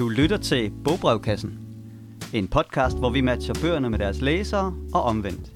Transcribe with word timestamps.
Du 0.00 0.08
lytter 0.08 0.36
til 0.36 0.72
Bogbrevkassen. 0.84 1.58
En 2.32 2.48
podcast, 2.48 2.98
hvor 2.98 3.10
vi 3.10 3.20
matcher 3.20 3.54
bøgerne 3.62 3.90
med 3.90 3.98
deres 3.98 4.20
læsere 4.20 4.74
og 4.94 5.02
omvendt. 5.02 5.52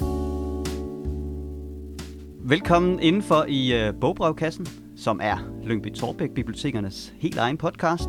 Velkommen 2.48 3.00
indenfor 3.00 3.44
i 3.48 3.88
uh, 3.88 3.94
Bogbrevkassen, 4.00 4.66
som 4.96 5.20
er 5.22 5.36
Lyngby 5.62 5.92
Torbæk 5.94 6.30
Bibliotekernes 6.30 7.12
helt 7.18 7.38
egen 7.38 7.56
podcast. 7.56 8.08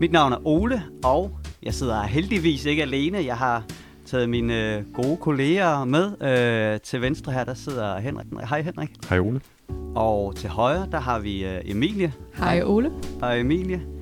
Mit 0.00 0.12
navn 0.12 0.32
er 0.32 0.46
Ole, 0.46 0.82
og 1.04 1.38
jeg 1.62 1.74
sidder 1.74 2.02
heldigvis 2.02 2.64
ikke 2.64 2.82
alene. 2.82 3.18
Jeg 3.18 3.36
har 3.36 3.64
taget 4.06 4.28
mine 4.28 4.78
uh, 4.78 4.92
gode 4.92 5.16
kolleger 5.16 5.84
med. 5.84 6.06
Uh, 6.06 6.80
til 6.80 7.00
venstre 7.00 7.32
her, 7.32 7.44
der 7.44 7.54
sidder 7.54 7.98
Henrik. 7.98 8.26
Hej 8.48 8.62
Henrik. 8.62 8.90
Hej 9.08 9.18
Ole. 9.18 9.40
Og 9.94 10.36
til 10.36 10.48
højre, 10.48 10.88
der 10.92 11.00
har 11.00 11.18
vi 11.18 11.44
uh, 11.44 11.70
Emilie. 11.70 12.12
Hej 12.34 12.62
Ole. 12.64 12.92
Hej 13.20 13.38
Emilie. 13.38 13.97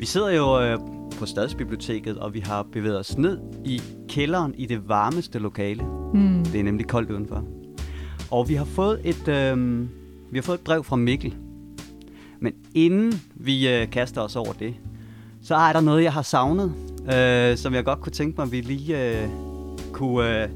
Vi 0.00 0.06
sidder 0.06 0.30
jo 0.30 0.74
uh, 0.74 0.80
på 1.18 1.26
Stadsbiblioteket, 1.26 2.18
og 2.18 2.34
vi 2.34 2.40
har 2.40 2.62
bevæget 2.72 2.98
os 2.98 3.18
ned 3.18 3.38
i 3.64 3.82
kælderen 4.08 4.54
i 4.54 4.66
det 4.66 4.88
varmeste 4.88 5.38
lokale. 5.38 5.82
Hmm. 5.84 6.44
Det 6.44 6.60
er 6.60 6.64
nemlig 6.64 6.86
koldt 6.86 7.10
udenfor. 7.10 7.44
Og 8.30 8.48
vi 8.48 8.54
har 8.54 8.64
fået 8.64 9.00
et, 9.04 9.28
øh, 9.28 9.80
vi 10.30 10.38
har 10.38 10.42
fået 10.42 10.58
et 10.58 10.64
brev 10.64 10.84
fra 10.84 10.96
Mikkel. 10.96 11.34
Men 12.38 12.52
inden 12.74 13.22
vi 13.34 13.68
øh, 13.68 13.90
kaster 13.90 14.20
os 14.20 14.36
over 14.36 14.52
det, 14.52 14.74
så 15.42 15.54
er 15.54 15.72
der 15.72 15.80
noget, 15.80 16.02
jeg 16.02 16.12
har 16.12 16.22
savnet, 16.22 16.72
øh, 17.14 17.56
som 17.56 17.74
jeg 17.74 17.84
godt 17.84 18.00
kunne 18.00 18.12
tænke 18.12 18.36
mig, 18.36 18.44
at 18.44 18.52
vi 18.52 18.60
lige 18.60 19.20
øh, 19.22 19.28
kunne 19.92 20.42
øh, 20.42 20.48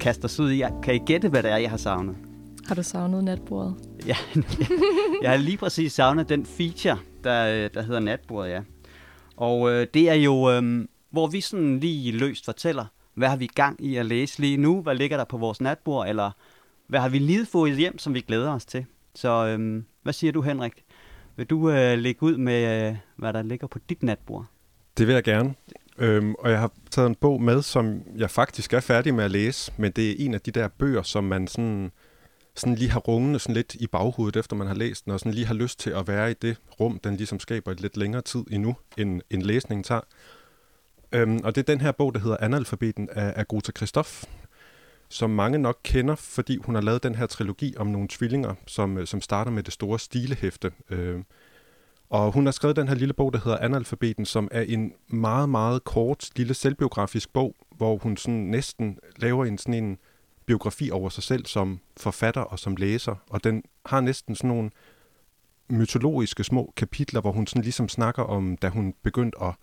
kaste 0.00 0.24
os 0.24 0.40
ud 0.40 0.50
i. 0.50 0.62
Kan 0.82 0.94
I 0.94 0.98
gætte, 0.98 1.28
hvad 1.28 1.42
det 1.42 1.50
er, 1.50 1.56
jeg 1.56 1.70
har 1.70 1.76
savnet? 1.76 2.16
Har 2.66 2.74
du 2.74 2.82
savnet 2.82 3.24
natbordet? 3.24 3.74
Ja, 4.06 4.16
jeg 5.22 5.30
har 5.30 5.36
lige 5.36 5.56
præcis 5.56 5.92
savnet 5.92 6.28
den 6.28 6.46
feature, 6.46 6.98
der, 7.24 7.68
der 7.68 7.82
hedder 7.82 8.00
Natbordet, 8.00 8.50
ja. 8.50 8.60
Og 9.40 9.70
øh, 9.70 9.86
det 9.94 10.10
er 10.10 10.14
jo, 10.14 10.50
øh, 10.50 10.86
hvor 11.10 11.26
vi 11.26 11.40
sådan 11.40 11.80
lige 11.80 12.12
løst 12.12 12.44
fortæller, 12.44 12.84
hvad 13.14 13.28
har 13.28 13.36
vi 13.36 13.44
i 13.44 13.54
gang 13.54 13.84
i 13.84 13.96
at 13.96 14.06
læse 14.06 14.40
lige 14.40 14.56
nu? 14.56 14.82
Hvad 14.82 14.94
ligger 14.94 15.16
der 15.16 15.24
på 15.24 15.38
vores 15.38 15.60
natbord? 15.60 16.08
Eller 16.08 16.30
hvad 16.86 17.00
har 17.00 17.08
vi 17.08 17.18
lige 17.18 17.46
fået 17.46 17.76
hjem, 17.76 17.98
som 17.98 18.14
vi 18.14 18.20
glæder 18.20 18.52
os 18.52 18.64
til? 18.64 18.86
Så 19.14 19.46
øh, 19.46 19.82
hvad 20.02 20.12
siger 20.12 20.32
du, 20.32 20.42
Henrik? 20.42 20.72
Vil 21.36 21.46
du 21.46 21.70
øh, 21.70 21.98
lægge 21.98 22.22
ud 22.22 22.36
med, 22.36 22.88
øh, 22.88 22.96
hvad 23.16 23.32
der 23.32 23.42
ligger 23.42 23.66
på 23.66 23.78
dit 23.88 24.02
natbord? 24.02 24.46
Det 24.98 25.06
vil 25.06 25.12
jeg 25.12 25.24
gerne. 25.24 25.54
Øhm, 25.98 26.34
og 26.34 26.50
jeg 26.50 26.58
har 26.58 26.72
taget 26.90 27.08
en 27.08 27.14
bog 27.14 27.42
med, 27.42 27.62
som 27.62 28.02
jeg 28.16 28.30
faktisk 28.30 28.72
er 28.72 28.80
færdig 28.80 29.14
med 29.14 29.24
at 29.24 29.30
læse, 29.30 29.72
men 29.76 29.92
det 29.92 30.10
er 30.10 30.14
en 30.18 30.34
af 30.34 30.40
de 30.40 30.50
der 30.50 30.68
bøger, 30.68 31.02
som 31.02 31.24
man 31.24 31.46
sådan, 31.46 31.90
sådan 32.60 32.74
lige 32.74 32.90
har 32.90 33.00
rungende 33.00 33.38
sådan 33.38 33.54
lidt 33.54 33.74
i 33.74 33.86
baghovedet, 33.86 34.36
efter 34.36 34.56
man 34.56 34.66
har 34.66 34.74
læst 34.74 35.04
den, 35.04 35.12
og 35.12 35.20
sådan 35.20 35.34
lige 35.34 35.46
har 35.46 35.54
lyst 35.54 35.80
til 35.80 35.90
at 35.90 36.08
være 36.08 36.30
i 36.30 36.34
det 36.34 36.56
rum, 36.80 36.98
den 36.98 37.16
ligesom 37.16 37.40
skaber 37.40 37.72
et 37.72 37.80
lidt 37.80 37.96
længere 37.96 38.22
tid 38.22 38.44
endnu, 38.50 38.76
end, 38.98 39.20
end 39.30 39.42
læsningen 39.42 39.84
tager. 39.84 40.00
Øhm, 41.12 41.40
og 41.44 41.54
det 41.54 41.60
er 41.60 41.72
den 41.72 41.80
her 41.80 41.92
bog, 41.92 42.14
der 42.14 42.20
hedder 42.20 42.36
Analfabeten 42.40 43.08
af 43.12 43.32
Agota 43.36 43.72
Christoph, 43.72 44.22
som 45.08 45.30
mange 45.30 45.58
nok 45.58 45.78
kender, 45.82 46.14
fordi 46.14 46.56
hun 46.56 46.74
har 46.74 46.82
lavet 46.82 47.02
den 47.02 47.14
her 47.14 47.26
trilogi 47.26 47.74
om 47.76 47.86
nogle 47.86 48.08
tvillinger, 48.10 48.54
som, 48.66 48.98
øh, 48.98 49.06
som 49.06 49.20
starter 49.20 49.50
med 49.50 49.62
det 49.62 49.72
store 49.72 49.98
stilehæfte. 49.98 50.72
Øh, 50.90 51.20
og 52.10 52.32
hun 52.32 52.46
har 52.46 52.52
skrevet 52.52 52.76
den 52.76 52.88
her 52.88 52.94
lille 52.94 53.14
bog, 53.14 53.32
der 53.32 53.38
hedder 53.44 53.58
Analfabeten, 53.58 54.24
som 54.24 54.48
er 54.50 54.62
en 54.62 54.92
meget, 55.08 55.48
meget 55.48 55.84
kort, 55.84 56.28
lille 56.36 56.54
selvbiografisk 56.54 57.32
bog, 57.32 57.56
hvor 57.76 57.96
hun 57.96 58.16
sådan 58.16 58.40
næsten 58.40 58.98
laver 59.16 59.44
en 59.44 59.58
sådan 59.58 59.84
en 59.84 59.98
biografi 60.50 60.90
over 60.90 61.08
sig 61.08 61.22
selv 61.22 61.46
som 61.46 61.80
forfatter 61.96 62.40
og 62.40 62.58
som 62.58 62.76
læser. 62.76 63.14
Og 63.30 63.44
den 63.44 63.62
har 63.86 64.00
næsten 64.00 64.34
sådan 64.36 64.48
nogle 64.48 64.70
mytologiske 65.68 66.44
små 66.44 66.72
kapitler, 66.76 67.20
hvor 67.20 67.32
hun 67.32 67.46
sådan 67.46 67.62
ligesom 67.62 67.88
snakker 67.88 68.22
om, 68.22 68.56
da 68.56 68.68
hun 68.68 68.94
begyndte 69.02 69.42
at, 69.42 69.54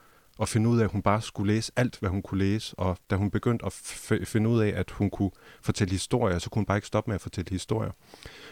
at 0.42 0.50
finde 0.50 0.70
ud 0.70 0.80
af, 0.80 0.84
at 0.84 0.92
hun 0.92 1.02
bare 1.02 1.22
skulle 1.22 1.54
læse 1.54 1.72
alt, 1.76 2.00
hvad 2.00 2.10
hun 2.10 2.22
kunne 2.22 2.40
læse. 2.40 2.80
Og 2.80 2.98
da 3.10 3.16
hun 3.16 3.32
begyndte 3.32 3.66
at 3.66 3.74
f- 3.74 4.26
finde 4.26 4.50
ud 4.50 4.62
af, 4.62 4.74
at 4.76 4.92
hun 4.92 5.10
kunne 5.10 5.32
fortælle 5.62 5.92
historier, 5.92 6.40
så 6.40 6.50
kunne 6.50 6.60
hun 6.60 6.66
bare 6.66 6.78
ikke 6.78 6.88
stoppe 6.88 7.10
med 7.10 7.16
at 7.16 7.22
fortælle 7.22 7.50
historier. 7.50 7.92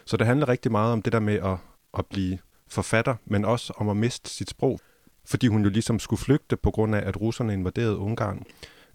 Så 0.06 0.18
det 0.18 0.28
handler 0.28 0.50
rigtig 0.50 0.72
meget 0.72 0.94
om 0.94 1.02
det 1.02 1.14
der 1.14 1.20
med 1.20 1.34
at, 1.34 1.58
at 1.98 2.06
blive 2.06 2.38
forfatter, 2.68 3.16
men 3.26 3.46
også 3.46 3.74
om 3.78 3.90
at 3.90 3.98
miste 3.98 4.30
sit 4.30 4.50
sprog, 4.50 4.80
fordi 5.26 5.48
hun 5.48 5.64
jo 5.64 5.70
ligesom 5.70 6.00
skulle 6.00 6.20
flygte 6.20 6.56
på 6.56 6.72
grund 6.72 6.96
af, 6.96 7.08
at 7.08 7.22
russerne 7.22 7.54
invaderede 7.54 7.98
Ungarn. 7.98 8.44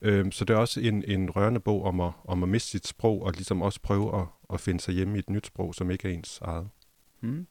Øhm, 0.03 0.33
så 0.33 0.45
det 0.45 0.55
er 0.55 0.59
også 0.59 0.81
en, 0.81 1.05
en 1.07 1.31
rørende 1.31 1.61
bog 1.61 1.85
om 1.85 2.01
at, 2.01 2.13
om 2.25 2.43
at 2.43 2.49
miste 2.49 2.71
sit 2.71 2.87
sprog, 2.87 3.23
og 3.23 3.33
ligesom 3.33 3.63
også 3.63 3.81
prøve 3.83 4.21
at, 4.21 4.27
at 4.53 4.61
finde 4.61 4.81
sig 4.81 4.95
hjemme 4.95 5.17
i 5.17 5.19
et 5.19 5.31
nyt 5.31 5.47
sprog, 5.47 5.75
som 5.75 5.91
ikke 5.91 6.09
er 6.09 6.13
ens 6.13 6.39
eget. 6.43 6.69
Hmm. 7.21 7.47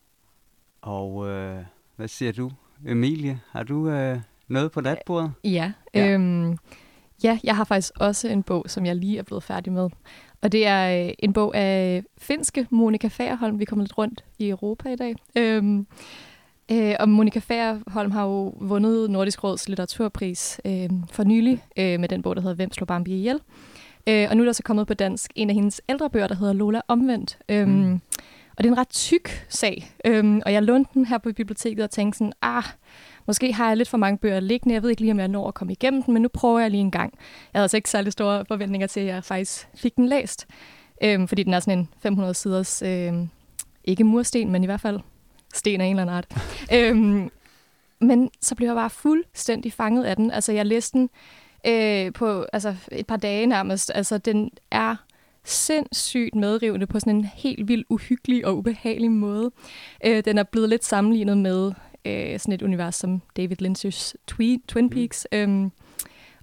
Og 0.82 1.28
øh, 1.28 1.64
hvad 1.96 2.08
siger 2.08 2.32
du, 2.32 2.52
Emilie? 2.88 3.40
Har 3.50 3.64
du 3.64 3.90
øh, 3.90 4.20
noget 4.48 4.72
på 4.72 4.82
natbordet? 4.82 5.32
Ja. 5.44 5.50
Ja. 5.94 6.06
ja. 6.06 6.14
Øhm, 6.14 6.58
ja, 7.24 7.40
jeg 7.44 7.56
har 7.56 7.64
faktisk 7.64 7.94
også 8.00 8.28
en 8.28 8.44
bog, 8.44 8.66
som 8.68 8.86
jeg 8.86 8.96
lige 8.96 9.18
er 9.18 9.24
blevet 9.24 9.44
færdig 9.44 9.74
med. 9.74 9.90
Og 10.42 10.52
det 10.52 10.68
er 10.68 11.06
øh, 11.08 11.14
en 11.20 11.34
bog 11.34 11.56
af 11.56 12.04
finske 12.18 12.68
Monika 12.70 13.08
Fagerholm. 13.08 13.60
Vi 13.60 13.66
kommer 13.66 13.84
lidt 13.84 13.98
rundt 13.98 14.26
i 14.40 14.50
Europa 14.50 14.90
i 14.90 14.96
dag. 14.96 15.16
Øhm, 15.36 15.88
øh, 16.72 16.96
og 17.00 17.10
Monika 17.10 17.40
Fagerholm 17.40 18.12
har 18.12 18.24
jo 18.24 18.54
vundet 18.60 19.10
Nordisk 19.10 19.44
Råds 19.44 19.70
litteraturpris 19.70 20.62
øh, 20.66 20.90
for 21.12 21.24
nylig 21.24 21.64
øh, 21.78 22.00
med 22.00 22.10
den 22.10 22.22
bog, 22.22 22.36
der 22.36 22.42
hedder 22.42 22.56
Hvem 22.56 22.72
slår 22.72 22.86
Bambi 22.86 23.12
ihjel? 23.12 23.40
Øh, 24.08 24.28
og 24.30 24.38
nu 24.38 24.44
er 24.44 24.46
der 24.46 24.54
så 24.54 24.64
kommet 24.64 24.88
på 24.88 24.94
dansk 24.94 25.32
en 25.36 25.50
af 25.50 25.56
hendes 25.56 25.82
ældre 25.90 26.10
bøger, 26.10 26.28
der 26.28 26.36
hedder 26.36 26.54
Lola 26.54 26.82
Omvendt. 26.88 27.38
Øhm, 27.50 27.70
Mm. 27.72 28.02
Og 28.58 28.64
det 28.64 28.70
er 28.70 28.74
en 28.74 28.78
ret 28.78 28.90
tyk 28.90 29.46
sag. 29.50 29.92
Øhm, 30.06 30.42
og 30.46 30.54
jeg 30.54 30.64
lånte 30.64 30.92
den 30.94 31.06
her 31.06 31.18
på 31.18 31.30
biblioteket 31.36 31.84
og 31.84 31.90
tænkte 31.90 32.18
sådan, 32.18 32.34
ah, 32.42 32.64
måske 33.28 33.54
har 33.54 33.68
jeg 33.68 33.78
lidt 33.78 33.90
for 33.90 33.98
mange 33.98 34.18
bøger 34.18 34.40
liggende. 34.40 34.74
Jeg 34.74 34.84
ved 34.84 34.90
ikke 34.90 35.02
lige, 35.02 35.12
om 35.12 35.20
jeg 35.20 35.28
når 35.28 35.48
at 35.48 35.54
komme 35.54 35.74
igennem 35.74 36.04
den, 36.04 36.14
men 36.14 36.22
nu 36.22 36.28
prøver 36.34 36.60
jeg 36.60 36.72
lige 36.72 36.82
en 36.82 36.92
gang. 36.92 37.14
Jeg 37.54 37.60
havde 37.60 37.64
altså 37.64 37.78
ikke 37.78 37.90
særlig 37.90 38.12
store 38.12 38.46
forventninger 38.46 38.88
til, 38.88 39.00
at 39.00 39.06
jeg 39.06 39.24
faktisk 39.24 39.68
fik 39.76 39.96
den 39.96 40.08
læst. 40.08 40.48
Øhm, 41.04 41.28
fordi 41.28 41.44
den 41.44 41.54
er 41.54 41.60
sådan 41.60 41.80
en 41.80 41.90
500 42.00 42.34
siders, 42.34 42.82
øhm, 42.86 43.30
ikke 43.84 44.04
mursten, 44.04 44.52
men 44.52 44.64
i 44.64 44.66
hvert 44.66 44.82
fald 44.82 45.00
sten 45.54 45.82
af 45.82 45.86
en 45.86 46.00
eller 46.00 46.02
anden 46.02 46.16
art. 46.16 46.28
øhm, 46.78 47.32
men 48.00 48.30
så 48.42 48.56
blev 48.56 48.68
jeg 48.68 48.76
bare 48.76 48.90
fuldstændig 48.90 49.74
fanget 49.74 50.04
af 50.04 50.16
den. 50.16 50.32
Altså, 50.32 50.52
jeg 50.52 50.66
læste 50.66 50.98
den 50.98 51.10
øh, 51.68 52.14
på 52.14 52.46
altså, 52.54 52.76
et 52.92 53.08
par 53.08 53.18
dage 53.18 53.46
nærmest. 53.46 53.92
Altså, 53.96 54.18
den 54.18 54.50
er 54.72 54.96
sindssygt 55.44 56.36
medrivende 56.36 56.88
på 56.88 57.00
sådan 57.00 57.16
en 57.16 57.26
helt 57.26 57.68
vildt 57.68 57.88
uhyggelig 57.90 58.46
og 58.46 58.58
ubehagelig 58.58 59.12
måde. 59.12 59.52
Øh, 60.06 60.26
den 60.26 60.38
er 60.38 60.44
blevet 60.44 60.70
lidt 60.70 60.86
sammenlignet 60.86 61.38
med 61.38 61.72
øh, 62.06 62.40
sådan 62.40 62.54
et 62.54 62.62
univers 62.62 62.96
som 62.96 63.22
David 63.38 63.62
Lynch's 63.62 64.14
Twi- 64.32 64.66
Twin 64.68 64.90
Peaks. 64.90 65.28
Mm. 65.32 65.38
Øhm, 65.38 65.72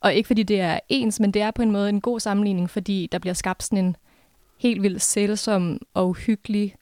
og 0.01 0.15
ikke 0.15 0.27
fordi 0.27 0.43
det 0.43 0.61
er 0.61 0.79
ens, 0.89 1.21
men 1.21 1.31
det 1.31 1.43
er 1.43 1.51
på 1.51 1.63
en 1.63 1.71
måde 1.71 1.89
en 1.89 2.01
god 2.01 2.21
sammenligning, 2.21 2.71
fordi 2.71 3.09
der 3.13 3.19
bliver 3.19 3.35
skabt 3.35 3.63
sådan 3.63 3.85
en 3.85 3.97
helt 4.59 4.83
vildt 4.83 5.03
sælsom 5.03 5.79
og 5.95 6.09
uhyggelig 6.09 6.75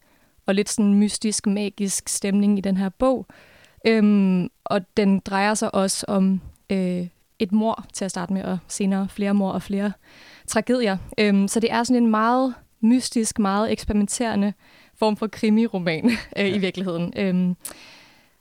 og 0.46 0.54
lidt 0.54 0.68
sådan 0.68 0.94
mystisk, 0.94 1.46
magisk 1.46 2.08
stemning 2.08 2.58
i 2.58 2.60
den 2.60 2.76
her 2.76 2.88
bog. 2.88 3.26
Øhm, 3.86 4.48
og 4.64 4.96
den 4.96 5.18
drejer 5.18 5.54
sig 5.54 5.74
også 5.74 6.04
om 6.08 6.40
øh, 6.70 7.06
et 7.38 7.52
mor 7.52 7.84
til 7.92 8.04
at 8.04 8.10
starte 8.10 8.32
med, 8.32 8.42
og 8.44 8.58
senere 8.68 9.08
flere 9.08 9.34
mor 9.34 9.52
og 9.52 9.62
flere 9.62 9.92
tragedier. 10.46 10.96
Øhm, 11.18 11.48
så 11.48 11.60
det 11.60 11.72
er 11.72 11.82
sådan 11.82 12.02
en 12.02 12.10
meget 12.10 12.54
mystisk, 12.80 13.38
meget 13.38 13.72
eksperimenterende 13.72 14.52
form 14.98 15.16
for 15.16 15.26
krimiroman 15.26 16.10
øh, 16.38 16.54
i 16.54 16.58
virkeligheden. 16.58 17.12
Øhm, 17.16 17.56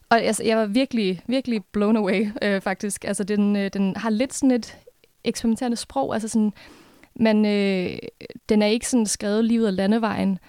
og 0.10 0.22
altså, 0.22 0.44
jeg 0.44 0.58
var 0.58 0.66
virkelig, 0.66 1.22
virkelig 1.28 1.64
blown 1.72 1.98
away, 1.98 2.30
øh, 2.42 2.62
faktisk. 2.62 3.06
Altså, 3.06 3.24
den, 3.24 3.56
øh, 3.56 3.70
den 3.74 3.96
har 3.96 4.10
lidt 4.10 4.34
sådan 4.34 4.52
et 4.52 4.78
eksperimenterende 5.24 5.78
sprog. 5.78 6.14
Altså 6.14 6.28
sådan, 6.28 6.54
men 7.16 7.46
øh, 7.46 7.98
den 8.50 8.62
er 8.62 8.68
ikke 8.68 8.88
sådan 8.88 9.06
skrevet 9.06 9.46
lige 9.46 9.60
ud 9.62 9.66
af 9.66 9.76
landevejen, 9.76 10.40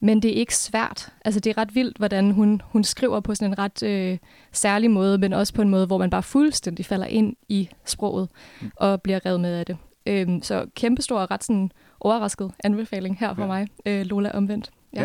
men 0.00 0.22
det 0.22 0.30
er 0.30 0.34
ikke 0.34 0.56
svært. 0.56 1.12
Altså, 1.24 1.40
det 1.40 1.50
er 1.50 1.58
ret 1.58 1.74
vildt, 1.74 1.96
hvordan 1.96 2.30
hun, 2.30 2.62
hun 2.64 2.84
skriver 2.84 3.20
på 3.20 3.34
sådan 3.34 3.52
en 3.52 3.58
ret 3.58 3.82
øh, 3.82 4.18
særlig 4.52 4.90
måde, 4.90 5.18
men 5.18 5.32
også 5.32 5.54
på 5.54 5.62
en 5.62 5.68
måde, 5.68 5.86
hvor 5.86 5.98
man 5.98 6.10
bare 6.10 6.22
fuldstændig 6.22 6.86
falder 6.86 7.06
ind 7.06 7.36
i 7.48 7.68
sproget 7.84 8.28
Mm. 8.60 8.70
og 8.76 9.02
bliver 9.02 9.26
revet 9.26 9.40
med 9.40 9.54
af 9.54 9.66
det. 9.66 9.76
Øhm, 10.06 10.42
så 10.42 10.66
kæmpestor 10.76 11.18
og 11.18 11.30
ret 11.30 11.44
sådan 11.44 11.70
overrasket 12.00 12.50
anbefaling 12.64 13.16
her 13.20 13.34
fra 13.34 13.42
Ja. 13.42 13.46
mig. 13.46 13.68
Øh, 13.86 14.06
Lola 14.06 14.30
omvendt. 14.34 14.70
Ja. 14.96 15.02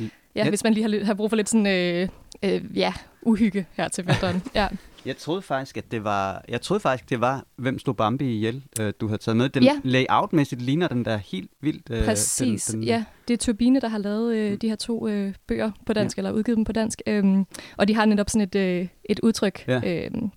Ja. 0.00 0.04
Ja, 0.34 0.48
hvis 0.48 0.64
man 0.64 0.74
lige 0.74 0.98
har, 0.98 1.04
har 1.04 1.14
brug 1.14 1.30
for 1.30 1.36
lidt 1.36 1.48
sådan, 1.48 1.66
øh, 1.66 2.08
øh, 2.42 2.78
ja, 2.78 2.92
uhygge 3.22 3.66
her 3.76 3.88
til 3.88 4.06
vinteren. 4.06 4.42
ja. 4.54 4.68
Jeg 5.06 5.16
troede 5.16 5.42
faktisk, 5.42 5.76
at 5.76 5.90
det 5.90 6.04
var, 6.04 6.44
jeg 6.48 6.60
troede 6.60 6.80
faktisk, 6.80 7.10
det 7.10 7.20
var, 7.20 7.44
hvem 7.56 7.78
slog 7.78 7.96
Bambi 7.96 8.34
ihjel, 8.34 8.62
øh, 8.80 8.92
du 9.00 9.06
havde 9.06 9.18
taget 9.22 9.36
med. 9.36 9.48
Den 9.48 9.62
Ja. 9.62 9.80
layoutmæssigt 9.84 10.62
ligner 10.62 10.88
den 10.88 11.04
der 11.04 11.16
helt 11.16 11.50
vildt. 11.60 11.90
Øh, 11.90 12.04
Præcis, 12.04 12.64
den, 12.64 12.76
den, 12.80 12.84
ja. 12.84 13.04
Det 13.28 13.34
er 13.34 13.38
Turbine, 13.38 13.80
der 13.80 13.88
har 13.88 13.98
lavet 13.98 14.36
øh, 14.36 14.52
Mm. 14.52 14.58
de 14.58 14.68
her 14.68 14.76
to 14.76 15.08
øh, 15.08 15.34
bøger 15.46 15.70
på 15.86 15.92
dansk, 15.92 16.16
ja. 16.16 16.20
eller 16.20 16.32
udgivet 16.32 16.56
dem 16.56 16.64
på 16.64 16.72
dansk. 16.72 17.02
Øhm, 17.06 17.46
og 17.76 17.88
de 17.88 17.94
har 17.94 18.04
netop 18.04 18.30
sådan 18.30 18.48
et, 18.48 18.54
øh, 18.54 18.88
et 19.04 19.20
udtryk, 19.22 19.64
Ja. 19.68 20.06
øhm, 20.06 20.30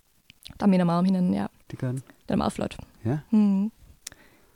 der 0.60 0.66
minder 0.68 0.86
meget 0.86 1.00
om 1.00 1.06
hinanden. 1.06 1.34
Ja, 1.34 1.46
Det 1.72 1.80
gør 1.80 1.88
den. 1.88 1.98
den 1.98 2.04
er 2.34 2.36
meget 2.36 2.54
flot. 2.54 2.78
Ja. 3.06 3.18
Mm. 3.32 3.72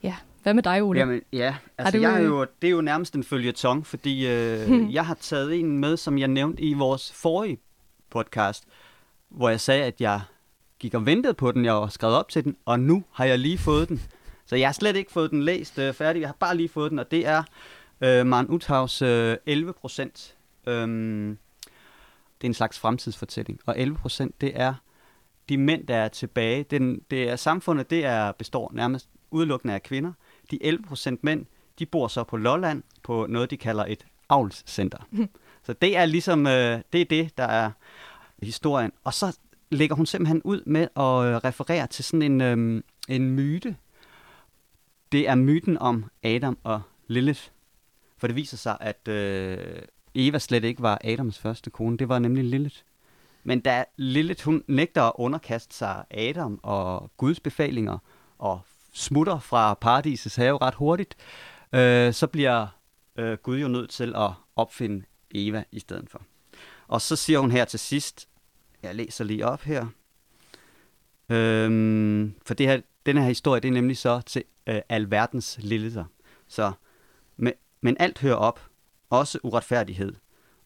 Ja, 0.04 0.16
hvad 0.44 0.54
med 0.54 0.64
dig, 0.64 0.84
Ole? 0.84 1.00
Jamen, 1.00 1.22
ja. 1.34 1.56
Altså, 1.78 1.98
du, 1.98 2.02
jeg 2.02 2.14
er 2.14 2.20
øh, 2.22 2.26
jo, 2.26 2.46
det 2.62 2.68
er 2.68 2.72
jo 2.72 2.82
nærmest 2.82 3.16
en 3.16 3.24
følgetong, 3.24 3.86
fordi 3.88 4.28
øh, 4.28 4.68
Hmm. 4.68 4.90
jeg 4.98 5.06
har 5.06 5.18
taget 5.22 5.60
en 5.60 5.78
med, 5.80 5.98
som 5.98 6.18
jeg 6.18 6.28
nævnte 6.28 6.64
i 6.64 6.74
vores 6.74 7.12
forrige 7.12 7.58
podcast, 8.12 8.64
hvor 9.30 9.50
jeg 9.50 9.60
sagde, 9.60 9.84
at 9.84 10.02
jeg 10.02 10.22
gik 10.80 10.94
og 10.94 11.06
ventede 11.06 11.34
på 11.34 11.52
den, 11.52 11.66
jeg 11.66 11.74
var 11.74 11.88
skrevet 11.88 12.16
op 12.16 12.30
til 12.30 12.44
den, 12.44 12.58
og 12.66 12.80
nu 12.80 13.04
har 13.12 13.26
jeg 13.26 13.40
lige 13.40 13.58
fået 13.58 13.90
den. 13.90 14.02
Så 14.46 14.56
jeg 14.56 14.68
har 14.68 14.74
slet 14.74 14.96
ikke 14.96 15.12
fået 15.12 15.32
den 15.32 15.44
læst 15.44 15.80
øh, 15.80 15.94
færdig, 15.94 16.20
jeg 16.20 16.30
har 16.30 16.36
bare 16.40 16.58
lige 16.58 16.70
fået 16.70 16.92
den, 16.92 17.00
og 17.00 17.12
det 17.12 17.28
er 17.28 17.44
øh, 18.02 18.26
Maren 18.26 18.50
Uthavs 18.50 19.02
øh, 19.02 19.38
11 19.46 19.74
procent. 19.74 20.36
Øhm, 20.68 21.38
det 22.42 22.48
er 22.48 22.50
en 22.50 22.54
slags 22.54 22.80
fremtidsfortælling, 22.80 23.60
og 23.66 23.80
11 23.80 23.98
procent, 23.98 24.42
det 24.42 24.52
er 24.56 24.74
de 25.50 25.58
mænd, 25.58 25.88
der 25.88 25.96
er 25.96 26.08
tilbage. 26.08 26.64
Den, 26.64 27.02
det 27.12 27.30
er 27.30 27.36
samfundet, 27.36 27.90
det 27.90 28.06
er 28.06 28.32
består 28.32 28.72
nærmest 28.74 29.10
udelukkende 29.32 29.74
af 29.74 29.84
kvinder. 29.84 30.14
De 30.52 30.64
11 30.64 30.84
procent 30.84 31.24
mænd, 31.24 31.46
de 31.80 31.86
bor 31.86 32.08
så 32.08 32.24
på 32.24 32.38
Lolland 32.38 32.84
på 33.04 33.26
noget, 33.30 33.52
de 33.52 33.58
kalder 33.58 33.86
et 33.86 34.06
avlscenter. 34.30 34.98
så 35.66 35.74
det 35.74 35.98
er 35.98 36.06
ligesom, 36.06 36.48
øh, 36.48 36.82
det 36.94 37.02
er 37.02 37.06
det, 37.06 37.38
der 37.38 37.44
er 37.44 37.72
historien. 38.42 38.92
Og 39.04 39.14
så 39.14 39.38
lægger 39.70 39.96
hun 39.96 40.06
simpelthen 40.06 40.42
ud 40.44 40.62
med 40.66 40.82
at 40.82 41.34
øh, 41.34 41.36
referere 41.36 41.88
til 41.88 42.04
sådan 42.04 42.22
en, 42.22 42.42
øhm, 42.42 42.84
en 43.08 43.32
myte. 43.32 43.76
Det 45.12 45.30
er 45.30 45.36
myten 45.36 45.78
om 45.78 46.06
Adam 46.24 46.58
og 46.64 46.82
Lilith. 47.08 47.42
For 48.18 48.28
det 48.28 48.36
viser 48.36 48.58
sig, 48.58 48.78
at 48.80 49.08
øh, 49.08 49.82
Eva 50.16 50.40
slet 50.40 50.64
ikke 50.64 50.82
var 50.82 51.02
Adams 51.04 51.40
første 51.40 51.70
kone. 51.70 51.98
Det 51.98 52.10
var 52.10 52.20
nemlig 52.20 52.44
Lilith. 52.44 52.76
Men 53.44 53.60
da 53.60 53.86
Lilith, 53.98 54.46
hun 54.46 54.64
nægter 54.68 55.04
at 55.04 55.12
underkaste 55.16 55.76
sig 55.76 56.04
Adam 56.12 56.60
og 56.64 57.12
Guds 57.18 57.40
befalinger 57.40 57.98
og 58.38 58.62
smutter 58.94 59.40
fra 59.40 59.74
paradisets 59.74 60.36
have 60.36 60.58
ret 60.58 60.74
hurtigt, 60.74 61.16
øh, 61.74 62.14
så 62.14 62.28
bliver 62.28 62.68
øh, 63.16 63.38
Gud 63.38 63.60
jo 63.60 63.68
nødt 63.68 63.90
til 63.90 64.16
at 64.16 64.32
opfinde 64.56 65.06
Eva 65.36 65.64
i 65.72 65.80
stedet 65.80 66.10
for. 66.10 66.22
Og 66.90 67.02
så 67.02 67.16
siger 67.16 67.40
hun 67.40 67.52
her 67.52 67.66
til 67.66 67.80
sidst, 67.80 68.28
jeg 68.84 68.96
læser 68.96 69.24
lige 69.24 69.46
op 69.46 69.62
her, 69.62 69.88
øhm, 71.30 72.34
for 72.46 72.54
det 72.54 72.68
her, 72.68 72.82
den 73.06 73.18
her 73.18 73.24
historie, 73.24 73.62
det 73.62 73.68
er 73.68 73.72
nemlig 73.72 73.98
så 73.98 74.22
til 74.22 74.44
øh, 74.68 74.82
alverdens 74.90 75.58
lilleter. 75.62 76.06
Så, 76.48 76.72
men, 77.38 77.54
men 77.82 77.98
alt 78.00 78.20
hører 78.20 78.36
op, 78.36 78.70
også 79.10 79.40
uretfærdighed. 79.44 80.14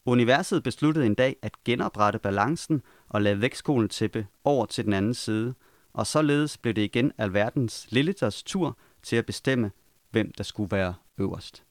Universet 0.05 0.63
besluttede 0.63 1.05
en 1.05 1.15
dag 1.15 1.35
at 1.41 1.51
genoprette 1.65 2.19
balancen 2.19 2.81
og 3.09 3.21
lade 3.21 3.41
vægtskolen 3.41 3.89
tippe 3.89 4.27
over 4.43 4.65
til 4.65 4.85
den 4.85 4.93
anden 4.93 5.13
side, 5.13 5.53
og 5.93 6.07
således 6.07 6.57
blev 6.57 6.73
det 6.73 6.81
igen 6.81 7.11
alverdens 7.17 7.87
lilleters 7.89 8.43
tur 8.43 8.77
til 9.03 9.15
at 9.15 9.25
bestemme, 9.25 9.71
hvem 10.11 10.31
der 10.37 10.43
skulle 10.43 10.71
være 10.71 10.93
øverst. 11.17 11.63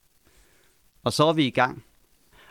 Og 1.05 1.13
så 1.13 1.25
er 1.25 1.33
vi 1.33 1.47
i 1.47 1.51
gang. 1.51 1.85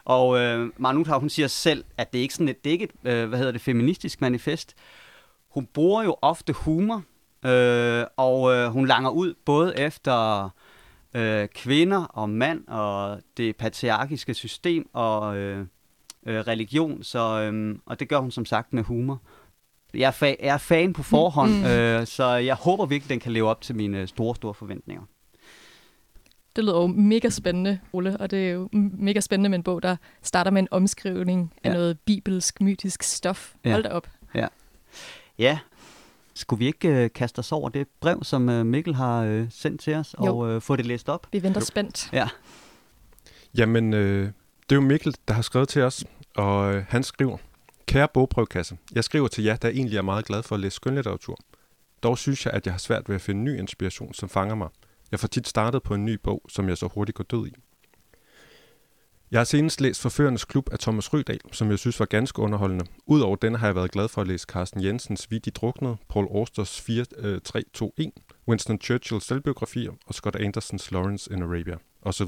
Og 0.04 0.40
øh, 0.40 0.70
Maren 0.78 1.06
hun 1.20 1.30
siger 1.30 1.48
selv, 1.48 1.84
at 1.98 2.14
det 2.14 2.20
ikke 2.20 2.34
sådan 2.34 2.48
et, 2.48 2.64
det 2.64 2.70
er 2.70 2.72
ikke 2.72 2.86
et, 3.04 3.12
øh, 3.12 3.30
hvad 3.30 3.38
hedder 3.38 3.52
det, 3.52 3.62
feministisk 3.62 4.22
manifest. 4.22 4.76
Hun 5.50 5.66
bruger 5.66 6.04
jo 6.04 6.16
ofte 6.22 6.54
humor, 6.54 7.04
øh, 7.46 8.06
og 8.18 8.54
øh, 8.54 8.68
hun 8.68 8.88
langer 8.88 9.10
ud 9.10 9.34
både 9.46 9.80
efter 9.80 10.50
øh, 11.14 11.48
kvinder 11.48 12.04
og 12.04 12.30
mand 12.30 12.68
og 12.68 13.20
det 13.38 13.56
patriarkiske 13.56 14.34
system 14.34 14.90
og 14.94 15.38
øh, 15.38 15.66
øh, 16.26 16.40
religion, 16.40 17.04
så, 17.04 17.42
øh, 17.42 17.76
og 17.86 18.00
det 18.00 18.10
gør 18.10 18.20
hun 18.20 18.32
som 18.32 18.46
sagt 18.46 18.74
med 18.74 18.84
humor. 18.84 19.22
Jeg 19.94 20.08
er, 20.08 20.12
fa- 20.12 20.46
jeg 20.46 20.54
er 20.54 20.58
fan 20.58 20.94
på 20.94 21.04
forhånd, 21.04 21.52
mm. 21.52 21.66
øh, 21.66 22.08
så 22.08 22.26
jeg 22.26 22.56
håber 22.56 22.86
virkelig, 22.86 23.10
den 23.10 23.20
kan 23.20 23.32
leve 23.32 23.50
op 23.50 23.62
til 23.62 23.76
mine 23.76 24.08
store, 24.08 24.36
store 24.36 24.54
forventninger. 24.54 25.04
Det 26.56 26.64
lyder 26.64 26.82
jo 26.82 26.88
mega 26.88 27.30
spændende, 27.30 27.80
Ole, 27.94 28.18
og 28.18 28.32
det 28.32 28.48
er 28.48 28.52
jo 28.52 28.70
mega 28.74 29.20
spændende 29.20 29.50
med 29.50 29.58
en 29.58 29.64
bog, 29.64 29.84
der 29.84 29.96
starter 30.22 30.52
med 30.52 30.62
en 30.62 30.68
omskrivning 30.72 31.54
af 31.64 31.70
ja. 31.70 31.74
noget 31.74 32.00
bibelsk, 32.00 32.62
mytisk 32.62 33.04
stof. 33.04 33.54
Ja. 33.66 33.72
Hold 33.72 33.84
da 33.84 33.90
op. 33.90 34.08
Ja. 34.36 34.48
Ja. 35.38 35.60
Skulle 36.34 36.58
vi 36.60 36.66
ikke 36.66 36.88
øh, 36.88 37.10
kaste 37.16 37.40
os 37.40 37.52
over 37.52 37.70
det 37.70 37.88
brev, 38.00 38.24
som 38.24 38.50
øh, 38.50 38.66
Mikkel 38.66 38.96
har 38.96 39.24
øh, 39.24 39.48
sendt 39.50 39.82
til 39.82 39.96
os, 39.96 40.16
jo. 40.20 40.38
og 40.38 40.50
øh, 40.50 40.62
få 40.62 40.76
det 40.76 40.86
læst 40.86 41.10
op? 41.10 41.28
Vi 41.32 41.44
venter 41.44 41.62
jo. 41.62 41.66
spændt. 41.66 42.10
Ja. 42.14 42.28
Jamen, 43.58 43.94
øh, 43.94 44.26
det 44.64 44.72
er 44.72 44.76
jo 44.76 44.82
Mikkel, 44.82 45.16
der 45.28 45.34
har 45.34 45.42
skrevet 45.42 45.70
til 45.70 45.82
os, 45.82 46.06
og 46.36 46.74
øh, 46.74 46.86
han 46.90 47.04
skriver, 47.04 47.38
Kære 47.86 48.08
bogprøvkasse, 48.14 48.78
jeg 48.96 49.04
skriver 49.04 49.28
til 49.28 49.44
jer, 49.44 49.56
der 49.56 49.70
egentlig 49.70 49.98
er 49.98 50.02
meget 50.02 50.26
glad 50.26 50.44
for 50.44 50.56
at 50.56 50.62
læse 50.62 50.76
skønlitteratur. 50.76 51.38
Dog 52.04 52.18
synes 52.18 52.46
jeg, 52.46 52.54
at 52.54 52.66
jeg 52.66 52.74
har 52.74 52.80
svært 52.80 53.10
ved 53.10 53.16
at 53.16 53.22
finde 53.22 53.44
ny 53.44 53.60
inspiration, 53.60 54.14
som 54.14 54.30
fanger 54.30 54.56
mig. 54.56 54.70
Jeg 55.12 55.20
får 55.20 55.28
tit 55.28 55.48
startet 55.48 55.84
på 55.84 55.94
en 55.94 56.06
ny 56.06 56.20
bog, 56.24 56.42
som 56.50 56.70
jeg 56.70 56.78
så 56.78 56.88
hurtigt 56.88 57.16
går 57.16 57.24
død 57.24 57.48
i. 57.48 57.54
Jeg 59.32 59.40
har 59.40 59.46
senest 59.46 59.82
læst 59.82 60.02
Forførernes 60.02 60.46
Klub 60.46 60.70
af 60.72 60.80
Thomas 60.80 61.14
Rydal, 61.14 61.40
som 61.52 61.70
jeg 61.70 61.80
synes 61.80 62.00
var 62.00 62.06
ganske 62.06 62.42
underholdende. 62.42 62.86
Udover 63.06 63.36
den 63.36 63.56
har 63.56 63.68
jeg 63.68 63.76
været 63.76 63.92
glad 63.92 64.08
for 64.08 64.22
at 64.22 64.28
læse 64.28 64.46
Carsten 64.50 64.84
Jensens 64.84 65.32
Vi 65.32 65.38
de 65.38 65.52
druknede, 65.52 65.98
Paul 66.10 66.26
Austers 66.26 66.82
4321, 66.82 67.92
øh, 67.98 68.12
Winston 68.48 68.82
Churchills 68.82 69.26
selvbiografier 69.26 69.92
og 70.06 70.14
Scott 70.14 70.36
Andersons 70.36 70.92
Lawrence 70.92 71.34
in 71.34 71.44
Arabia 71.44 71.78
osv. 72.02 72.28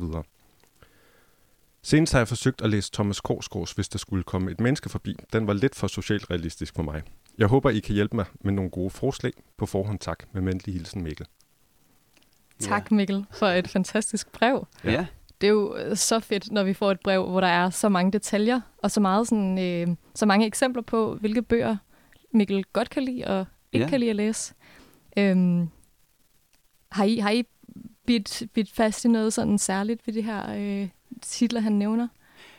Senest 1.82 2.14
har 2.14 2.20
jeg 2.20 2.28
forsøgt 2.28 2.62
at 2.62 2.70
læse 2.70 2.92
Thomas 2.92 3.22
Korsgaards, 3.22 3.72
hvis 3.72 3.90
der 3.90 3.98
skulle 3.98 4.24
komme 4.24 4.52
et 4.52 4.60
menneske 4.60 4.90
forbi. 4.90 5.16
Den 5.34 5.48
var 5.48 5.54
lidt 5.54 5.76
for 5.76 5.88
socialt 5.88 6.30
realistisk 6.30 6.76
for 6.76 6.84
mig. 6.84 7.02
Jeg 7.38 7.48
håber, 7.48 7.70
I 7.70 7.80
kan 7.80 7.96
hjælpe 7.96 8.16
mig 8.16 8.26
med 8.42 8.54
nogle 8.54 8.72
gode 8.72 8.90
forslag. 8.90 9.34
På 9.58 9.66
forhånd 9.66 10.00
tak. 10.00 10.24
Med 10.34 10.42
venlig 10.42 10.74
hilsen, 10.74 11.04
Mikkel. 11.04 11.26
Tak, 12.64 12.92
Mikkel, 12.92 13.26
for 13.32 13.46
et 13.48 13.68
fantastisk 13.68 14.32
brev. 14.32 14.68
Ja. 14.84 15.06
Det 15.42 15.48
er 15.48 15.52
jo 15.52 15.76
øh, 15.76 15.98
så 15.98 16.20
fedt, 16.20 16.52
når 16.52 16.64
vi 16.64 16.74
får 16.74 16.92
et 16.92 17.00
brev, 17.00 17.30
hvor 17.30 17.42
der 17.42 17.48
er 17.48 17.70
så 17.70 17.90
mange 17.90 18.12
detaljer, 18.12 18.62
og 18.78 18.92
så, 18.92 19.00
meget 19.00 19.28
sådan, 19.28 19.60
øh, 19.60 19.96
så 20.16 20.26
mange 20.26 20.46
eksempler 20.46 20.84
på, 20.84 21.16
hvilke 21.16 21.42
bøger 21.42 21.78
Mikkel 22.32 22.64
godt 22.74 22.90
kan 22.90 23.04
lide, 23.04 23.28
og 23.28 23.46
ikke 23.72 23.84
ja. 23.84 23.90
kan 23.90 24.00
lide 24.00 24.10
at 24.10 24.16
læse. 24.16 24.54
Øhm, 25.18 25.70
har 26.92 27.04
I, 27.04 27.18
har 27.18 27.30
I 27.30 27.44
bidt, 28.06 28.44
bidt 28.54 28.72
fast 28.72 29.06
i 29.06 29.08
noget 29.08 29.34
sådan 29.34 29.58
særligt 29.58 30.08
ved 30.08 30.14
det 30.14 30.24
her 30.24 30.56
øh, 30.56 30.90
titler, 31.22 31.62
han 31.62 31.72
nævner? 31.72 32.08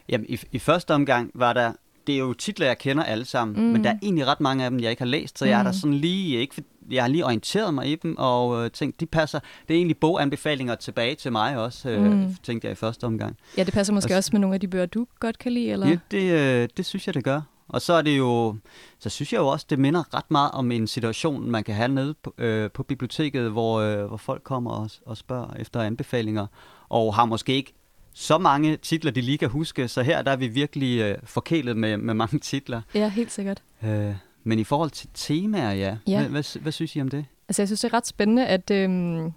Jamen, 0.09 0.27
i, 0.29 0.41
i 0.53 0.59
første 0.59 0.95
omgang 0.95 1.31
var 1.35 1.53
der 1.53 1.73
det 2.06 2.15
er 2.15 2.19
jo 2.19 2.33
titler, 2.33 2.67
jeg 2.67 2.79
kender 2.79 3.03
alle 3.03 3.25
sammen, 3.25 3.67
mm. 3.67 3.73
men 3.73 3.85
der 3.85 3.91
er 3.91 3.99
egentlig 4.03 4.27
ret 4.27 4.41
mange 4.41 4.65
af 4.65 4.71
dem, 4.71 4.81
jeg 4.81 4.91
ikke 4.91 5.03
har 5.03 5.06
læst, 5.06 5.39
så 5.39 5.45
mm. 5.45 5.51
jeg 5.51 5.59
er 5.59 5.62
der 5.62 5.73
sådan 5.73 5.95
lige, 5.95 6.39
ikke, 6.39 6.65
jeg 6.91 7.03
har 7.03 7.09
lige 7.09 7.25
orienteret 7.25 7.75
mig 7.75 7.87
i 7.87 7.95
dem, 7.95 8.15
og 8.19 8.65
øh, 8.65 8.71
tænkt, 8.71 9.01
de 9.01 9.06
passer, 9.06 9.39
det 9.69 9.75
er 9.75 9.79
egentlig 9.79 9.97
boganbefalinger 9.97 10.75
tilbage 10.75 11.15
til 11.15 11.33
mig 11.33 11.59
også, 11.59 11.91
øh, 11.91 12.12
mm. 12.12 12.37
tænkte 12.43 12.67
jeg 12.67 12.73
i 12.73 12.75
første 12.75 13.05
omgang. 13.05 13.37
Ja, 13.56 13.65
det 13.65 13.75
passer 13.75 13.93
måske 13.93 14.15
og, 14.15 14.17
også 14.17 14.31
med 14.33 14.41
nogle 14.41 14.55
af 14.55 14.61
de 14.61 14.69
bøger, 14.69 14.87
du 14.87 15.06
godt 15.21 15.39
kan 15.39 15.53
lide, 15.53 15.71
eller? 15.71 15.89
Ja, 15.89 15.99
det, 16.11 16.33
øh, 16.33 16.69
det 16.77 16.87
synes 16.87 17.06
jeg, 17.06 17.15
det 17.15 17.25
gør. 17.25 17.41
Og 17.69 17.83
så 17.83 17.93
er 17.93 18.03
det 18.03 18.19
jo, 18.19 18.56
så 18.99 19.11
synes 19.11 19.32
jeg 19.32 19.39
jo 19.39 19.46
også, 19.46 19.67
det 19.70 19.79
minder 19.79 20.15
ret 20.15 20.31
meget 20.31 20.51
om 20.51 20.73
en 20.73 20.87
situation, 20.87 21.51
man 21.51 21.65
kan 21.65 21.75
have 21.75 21.89
nede 21.89 22.15
på, 22.23 22.34
øh, 22.39 22.70
på 22.70 22.82
biblioteket, 22.82 23.51
hvor, 23.51 23.81
øh, 23.81 24.05
hvor 24.05 24.17
folk 24.17 24.43
kommer 24.43 24.70
og, 24.70 24.91
og 25.06 25.17
spørger 25.17 25.55
efter 25.58 25.81
anbefalinger, 25.81 26.46
og 26.89 27.15
har 27.15 27.25
måske 27.25 27.55
ikke 27.55 27.75
så 28.15 28.39
mange 28.39 28.77
titler, 28.77 29.11
de 29.11 29.21
lige 29.21 29.39
kan 29.39 29.49
huske, 29.49 29.89
så 29.89 30.03
her 30.03 30.23
der 30.23 30.31
er 30.31 30.37
vi 30.37 30.47
virkelig 30.47 31.01
øh, 31.01 31.19
forkælet 31.25 31.77
med, 31.77 31.97
med 31.97 32.15
mange 32.15 32.39
titler. 32.39 32.83
Ja, 32.94 33.09
helt 33.09 33.33
sikkert. 33.33 33.63
Øh, 33.83 34.15
men 34.44 34.59
i 34.59 34.65
forhold 34.65 34.91
til 34.91 35.09
temaer, 35.15 35.73
ja. 35.73 35.97
ja. 36.06 36.19
Hvad, 36.21 36.31
hvad, 36.31 36.61
hvad 36.61 36.73
synes 36.73 36.97
I 36.97 37.01
om 37.01 37.09
det? 37.09 37.27
Altså, 37.49 37.63
jeg 37.63 37.69
synes, 37.69 37.81
det 37.81 37.93
er 37.93 37.97
ret 37.97 38.06
spændende, 38.06 38.47
at, 38.47 38.71
øhm, 38.71 39.33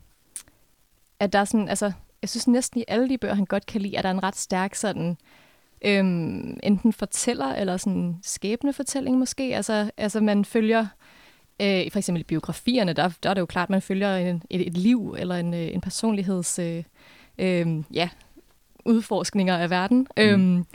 at 1.20 1.34
der 1.34 1.40
er 1.40 1.46
sådan, 1.46 1.70
altså, 1.70 1.92
jeg 2.22 2.30
synes 2.30 2.48
næsten 2.48 2.82
i 2.82 2.84
alle 2.88 3.10
de 3.10 3.18
bøger, 3.18 3.34
han 3.34 3.46
godt 3.46 3.66
kan 3.66 3.82
lide, 3.82 3.98
at 3.98 4.04
der 4.04 4.10
er 4.10 4.14
en 4.14 4.24
ret 4.24 4.36
stærk 4.36 4.76
sådan, 4.76 5.18
øhm, 5.86 6.60
enten 6.64 6.94
fortæller, 6.94 7.46
eller 7.46 7.78
sådan 7.78 8.16
skæbne 8.24 8.74
fortælling 8.74 9.18
måske. 9.18 9.56
Altså, 9.56 9.92
altså 9.98 10.22
man 10.22 10.46
følger, 10.46 10.88
øh, 11.62 11.92
for 11.92 11.98
eksempel 11.98 12.22
i 12.22 12.24
biografierne, 12.24 12.94
der, 12.94 13.10
der 13.24 13.30
er 13.30 13.34
det 13.34 13.42
jo 13.42 13.46
klart, 13.46 13.66
at 13.66 13.70
man 13.70 13.82
følger 13.82 14.16
en, 14.16 14.44
et, 14.50 14.68
et 14.68 14.78
liv, 14.78 15.16
eller 15.18 15.36
en, 15.36 15.54
øh, 15.54 15.74
en 15.74 15.82
personligheds, 15.82 16.60
øh, 16.60 16.84
øh, 17.38 17.84
ja, 17.94 18.10
udforskninger 18.88 19.58
af 19.58 19.70
verden. 19.70 19.98
Mm. 19.98 20.24
Øhm, 20.24 20.65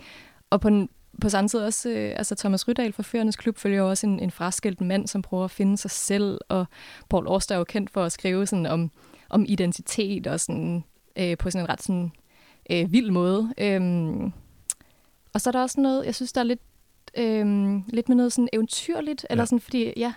og 0.50 0.60
på, 0.60 0.68
den, 0.68 0.88
på 1.20 1.28
samme 1.28 1.48
tid 1.48 1.60
også, 1.60 1.90
øh, 1.90 2.12
altså 2.16 2.34
Thomas 2.34 2.68
Rydahl 2.68 2.92
fra 2.92 3.02
Førernes 3.02 3.36
Klub 3.36 3.58
følger 3.58 3.82
også 3.82 4.06
en, 4.06 4.20
en 4.20 4.30
fraskilt 4.30 4.80
mand, 4.80 5.06
som 5.06 5.22
prøver 5.22 5.44
at 5.44 5.50
finde 5.50 5.76
sig 5.76 5.90
selv, 5.90 6.38
og 6.48 6.66
Paul 7.10 7.26
Auster 7.26 7.54
er 7.54 7.58
jo 7.58 7.64
kendt 7.64 7.90
for 7.90 8.04
at 8.04 8.12
skrive 8.12 8.46
sådan 8.46 8.66
om, 8.66 8.90
om 9.28 9.44
identitet 9.48 10.26
og 10.26 10.40
sådan, 10.40 10.84
øh, 11.16 11.36
på 11.38 11.50
sådan 11.50 11.64
en 11.64 11.68
ret 11.68 11.82
sådan, 11.82 12.12
øh, 12.70 12.92
vild 12.92 13.10
måde. 13.10 13.54
Øhm, 13.58 14.32
og 15.34 15.40
så 15.40 15.50
er 15.50 15.52
der 15.52 15.62
også 15.62 15.80
noget, 15.80 16.06
jeg 16.06 16.14
synes, 16.14 16.32
der 16.32 16.40
er 16.40 16.44
lidt, 16.44 16.60
øh, 17.16 17.76
lidt 17.88 18.08
med 18.08 18.16
noget 18.16 18.32
sådan 18.32 18.48
eventyrligt, 18.52 19.26
eller 19.30 19.42
ja. 19.42 19.46
sådan, 19.46 19.60
fordi 19.60 19.92
ja, 19.96 20.12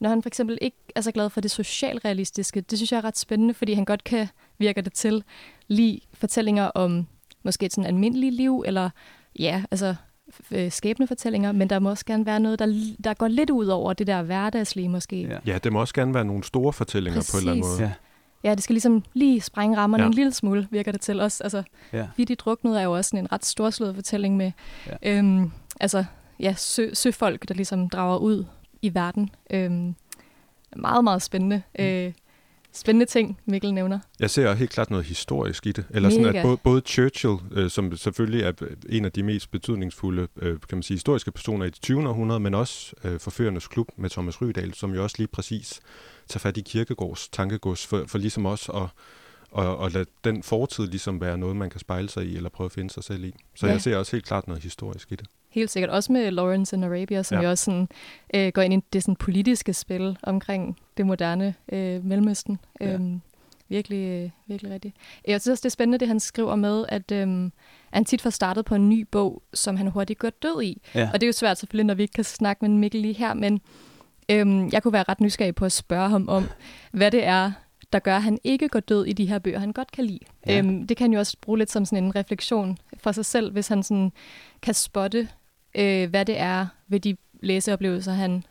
når 0.00 0.08
han 0.08 0.22
for 0.22 0.28
eksempel 0.28 0.58
ikke 0.60 0.76
er 0.94 1.00
så 1.00 1.12
glad 1.12 1.30
for 1.30 1.40
det 1.40 1.50
socialrealistiske, 1.50 2.60
det 2.60 2.78
synes 2.78 2.92
jeg 2.92 2.98
er 2.98 3.04
ret 3.04 3.18
spændende, 3.18 3.54
fordi 3.54 3.72
han 3.72 3.84
godt 3.84 4.04
kan 4.04 4.28
virke 4.58 4.82
det 4.82 4.92
til 4.92 5.24
lige 5.68 6.00
fortællinger 6.14 6.64
om 6.64 7.06
måske 7.46 7.66
et 7.66 7.72
sådan 7.72 7.86
almindeligt 7.86 8.34
liv, 8.34 8.62
eller 8.66 8.90
ja, 9.38 9.62
altså 9.70 9.94
øh, 10.50 10.72
skæbnefortællinger, 10.72 11.52
men 11.52 11.70
der 11.70 11.78
må 11.78 11.90
også 11.90 12.04
gerne 12.04 12.26
være 12.26 12.40
noget, 12.40 12.58
der, 12.58 12.94
der 13.04 13.14
går 13.14 13.28
lidt 13.28 13.50
ud 13.50 13.66
over 13.66 13.92
det 13.92 14.06
der 14.06 14.22
hverdagslige 14.22 14.88
måske. 14.88 15.22
Ja, 15.22 15.38
ja 15.46 15.58
det 15.58 15.72
må 15.72 15.80
også 15.80 15.94
gerne 15.94 16.14
være 16.14 16.24
nogle 16.24 16.44
store 16.44 16.72
fortællinger 16.72 17.18
Præcis. 17.18 17.32
på 17.32 17.36
en 17.36 17.40
eller 17.40 17.52
anden 17.52 17.66
måde. 17.68 17.82
Ja. 17.82 17.92
Ja, 18.44 18.54
det 18.54 18.62
skal 18.62 18.74
ligesom 18.74 19.04
lige 19.14 19.40
sprænge 19.40 19.76
rammerne 19.76 20.02
ja. 20.02 20.08
en 20.08 20.14
lille 20.14 20.32
smule, 20.32 20.68
virker 20.70 20.92
det 20.92 21.00
til 21.00 21.20
os. 21.20 21.40
Altså, 21.40 21.62
ja. 21.92 22.06
Vi 22.16 22.24
de 22.24 22.34
druknede 22.34 22.80
er 22.80 22.84
jo 22.84 22.92
også 22.92 23.16
en 23.16 23.32
ret 23.32 23.44
storslået 23.44 23.94
fortælling 23.94 24.36
med 24.36 24.52
ja. 24.86 25.18
øhm, 25.18 25.50
altså, 25.80 26.04
ja, 26.40 26.54
sø, 26.56 26.94
søfolk, 26.94 27.48
der 27.48 27.54
ligesom 27.54 27.88
drager 27.88 28.18
ud 28.18 28.44
i 28.82 28.94
verden. 28.94 29.30
Øhm, 29.50 29.94
meget, 30.76 31.04
meget 31.04 31.22
spændende. 31.22 31.62
Mm. 31.78 31.84
Øh, 31.84 32.12
spændende 32.76 33.06
ting, 33.06 33.40
Mikkel 33.46 33.74
nævner. 33.74 33.98
Jeg 34.20 34.30
ser 34.30 34.54
helt 34.54 34.70
klart 34.70 34.90
noget 34.90 35.06
historisk 35.06 35.66
i 35.66 35.72
det. 35.72 35.84
Eller 35.90 36.10
sådan, 36.10 36.26
Mega. 36.26 36.38
at 36.38 36.44
både, 36.44 36.56
både 36.56 36.82
Churchill, 36.86 37.36
øh, 37.52 37.70
som 37.70 37.96
selvfølgelig 37.96 38.42
er 38.42 38.52
en 38.88 39.04
af 39.04 39.12
de 39.12 39.22
mest 39.22 39.50
betydningsfulde 39.50 40.28
øh, 40.36 40.60
kan 40.68 40.78
man 40.78 40.82
sige, 40.82 40.94
historiske 40.94 41.30
personer 41.30 41.66
i 41.66 41.70
det 41.70 41.82
20. 41.82 42.08
århundrede, 42.08 42.40
men 42.40 42.54
også 42.54 42.92
øh, 43.04 43.20
Forførernes 43.20 43.68
Klub 43.68 43.88
med 43.96 44.10
Thomas 44.10 44.42
Rydal, 44.42 44.74
som 44.74 44.94
jo 44.94 45.02
også 45.02 45.16
lige 45.18 45.28
præcis 45.28 45.80
tager 46.28 46.40
fat 46.40 46.56
i 46.56 46.60
Kirkegårds 46.60 47.28
tankegods, 47.28 47.86
for, 47.86 48.04
for 48.06 48.18
ligesom 48.18 48.46
også 48.46 48.72
at, 48.72 48.88
og, 49.50 49.76
og 49.76 49.90
lade 49.90 50.06
den 50.24 50.42
fortid 50.42 50.86
ligesom 50.86 51.20
være 51.20 51.38
noget, 51.38 51.56
man 51.56 51.70
kan 51.70 51.80
spejle 51.80 52.08
sig 52.08 52.26
i, 52.26 52.36
eller 52.36 52.48
prøve 52.48 52.66
at 52.66 52.72
finde 52.72 52.90
sig 52.90 53.04
selv 53.04 53.24
i. 53.24 53.34
Så 53.54 53.66
ja. 53.66 53.72
jeg 53.72 53.80
ser 53.80 53.96
også 53.96 54.12
helt 54.12 54.26
klart 54.26 54.48
noget 54.48 54.62
historisk 54.62 55.12
i 55.12 55.14
det. 55.14 55.26
Helt 55.56 55.70
sikkert. 55.70 55.90
Også 55.90 56.12
med 56.12 56.30
Lawrence 56.30 56.76
in 56.76 56.84
Arabia, 56.84 57.22
som 57.22 57.38
ja. 57.38 57.44
Jo 57.44 57.50
også 57.50 57.64
sådan, 57.64 57.88
øh, 58.34 58.48
går 58.48 58.62
ind 58.62 58.74
i 58.74 58.80
det 58.92 59.02
sådan, 59.02 59.16
politiske 59.16 59.72
spil 59.72 60.18
omkring 60.22 60.78
det 60.96 61.06
moderne 61.06 61.54
øh, 61.72 62.04
Mellemøsten. 62.04 62.58
Ja. 62.80 62.92
Øhm, 62.92 63.20
virkelig, 63.68 64.06
øh, 64.06 64.30
virkelig 64.46 64.72
rigtigt. 64.72 64.96
Jeg 65.26 65.40
synes 65.40 65.52
også, 65.52 65.62
det 65.62 65.66
er 65.68 65.70
spændende, 65.70 65.98
det 65.98 66.08
han 66.08 66.20
skriver 66.20 66.56
med, 66.56 66.84
at 66.88 67.12
øhm, 67.12 67.52
han 67.92 68.04
tit 68.04 68.22
får 68.22 68.30
startet 68.30 68.64
på 68.64 68.74
en 68.74 68.88
ny 68.88 69.06
bog, 69.10 69.42
som 69.54 69.76
han 69.76 69.86
hurtigt 69.86 70.18
går 70.18 70.30
død 70.30 70.62
i. 70.62 70.82
Ja. 70.94 71.10
Og 71.14 71.20
det 71.20 71.22
er 71.22 71.28
jo 71.28 71.32
svært 71.32 71.58
selvfølgelig, 71.58 71.86
når 71.86 71.94
vi 71.94 72.02
ikke 72.02 72.12
kan 72.12 72.24
snakke 72.24 72.64
med 72.64 72.78
Mikkel 72.78 73.00
lige 73.00 73.14
her, 73.14 73.34
men 73.34 73.60
øhm, 74.28 74.70
jeg 74.72 74.82
kunne 74.82 74.92
være 74.92 75.04
ret 75.08 75.20
nysgerrig 75.20 75.54
på 75.54 75.64
at 75.64 75.72
spørge 75.72 76.08
ham 76.08 76.28
om, 76.28 76.48
hvad 76.92 77.10
det 77.10 77.24
er, 77.24 77.52
der 77.92 77.98
gør, 77.98 78.16
at 78.16 78.22
han 78.22 78.38
ikke 78.44 78.68
går 78.68 78.80
død 78.80 79.06
i 79.06 79.12
de 79.12 79.26
her 79.26 79.38
bøger, 79.38 79.58
han 79.58 79.72
godt 79.72 79.92
kan 79.92 80.04
lide. 80.04 80.24
Ja. 80.46 80.58
Øhm, 80.58 80.86
det 80.86 80.96
kan 80.96 81.04
han 81.04 81.12
jo 81.12 81.18
også 81.18 81.36
bruge 81.40 81.58
lidt 81.58 81.70
som 81.70 81.84
sådan 81.84 82.04
en 82.04 82.16
refleksion 82.16 82.78
for 82.98 83.12
sig 83.12 83.24
selv, 83.24 83.52
hvis 83.52 83.68
han 83.68 83.82
sådan 83.82 84.12
kan 84.62 84.74
spotte, 84.74 85.28
øh, 85.76 86.10
hvad 86.10 86.24
det 86.24 86.40
er 86.40 86.66
ved 86.88 87.00
de 87.00 87.16
læseoplevelser, 87.42 88.12
han 88.12 88.44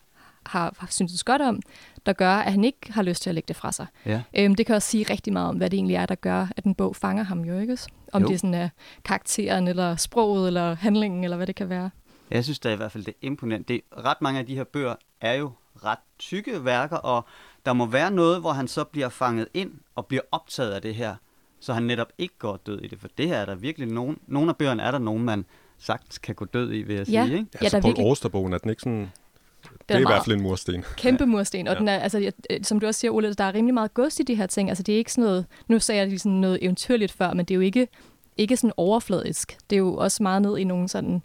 har, 0.45 0.87
syntes 0.89 1.23
godt 1.23 1.41
om, 1.41 1.61
der 2.05 2.13
gør, 2.13 2.31
at 2.31 2.51
han 2.51 2.63
ikke 2.63 2.93
har 2.93 3.03
lyst 3.03 3.21
til 3.21 3.29
at 3.29 3.33
lægge 3.33 3.47
det 3.47 3.55
fra 3.55 3.71
sig. 3.71 3.87
Ja. 4.05 4.21
Øhm, 4.37 4.55
det 4.55 4.65
kan 4.65 4.75
også 4.75 4.89
sige 4.89 5.05
rigtig 5.09 5.33
meget 5.33 5.49
om, 5.49 5.55
hvad 5.57 5.69
det 5.69 5.77
egentlig 5.77 5.95
er, 5.95 6.05
der 6.05 6.15
gør, 6.15 6.47
at 6.57 6.63
en 6.63 6.75
bog 6.75 6.95
fanger 6.95 7.23
ham 7.23 7.41
jo, 7.41 7.59
ikke? 7.59 7.77
Om 8.13 8.21
Jo. 8.21 8.27
det 8.27 8.39
sådan 8.39 8.53
er 8.53 8.69
karakteren, 9.03 9.67
eller 9.67 9.95
sproget, 9.95 10.47
eller 10.47 10.75
handlingen, 10.75 11.23
eller 11.23 11.37
hvad 11.37 11.47
det 11.47 11.55
kan 11.55 11.69
være. 11.69 11.89
Jeg 12.31 12.43
synes 12.43 12.59
da 12.59 12.73
i 12.73 12.75
hvert 12.75 12.91
fald, 12.91 13.03
det 13.03 13.11
er 13.11 13.27
imponerende. 13.27 13.73
Det, 13.73 13.81
ret 13.97 14.21
mange 14.21 14.39
af 14.39 14.45
de 14.45 14.55
her 14.55 14.63
bøger 14.63 14.95
er 15.21 15.33
jo 15.33 15.51
ret 15.83 15.99
tykke 16.19 16.65
værker, 16.65 16.97
og 16.97 17.25
der 17.65 17.73
må 17.73 17.85
være 17.85 18.11
noget, 18.11 18.39
hvor 18.39 18.51
han 18.51 18.67
så 18.67 18.83
bliver 18.83 19.09
fanget 19.09 19.47
ind 19.53 19.71
og 19.95 20.05
bliver 20.05 20.23
optaget 20.31 20.71
af 20.71 20.81
det 20.81 20.95
her, 20.95 21.15
så 21.59 21.73
han 21.73 21.83
netop 21.83 22.07
ikke 22.17 22.37
går 22.39 22.57
død 22.65 22.81
i 22.81 22.87
det. 22.87 22.99
For 22.99 23.07
det 23.17 23.27
her 23.27 23.37
er 23.37 23.45
der 23.45 23.55
virkelig 23.55 23.87
nogen, 23.87 24.17
nogle 24.27 24.49
af 24.49 24.57
bøgerne 24.57 24.83
er 24.83 24.91
der 24.91 24.99
nogen, 24.99 25.23
man 25.23 25.45
sagtens 25.79 26.17
kan 26.17 26.35
gå 26.35 26.45
død 26.45 26.73
i, 26.73 26.81
vil 26.81 26.95
jeg 26.95 27.09
Ja. 27.09 27.25
sige. 27.25 27.37
Ikke? 27.37 27.49
Ja, 27.53 27.59
altså 27.61 27.69
der 27.69 27.77
er 27.77 27.81
Paul 27.81 27.89
virkelig- 27.89 28.07
Austerbogen, 28.07 28.53
er 28.53 28.57
den 28.57 28.69
ikke 28.69 28.81
sådan... 28.81 29.11
Det 29.71 29.71
er, 29.89 29.95
er 29.95 29.99
i 29.99 30.03
hvert 30.07 30.25
fald 30.25 30.35
en 30.35 30.41
mursten. 30.43 30.83
Kæmpe 30.97 31.25
mursten, 31.25 31.67
og 31.67 31.73
Ja. 31.73 31.79
den 31.79 31.87
er, 31.87 31.97
altså, 31.99 32.31
øh, 32.49 32.59
som 32.63 32.79
du 32.79 32.87
også 32.87 32.99
siger, 32.99 33.11
Ole, 33.11 33.33
der 33.33 33.43
er 33.43 33.53
rimelig 33.53 33.73
meget 33.73 33.93
gods 33.93 34.19
i 34.19 34.23
de 34.23 34.35
her 34.35 34.45
ting. 34.47 34.69
Altså, 34.69 34.83
det 34.83 34.93
er 34.93 34.97
ikke 34.97 35.11
sådan 35.11 35.23
noget, 35.23 35.45
nu 35.67 35.79
sagde 35.79 35.99
jeg 35.99 36.07
lige 36.07 36.19
sådan 36.19 36.31
noget 36.37 36.59
eventyrligt 36.63 37.11
før, 37.11 37.33
men 37.33 37.45
det 37.45 37.51
er 37.53 37.55
jo 37.55 37.61
ikke, 37.61 37.87
ikke 38.37 38.57
sådan 38.57 38.71
overfladisk. 38.77 39.57
Det 39.69 39.75
er 39.75 39.79
jo 39.79 39.95
også 39.95 40.23
meget 40.23 40.41
ned 40.41 40.57
i 40.57 40.63
nogle 40.63 40.87
sådan 40.89 41.21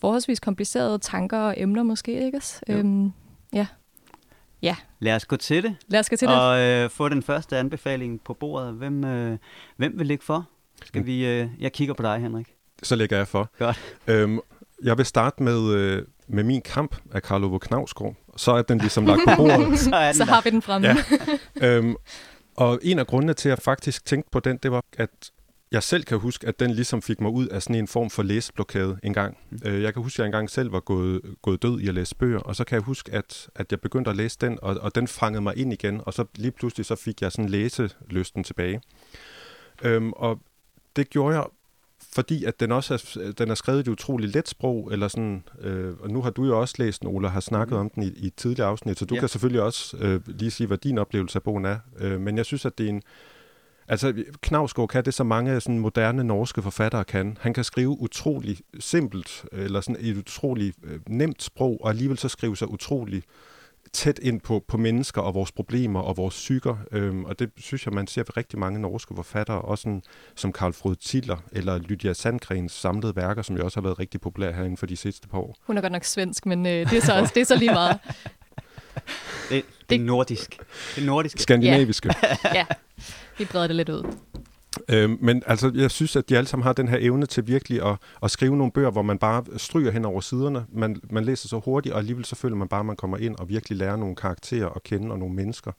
forholdsvis 0.00 0.40
komplicerede 0.40 0.98
tanker 0.98 1.38
og 1.38 1.54
emner 1.56 1.82
måske, 1.82 2.24
ikke? 2.26 2.36
også? 2.38 2.60
Jo. 2.68 2.74
Øhm, 2.74 3.12
Lad 5.00 5.14
os 5.16 5.24
gå 5.24 5.36
til 5.36 5.62
det, 5.62 5.76
lad 5.88 6.00
os 6.00 6.10
gå 6.10 6.16
til 6.16 6.28
det. 6.28 6.40
og 6.40 6.58
øh, 6.60 6.90
få 6.90 7.08
den 7.08 7.22
første 7.22 7.56
anbefaling 7.56 8.20
på 8.20 8.34
bordet. 8.34 8.72
Hvem, 8.74 9.04
øh, 9.04 9.38
hvem 9.76 9.98
vil 9.98 10.06
ligge 10.06 10.24
for? 10.24 10.48
Skal 10.84 11.06
vi, 11.06 11.26
øh, 11.26 11.48
jeg 11.58 11.72
kigger 11.72 11.94
på 11.94 12.02
dig, 12.02 12.18
Henrik. 12.20 12.55
Så 12.82 12.96
lægger 12.96 13.16
jeg 13.16 13.28
for. 13.28 13.50
Godt. 13.58 13.96
Øhm, 14.06 14.40
jeg 14.82 14.98
vil 14.98 15.06
starte 15.06 15.42
med, 15.42 15.74
øh, 15.74 16.02
med 16.28 16.44
min 16.44 16.62
kamp 16.62 16.96
af 17.12 17.22
Karl 17.22 17.44
Ove 17.44 17.60
Knavsgaard. 17.60 18.14
Så 18.36 18.52
er 18.52 18.62
den 18.62 18.78
ligesom 18.78 19.06
lagt 19.06 19.20
på 19.28 19.30
bordet. 19.42 19.78
Så 19.78 20.10
Så 20.14 20.24
har 20.24 20.40
vi 20.44 20.50
den 20.50 20.62
fremme. 20.62 20.88
Ja. 20.88 20.96
øhm, 21.76 21.96
og 22.56 22.78
en 22.82 22.98
af 22.98 23.06
grundene 23.06 23.34
til, 23.34 23.48
at 23.48 23.50
jeg 23.50 23.62
faktisk 23.62 24.04
tænkte 24.04 24.30
på 24.30 24.40
den, 24.40 24.56
det 24.56 24.70
var, 24.72 24.84
at 24.98 25.10
jeg 25.72 25.82
selv 25.82 26.04
kan 26.04 26.18
huske, 26.18 26.46
at 26.46 26.60
den 26.60 26.70
ligesom 26.70 27.02
fik 27.02 27.20
mig 27.20 27.30
ud 27.30 27.46
af 27.46 27.62
sådan 27.62 27.76
en 27.76 27.88
form 27.88 28.10
for 28.10 28.22
læseblokade 28.22 28.98
en 29.02 29.14
gang. 29.14 29.36
Mm. 29.50 29.58
Øh, 29.64 29.82
jeg 29.82 29.92
kan 29.92 30.02
huske, 30.02 30.14
at 30.16 30.18
jeg 30.18 30.26
engang 30.26 30.50
selv 30.50 30.72
var 30.72 30.80
gået, 30.80 31.20
gået 31.42 31.62
død 31.62 31.80
i 31.80 31.88
at 31.88 31.94
læse 31.94 32.16
bøger, 32.16 32.38
og 32.38 32.56
så 32.56 32.64
kan 32.64 32.74
jeg 32.74 32.82
huske, 32.82 33.12
at, 33.12 33.48
at 33.54 33.66
jeg 33.70 33.80
begyndte 33.80 34.10
at 34.10 34.16
læse 34.16 34.38
den, 34.40 34.58
og, 34.62 34.76
og 34.80 34.94
den 34.94 35.08
fangede 35.08 35.42
mig 35.42 35.56
ind 35.56 35.72
igen, 35.72 36.00
og 36.06 36.14
så 36.14 36.24
lige 36.34 36.50
pludselig 36.50 36.86
så 36.86 36.96
fik 36.96 37.22
jeg 37.22 37.32
sådan 37.32 37.48
læselysten 37.48 38.44
tilbage. 38.44 38.80
Øhm, 39.82 40.12
og 40.12 40.40
det 40.96 41.10
gjorde 41.10 41.36
jeg, 41.36 41.44
fordi 42.16 42.44
at 42.44 42.60
den 42.60 42.72
også 42.72 42.94
er, 42.94 43.32
den 43.32 43.50
er 43.50 43.54
skrevet 43.54 43.78
i 43.78 43.80
et 43.80 43.88
utroligt 43.88 44.32
let 44.34 44.48
sprog, 44.48 44.88
eller 44.92 45.08
sådan, 45.08 45.44
øh, 45.60 45.94
og 46.00 46.10
nu 46.10 46.22
har 46.22 46.30
du 46.30 46.44
jo 46.44 46.60
også 46.60 46.74
læst 46.78 47.00
den, 47.02 47.08
Ola, 47.08 47.28
har 47.28 47.40
snakket 47.40 47.72
Mm. 47.74 47.80
om 47.80 47.90
den 47.90 48.02
i, 48.02 48.06
i 48.16 48.26
et 48.26 48.34
tidligere 48.36 48.68
afsnit, 48.68 48.98
så 48.98 49.04
du 49.04 49.14
Ja. 49.14 49.20
kan 49.20 49.28
selvfølgelig 49.28 49.62
også 49.62 49.96
øh, 50.00 50.20
lige 50.26 50.50
sige, 50.50 50.66
hvad 50.66 50.78
din 50.78 50.98
oplevelse 50.98 51.38
af 51.38 51.42
bogen 51.42 51.64
er. 51.64 51.78
Øh, 51.98 52.20
men 52.20 52.36
jeg 52.36 52.44
synes, 52.46 52.64
at 52.66 52.78
det 52.78 52.84
er 52.86 52.90
en... 52.90 53.02
Altså, 53.88 54.14
Knavsgaard 54.40 54.88
kan 54.88 55.04
det, 55.04 55.14
så 55.14 55.24
mange 55.24 55.60
sådan 55.60 55.78
moderne 55.78 56.24
norske 56.24 56.62
forfattere 56.62 57.04
kan. 57.04 57.38
Han 57.40 57.54
kan 57.54 57.64
skrive 57.64 57.88
utrolig 58.00 58.58
simpelt, 58.80 59.44
eller 59.52 59.80
sådan 59.80 59.96
et 60.00 60.16
utrolig 60.16 60.72
øh, 60.84 60.98
nemt 61.08 61.42
sprog, 61.42 61.78
og 61.84 61.90
alligevel 61.90 62.18
så 62.18 62.28
skrive 62.28 62.56
sig 62.56 62.70
utrolig 62.70 63.22
tæt 63.96 64.18
ind 64.22 64.40
på, 64.40 64.64
på 64.68 64.76
mennesker 64.76 65.20
og 65.22 65.34
vores 65.34 65.52
problemer 65.52 66.00
og 66.00 66.16
vores 66.16 66.34
psyker. 66.34 66.76
Øhm, 66.92 67.24
og 67.24 67.38
det 67.38 67.50
synes 67.56 67.86
jeg, 67.86 67.94
man 67.94 68.06
ser 68.06 68.22
ved 68.22 68.36
rigtig 68.36 68.58
mange 68.58 68.80
norske 68.80 69.14
forfattere, 69.16 69.60
også 69.62 69.82
sådan, 69.82 70.02
som 70.34 70.52
Karl 70.52 70.72
Frode 70.72 70.94
Tiller 70.94 71.36
eller 71.52 71.78
Lydia 71.78 72.12
Sandgrens 72.12 72.72
samlede 72.72 73.16
værker, 73.16 73.42
som 73.42 73.56
jo 73.56 73.64
også 73.64 73.80
har 73.80 73.82
været 73.82 73.98
rigtig 73.98 74.20
populære 74.20 74.52
herinde 74.52 74.76
for 74.76 74.86
de 74.86 74.96
sidste 74.96 75.28
par 75.28 75.38
år. 75.38 75.56
Hun 75.66 75.76
er 75.78 75.80
godt 75.80 75.92
nok 75.92 76.04
svensk, 76.04 76.46
men 76.46 76.66
øh, 76.66 76.90
det, 76.90 76.92
er 76.98 77.00
så 77.02 77.18
også, 77.18 77.32
det 77.34 77.40
er 77.40 77.44
så 77.44 77.56
lige 77.56 77.72
meget. 77.72 77.98
Det, 78.04 79.02
det 79.50 79.58
er 79.58 79.62
Det- 79.88 80.00
nordisk. 80.00 80.58
Det 80.96 81.02
er 81.02 81.06
nordisk. 81.06 81.38
Skandinaviske. 81.38 82.14
Ja, 82.54 82.66
vi 83.38 83.44
breder 83.44 83.66
det 83.66 83.76
lidt 83.76 83.88
ud. 83.88 84.16
Øh, 84.88 85.22
men 85.22 85.42
altså, 85.46 85.72
jeg 85.74 85.90
synes, 85.90 86.16
at 86.16 86.28
de 86.28 86.36
alle 86.36 86.48
sammen 86.48 86.64
har 86.64 86.72
den 86.72 86.88
her 86.88 86.98
evne 87.00 87.26
til 87.26 87.46
virkelig 87.46 87.82
at, 87.82 87.96
at 88.22 88.30
skrive 88.30 88.56
nogle 88.56 88.72
bøger, 88.72 88.90
hvor 88.90 89.02
man 89.02 89.18
bare 89.18 89.44
stryger 89.56 89.90
hen 89.90 90.04
over 90.04 90.20
siderne. 90.20 90.66
Man, 90.72 91.00
man 91.10 91.24
læser 91.24 91.48
så 91.48 91.58
hurtigt, 91.58 91.92
og 91.92 91.98
alligevel 91.98 92.24
så 92.24 92.36
føler 92.36 92.56
man 92.56 92.68
bare, 92.68 92.80
at 92.80 92.86
man 92.86 92.96
kommer 92.96 93.16
ind 93.16 93.36
og 93.36 93.48
virkelig 93.48 93.78
lærer 93.78 93.96
nogle 93.96 94.16
karakterer 94.16 94.68
at 94.68 94.82
kende 94.82 95.10
og 95.10 95.18
nogle 95.18 95.34
mennesker. 95.34 95.72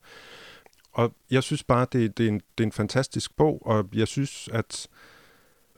Og 0.94 1.14
jeg 1.32 1.44
synes 1.44 1.64
bare, 1.64 1.88
det, 1.92 2.18
det, 2.18 2.24
er, 2.24 2.30
en, 2.30 2.42
det 2.58 2.64
er 2.64 2.68
en 2.68 2.72
fantastisk 2.72 3.38
bog, 3.38 3.62
og 3.66 3.90
jeg 3.94 4.08
synes, 4.08 4.50
at 4.54 4.88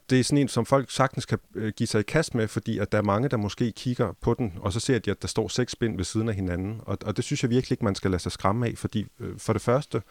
det 0.09 0.19
er 0.19 0.23
sådan 0.23 0.38
en, 0.38 0.47
som 0.47 0.65
folk 0.65 0.91
sagtens 0.91 1.25
kan 1.25 1.39
øh, 1.55 1.73
give 1.77 1.88
sig 1.88 1.99
i 1.99 2.03
kast 2.03 2.35
med, 2.35 2.47
fordi 2.47 2.77
at 2.79 2.91
der 2.91 2.97
er 2.97 3.01
mange, 3.01 3.29
der 3.29 3.38
måske 3.38 3.71
kigger 3.71 4.13
på 4.21 4.33
den, 4.33 4.53
og 4.57 4.73
så 4.73 4.79
ser 4.79 4.99
de, 4.99 5.11
at 5.11 5.21
der 5.21 5.27
står 5.27 5.47
seks 5.47 5.75
bind 5.75 5.95
ved 5.95 6.05
siden 6.05 6.29
af 6.29 6.35
hinanden. 6.35 6.81
Og, 6.85 6.97
og 7.05 7.17
det 7.17 7.25
synes 7.25 7.43
jeg 7.43 7.49
virkelig 7.49 7.71
ikke, 7.71 7.85
man 7.85 7.95
skal 7.95 8.11
lade 8.11 8.21
sig 8.21 8.31
skræmme 8.31 8.67
af, 8.67 8.73
fordi 8.77 9.05
øh, 9.19 9.38
for 9.38 9.53
det 9.53 9.61
første, 9.61 9.97
øh, 9.97 10.03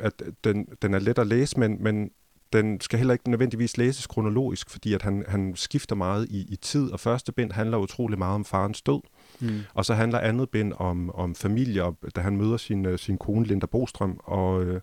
at 0.00 0.22
den, 0.44 0.66
den 0.82 0.94
er 0.94 0.98
let 0.98 1.18
at 1.18 1.26
læse, 1.26 1.60
men, 1.60 1.82
men 1.82 2.10
den 2.52 2.80
skal 2.80 2.98
heller 2.98 3.14
ikke 3.14 3.30
nødvendigvis 3.30 3.76
læses 3.76 4.06
kronologisk, 4.06 4.70
fordi 4.70 4.92
at 4.94 5.02
han, 5.02 5.24
han 5.28 5.52
skifter 5.56 5.96
meget 5.96 6.26
i, 6.30 6.46
i 6.52 6.56
tid, 6.56 6.90
og 6.90 7.00
første 7.00 7.32
bind 7.32 7.52
handler 7.52 7.78
utrolig 7.78 8.18
meget 8.18 8.34
om 8.34 8.44
farens 8.44 8.82
død, 8.82 9.00
Mm. 9.40 9.60
og 9.74 9.84
så 9.84 9.94
handler 9.94 10.18
andet 10.18 10.50
bind 10.50 10.72
om, 10.76 11.10
om 11.14 11.34
familie, 11.34 11.84
og, 11.84 11.96
da 12.16 12.20
han 12.20 12.36
møder 12.36 12.56
sin, 12.56 12.86
øh, 12.86 12.98
sin 12.98 13.18
kone 13.18 13.46
Linda 13.46 13.66
Bostrøm, 13.66 14.20
og, 14.24 14.64
øh, 14.64 14.80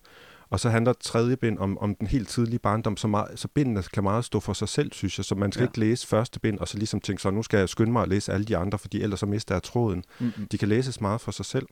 og 0.50 0.60
så 0.60 0.70
handler 0.70 0.92
tredje 0.92 1.36
bind 1.36 1.58
om, 1.58 1.78
om 1.78 1.94
den 1.94 2.06
helt 2.06 2.28
tidlige 2.28 2.58
barndom, 2.58 2.96
så, 2.96 3.08
meget, 3.08 3.38
så 3.38 3.48
bindene 3.48 3.82
kan 3.82 4.02
meget 4.02 4.24
stå 4.24 4.40
for 4.40 4.52
sig 4.52 4.68
selv, 4.68 4.92
synes 4.92 5.18
jeg, 5.18 5.24
så 5.24 5.34
man 5.34 5.52
skal 5.52 5.62
Ja. 5.62 5.68
ikke 5.68 5.80
læse 5.80 6.06
første 6.06 6.40
bind, 6.40 6.58
og 6.58 6.68
så 6.68 6.78
ligesom 6.78 7.00
tænke 7.00 7.22
så, 7.22 7.30
nu 7.30 7.42
skal 7.42 7.58
jeg 7.58 7.68
skynde 7.68 7.92
mig 7.92 8.02
at 8.02 8.08
læse 8.08 8.32
alle 8.32 8.44
de 8.44 8.56
andre, 8.56 8.78
fordi 8.78 9.02
ellers 9.02 9.20
så 9.20 9.26
mister 9.26 9.54
jeg 9.54 9.62
tråden. 9.62 10.04
Mm-mm. 10.20 10.46
De 10.52 10.58
kan 10.58 10.68
læses 10.68 11.00
meget 11.00 11.20
for 11.20 11.32
sig 11.32 11.44
selv. 11.44 11.66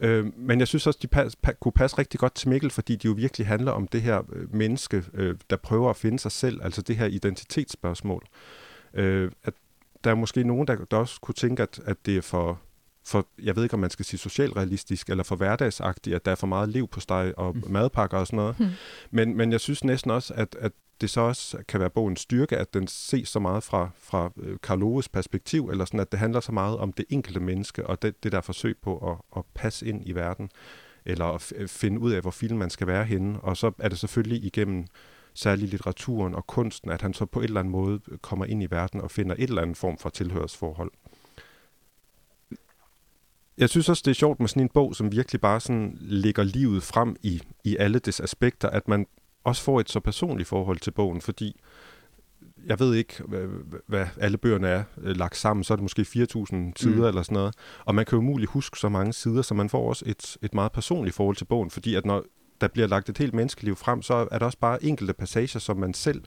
Øh, 0.00 0.26
men 0.36 0.58
jeg 0.58 0.68
synes 0.68 0.86
også, 0.86 0.98
de 1.02 1.06
pas, 1.06 1.36
pa, 1.36 1.52
kunne 1.52 1.72
passe 1.72 1.98
rigtig 1.98 2.20
godt 2.20 2.34
til 2.34 2.48
Mikkel, 2.48 2.70
fordi 2.70 2.96
de 2.96 3.06
jo 3.06 3.12
virkelig 3.12 3.46
handler 3.46 3.72
om 3.72 3.88
det 3.88 4.02
her 4.02 4.22
øh, 4.32 4.54
menneske, 4.54 5.04
øh, 5.14 5.36
der 5.50 5.56
prøver 5.56 5.90
at 5.90 5.96
finde 5.96 6.18
sig 6.18 6.32
selv, 6.32 6.62
altså 6.62 6.82
det 6.82 6.96
her 6.96 7.06
identitetsspørgsmål. 7.06 8.22
Øh, 8.94 9.30
at 9.44 9.54
der 10.04 10.10
er 10.10 10.14
måske 10.14 10.44
nogen, 10.44 10.66
der, 10.66 10.76
der 10.90 10.96
også 10.96 11.20
kunne 11.20 11.34
tænke, 11.34 11.62
at, 11.62 11.80
at 11.84 11.96
det 12.06 12.16
er 12.16 12.22
for, 12.22 12.60
for, 13.06 13.26
jeg 13.42 13.56
ved 13.56 13.62
ikke, 13.62 13.74
om 13.74 13.80
man 13.80 13.90
skal 13.90 14.04
sige 14.04 14.20
socialrealistisk, 14.20 15.08
eller 15.10 15.24
for 15.24 15.36
hverdagsagtigt, 15.36 16.16
at 16.16 16.24
der 16.24 16.30
er 16.30 16.34
for 16.34 16.46
meget 16.46 16.68
liv 16.68 16.88
på 16.88 17.00
steg 17.00 17.32
og 17.36 17.56
Mm. 17.56 17.62
madpakker 17.68 18.18
og 18.18 18.26
sådan 18.26 18.36
noget. 18.36 18.56
Hmm. 18.56 18.68
Men, 19.10 19.36
men 19.36 19.52
jeg 19.52 19.60
synes 19.60 19.84
næsten 19.84 20.10
også, 20.10 20.34
at, 20.34 20.56
at 20.60 20.72
det 21.00 21.10
så 21.10 21.20
også 21.20 21.58
kan 21.68 21.80
være 21.80 21.90
bogens 21.90 22.20
styrke, 22.20 22.56
at 22.56 22.74
den 22.74 22.86
ses 22.86 23.28
så 23.28 23.38
meget 23.38 23.62
fra, 23.62 23.90
fra 23.98 24.30
øh, 24.36 24.56
Karl 24.62 24.82
Oves 24.82 25.08
perspektiv, 25.08 25.68
eller 25.68 25.84
sådan, 25.84 26.00
at 26.00 26.12
det 26.12 26.20
handler 26.20 26.40
så 26.40 26.52
meget 26.52 26.78
om 26.78 26.92
det 26.92 27.04
enkelte 27.08 27.40
menneske, 27.40 27.86
og 27.86 28.02
det, 28.02 28.22
det 28.24 28.32
der 28.32 28.40
forsøg 28.40 28.76
på 28.82 29.10
at, 29.10 29.16
at 29.36 29.42
passe 29.54 29.86
ind 29.86 30.02
i 30.08 30.12
verden, 30.12 30.50
eller 31.04 31.24
at 31.24 31.42
f- 31.52 31.66
finde 31.66 32.00
ud 32.00 32.12
af, 32.12 32.20
hvor 32.20 32.30
film 32.30 32.58
man 32.58 32.70
skal 32.70 32.86
være 32.86 33.04
henne. 33.04 33.40
Og 33.40 33.56
så 33.56 33.72
er 33.78 33.88
det 33.88 33.98
selvfølgelig 33.98 34.44
igennem 34.44 34.86
særlig 35.34 35.68
litteraturen 35.68 36.34
og 36.34 36.46
kunsten, 36.46 36.90
at 36.90 37.02
han 37.02 37.14
så 37.14 37.26
på 37.26 37.40
et 37.40 37.44
eller 37.44 37.60
andet 37.60 37.72
måde 37.72 38.00
kommer 38.22 38.44
ind 38.44 38.62
i 38.62 38.66
verden 38.70 39.00
og 39.00 39.10
finder 39.10 39.34
et 39.38 39.48
eller 39.48 39.62
andet 39.62 39.76
form 39.76 39.98
for 39.98 40.08
tilhørsforhold. 40.08 40.90
Jeg 43.58 43.68
synes 43.68 43.88
også, 43.88 44.02
det 44.04 44.10
er 44.10 44.14
sjovt 44.14 44.40
med 44.40 44.48
sådan 44.48 44.62
en 44.62 44.70
bog, 44.74 44.96
som 44.96 45.12
virkelig 45.12 45.40
bare 45.40 45.60
sådan 45.60 45.98
lægger 46.00 46.42
livet 46.42 46.82
frem 46.82 47.16
i, 47.22 47.42
i 47.64 47.76
alle 47.76 47.98
dets 47.98 48.20
aspekter, 48.20 48.70
at 48.70 48.88
man 48.88 49.06
også 49.44 49.62
får 49.62 49.80
et 49.80 49.90
så 49.90 50.00
personligt 50.00 50.48
forhold 50.48 50.78
til 50.78 50.90
bogen, 50.90 51.20
fordi 51.20 51.60
jeg 52.66 52.80
ved 52.80 52.94
ikke, 52.94 53.22
hvad, 53.28 53.46
hvad 53.86 54.06
alle 54.20 54.38
bøgerne 54.38 54.68
er 54.68 54.82
øh, 55.02 55.16
lagt 55.16 55.36
sammen, 55.36 55.64
så 55.64 55.74
er 55.74 55.76
det 55.76 55.82
måske 55.82 56.02
4.000 56.02 56.06
sider 56.76 56.96
mm. 56.96 57.04
eller 57.04 57.22
sådan 57.22 57.34
noget. 57.34 57.54
Og 57.84 57.94
man 57.94 58.04
kan 58.04 58.16
jo 58.16 58.18
umuligt 58.18 58.50
huske 58.50 58.78
så 58.78 58.88
mange 58.88 59.12
sider, 59.12 59.42
så 59.42 59.54
man 59.54 59.68
får 59.68 59.88
også 59.88 60.04
et, 60.06 60.36
et 60.42 60.54
meget 60.54 60.72
personligt 60.72 61.16
forhold 61.16 61.36
til 61.36 61.44
bogen, 61.44 61.70
fordi 61.70 61.94
at 61.94 62.06
når 62.06 62.24
der 62.60 62.68
bliver 62.68 62.88
lagt 62.88 63.08
et 63.08 63.18
helt 63.18 63.34
menneskeliv 63.34 63.76
frem, 63.76 64.02
så 64.02 64.28
er 64.30 64.38
der 64.38 64.46
også 64.46 64.58
bare 64.58 64.84
enkelte 64.84 65.12
passager, 65.12 65.58
som 65.58 65.76
man 65.76 65.94
selv 65.94 66.22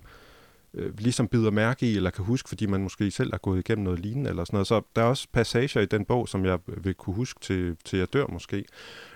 øh, 0.74 1.00
ligesom 1.00 1.28
bider 1.28 1.51
mærke 1.51 1.92
i, 1.92 1.96
eller 1.96 2.10
kan 2.10 2.25
huske, 2.25 2.50
fordi 2.50 2.66
man 2.66 2.84
måske 2.84 3.12
selv 3.12 3.34
er 3.34 3.38
gået 3.38 3.60
igennem 3.60 3.84
noget 3.84 4.00
lignende, 4.00 4.30
eller 4.30 4.46
sådan 4.46 4.56
noget. 4.56 4.68
Så 4.68 4.82
der 4.96 5.01
er 5.01 5.06
også 5.06 5.28
passager 5.32 5.82
i 5.82 5.86
den 5.86 6.06
bog, 6.06 6.30
som 6.30 6.46
jeg 6.46 6.60
vil 6.68 6.94
kunne 6.94 7.16
huske 7.16 7.40
til, 7.40 7.78
til 7.86 8.00
jeg 8.00 8.13
dør 8.13 8.25
måske. 8.28 8.66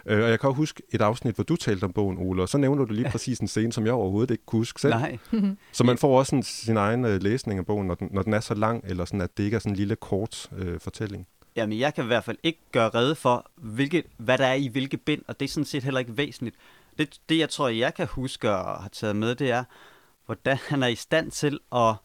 Øh, 0.05 0.23
og 0.23 0.29
jeg 0.29 0.39
kan 0.39 0.47
også 0.47 0.57
huske 0.57 0.83
et 0.91 1.01
afsnit, 1.01 1.35
hvor 1.35 1.43
du 1.43 1.55
talte 1.55 1.83
om 1.83 1.93
bogen, 1.93 2.17
Ole, 2.17 2.41
og 2.41 2.49
så 2.49 2.57
nævner 2.57 2.85
du 2.85 2.93
lige 2.93 3.09
præcis 3.15 3.39
en 3.39 3.47
scene, 3.47 3.73
som 3.73 3.85
jeg 3.85 3.93
overhovedet 3.93 4.31
ikke 4.31 4.45
kunne 4.45 4.59
huske 4.59 4.81
selv. 4.81 4.93
Nej. 4.93 5.17
Så 5.71 5.83
man 5.83 5.97
får 5.97 6.19
også 6.19 6.29
sådan, 6.29 6.43
sin 6.43 6.77
egen 6.77 7.05
øh, 7.05 7.21
læsning 7.21 7.59
af 7.59 7.65
bogen, 7.65 7.87
når 7.87 7.95
den, 7.95 8.09
når 8.11 8.21
den 8.21 8.33
er 8.33 8.39
så 8.39 8.53
lang, 8.53 8.83
eller 8.87 9.05
sådan, 9.05 9.21
at 9.21 9.37
det 9.37 9.43
ikke 9.43 9.55
er 9.55 9.59
sådan 9.59 9.71
en 9.71 9.77
lille 9.77 9.95
kort 9.95 10.49
øh, 10.57 10.79
fortælling. 10.79 11.27
Jamen, 11.55 11.79
jeg 11.79 11.93
kan 11.93 12.03
i 12.03 12.07
hvert 12.07 12.23
fald 12.23 12.37
ikke 12.43 12.59
gøre 12.71 12.89
rede 12.89 13.15
for, 13.15 13.51
hvilke, 13.55 14.03
hvad 14.17 14.37
der 14.37 14.45
er 14.45 14.53
i 14.53 14.67
hvilke 14.67 14.97
bind, 14.97 15.21
og 15.27 15.39
det 15.39 15.45
er 15.45 15.49
sådan 15.49 15.65
set 15.65 15.83
heller 15.83 15.99
ikke 15.99 16.17
væsentligt. 16.17 16.55
Det, 16.97 17.19
det 17.29 17.37
jeg 17.37 17.49
tror, 17.49 17.69
jeg 17.69 17.93
kan 17.93 18.07
huske 18.07 18.51
og 18.51 18.81
har 18.81 18.89
taget 18.89 19.15
med, 19.15 19.35
det 19.35 19.51
er, 19.51 19.63
hvordan 20.25 20.57
han 20.67 20.83
er 20.83 20.87
i 20.87 20.95
stand 20.95 21.31
til 21.31 21.59
at 21.71 21.95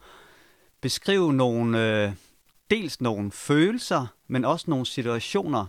beskrive 0.80 1.32
nogle, 1.32 2.04
øh, 2.04 2.12
dels 2.70 3.00
nogle 3.00 3.32
følelser, 3.32 4.06
men 4.28 4.44
også 4.44 4.64
nogle 4.68 4.86
situationer, 4.86 5.66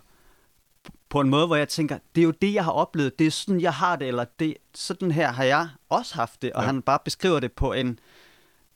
på 1.10 1.20
en 1.20 1.30
måde, 1.30 1.48
hvor 1.48 1.56
jeg 1.56 1.70
tænker, 1.70 1.98
det 2.16 2.22
er 2.22 2.26
jo 2.26 2.32
det, 2.32 2.54
jeg 2.54 2.64
har 2.64 2.72
oplevet, 2.72 3.20
det 3.20 3.28
er 3.28 3.32
sådan, 3.32 3.62
jeg 3.62 3.74
har 3.74 3.96
det, 3.96 4.08
eller 4.08 4.26
det, 4.40 4.58
sådan 4.74 5.12
her 5.12 5.32
har 5.32 5.44
jeg 5.44 5.70
også 5.90 6.16
haft 6.16 6.42
det, 6.42 6.54
og 6.54 6.62
ja. 6.62 6.66
han 6.66 6.82
bare 6.82 7.00
beskriver 7.06 7.40
det 7.40 7.52
på 7.52 7.74
en 7.74 8.00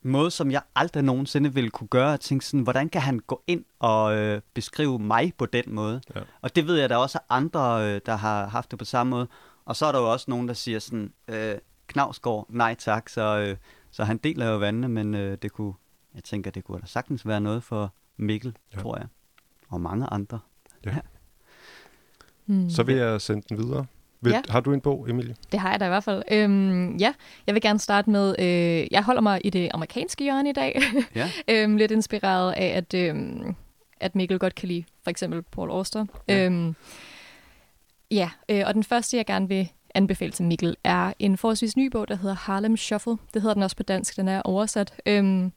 måde, 0.02 0.30
som 0.30 0.50
jeg 0.50 0.62
aldrig 0.74 1.02
nogensinde 1.02 1.54
ville 1.54 1.70
kunne 1.70 1.88
gøre. 1.88 2.08
Jeg 2.08 2.20
tænkte 2.20 2.48
sådan, 2.48 2.60
hvordan 2.60 2.88
kan 2.88 3.00
han 3.00 3.18
gå 3.18 3.42
ind 3.46 3.64
og 3.78 4.16
øh, 4.16 4.40
beskrive 4.54 4.98
mig 4.98 5.32
på 5.38 5.46
den 5.46 5.64
måde? 5.66 6.00
Ja. 6.14 6.20
Og 6.40 6.56
det 6.56 6.66
ved 6.66 6.76
jeg, 6.76 6.88
der 6.88 6.96
også 6.96 7.18
er 7.18 7.34
andre, 7.34 7.94
øh, 7.94 8.00
der 8.06 8.16
har 8.16 8.46
haft 8.46 8.70
det 8.70 8.78
på 8.78 8.84
samme 8.84 9.10
måde. 9.10 9.28
Og 9.64 9.76
så 9.76 9.86
er 9.86 9.92
der 9.92 9.98
jo 9.98 10.12
også 10.12 10.26
nogen, 10.28 10.48
der 10.48 10.54
siger 10.54 10.78
sådan, 10.78 11.12
øh, 11.28 11.58
Knavsgaard, 11.86 12.46
nej 12.48 12.74
tak, 12.74 13.08
så, 13.08 13.38
øh, 13.38 13.56
så 13.90 14.04
han 14.04 14.16
deler 14.16 14.46
jo 14.46 14.58
vandene, 14.58 14.88
men 14.88 15.14
øh, 15.14 15.38
det 15.42 15.52
kunne, 15.52 15.74
jeg 16.14 16.24
tænker, 16.24 16.50
det 16.50 16.64
kunne 16.64 16.80
da 16.80 16.86
sagtens 16.86 17.26
være 17.26 17.40
noget 17.40 17.62
for 17.62 17.94
Mikkel, 18.16 18.56
ja. 18.74 18.80
tror 18.80 18.96
jeg, 18.96 19.06
og 19.68 19.80
mange 19.80 20.06
andre. 20.06 20.38
Ja. 20.84 20.90
ja. 20.90 21.00
Hmm. 22.46 22.70
Så 22.70 22.82
vil 22.82 22.96
jeg 22.96 23.20
sende 23.20 23.42
den 23.48 23.58
videre. 23.58 23.86
Vil, 24.20 24.30
ja. 24.32 24.42
Har 24.48 24.60
du 24.60 24.72
en 24.72 24.80
bog, 24.80 25.10
Emilie? 25.10 25.36
Det 25.52 25.60
har 25.60 25.70
jeg 25.70 25.80
da 25.80 25.84
i 25.84 25.88
hvert 25.88 26.04
fald. 26.04 26.22
Øhm, 26.30 26.96
ja, 26.96 27.14
jeg 27.46 27.54
vil 27.54 27.62
gerne 27.62 27.78
starte 27.78 28.10
med, 28.10 28.34
øh, 28.38 28.86
jeg 28.90 29.04
holder 29.04 29.20
mig 29.20 29.40
i 29.44 29.50
det 29.50 29.70
amerikanske 29.74 30.24
hjørne 30.24 30.50
i 30.50 30.52
dag. 30.52 30.80
Ja. 31.14 31.30
øhm, 31.50 31.76
lidt 31.76 31.90
inspireret 31.90 32.52
af, 32.52 32.66
at, 32.66 32.94
øhm, 32.94 33.54
at 34.00 34.14
Mikkel 34.14 34.38
godt 34.38 34.54
kan 34.54 34.68
lide 34.68 34.84
for 35.02 35.10
eksempel 35.10 35.42
Paul 35.42 35.70
Auster. 35.70 36.06
Ja, 36.28 36.44
øhm, 36.44 36.76
ja 38.10 38.30
øh, 38.48 38.62
og 38.66 38.74
den 38.74 38.84
første, 38.84 39.16
jeg 39.16 39.26
gerne 39.26 39.48
vil 39.48 39.68
anbefale 39.96 40.32
til 40.32 40.44
Mikkel, 40.44 40.76
er 40.84 41.12
en 41.18 41.36
forholdsvis 41.36 41.76
ny 41.76 41.86
bog, 41.86 42.08
der 42.08 42.16
hedder 42.16 42.34
Harlem 42.34 42.76
Shuffle. 42.76 43.16
Det 43.34 43.42
hedder 43.42 43.54
den 43.54 43.62
også 43.62 43.76
på 43.76 43.82
dansk, 43.82 44.16
den 44.16 44.28
er 44.28 44.42
oversat. 44.42 44.94
Øhm, 45.06 45.52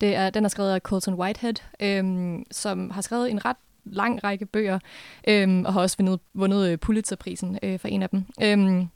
det 0.00 0.14
er, 0.14 0.30
den 0.30 0.44
er 0.44 0.48
skrevet 0.48 0.70
af 0.70 0.80
Colton 0.80 1.14
Whitehead, 1.14 1.54
øhm, 1.80 2.44
som 2.50 2.90
har 2.90 3.00
skrevet 3.00 3.30
en 3.30 3.44
ret 3.44 3.56
lang 3.84 4.24
række 4.24 4.46
bøger, 4.46 4.78
øhm, 5.28 5.64
og 5.64 5.72
har 5.72 5.80
også 5.80 5.96
vundet, 5.98 6.20
vundet 6.34 6.68
øh, 6.68 6.78
Pulitzerprisen 6.78 7.58
øh, 7.62 7.78
for 7.78 7.88
en 7.88 8.02
af 8.02 8.10
dem. 8.10 8.24
Øhm, 8.42 8.88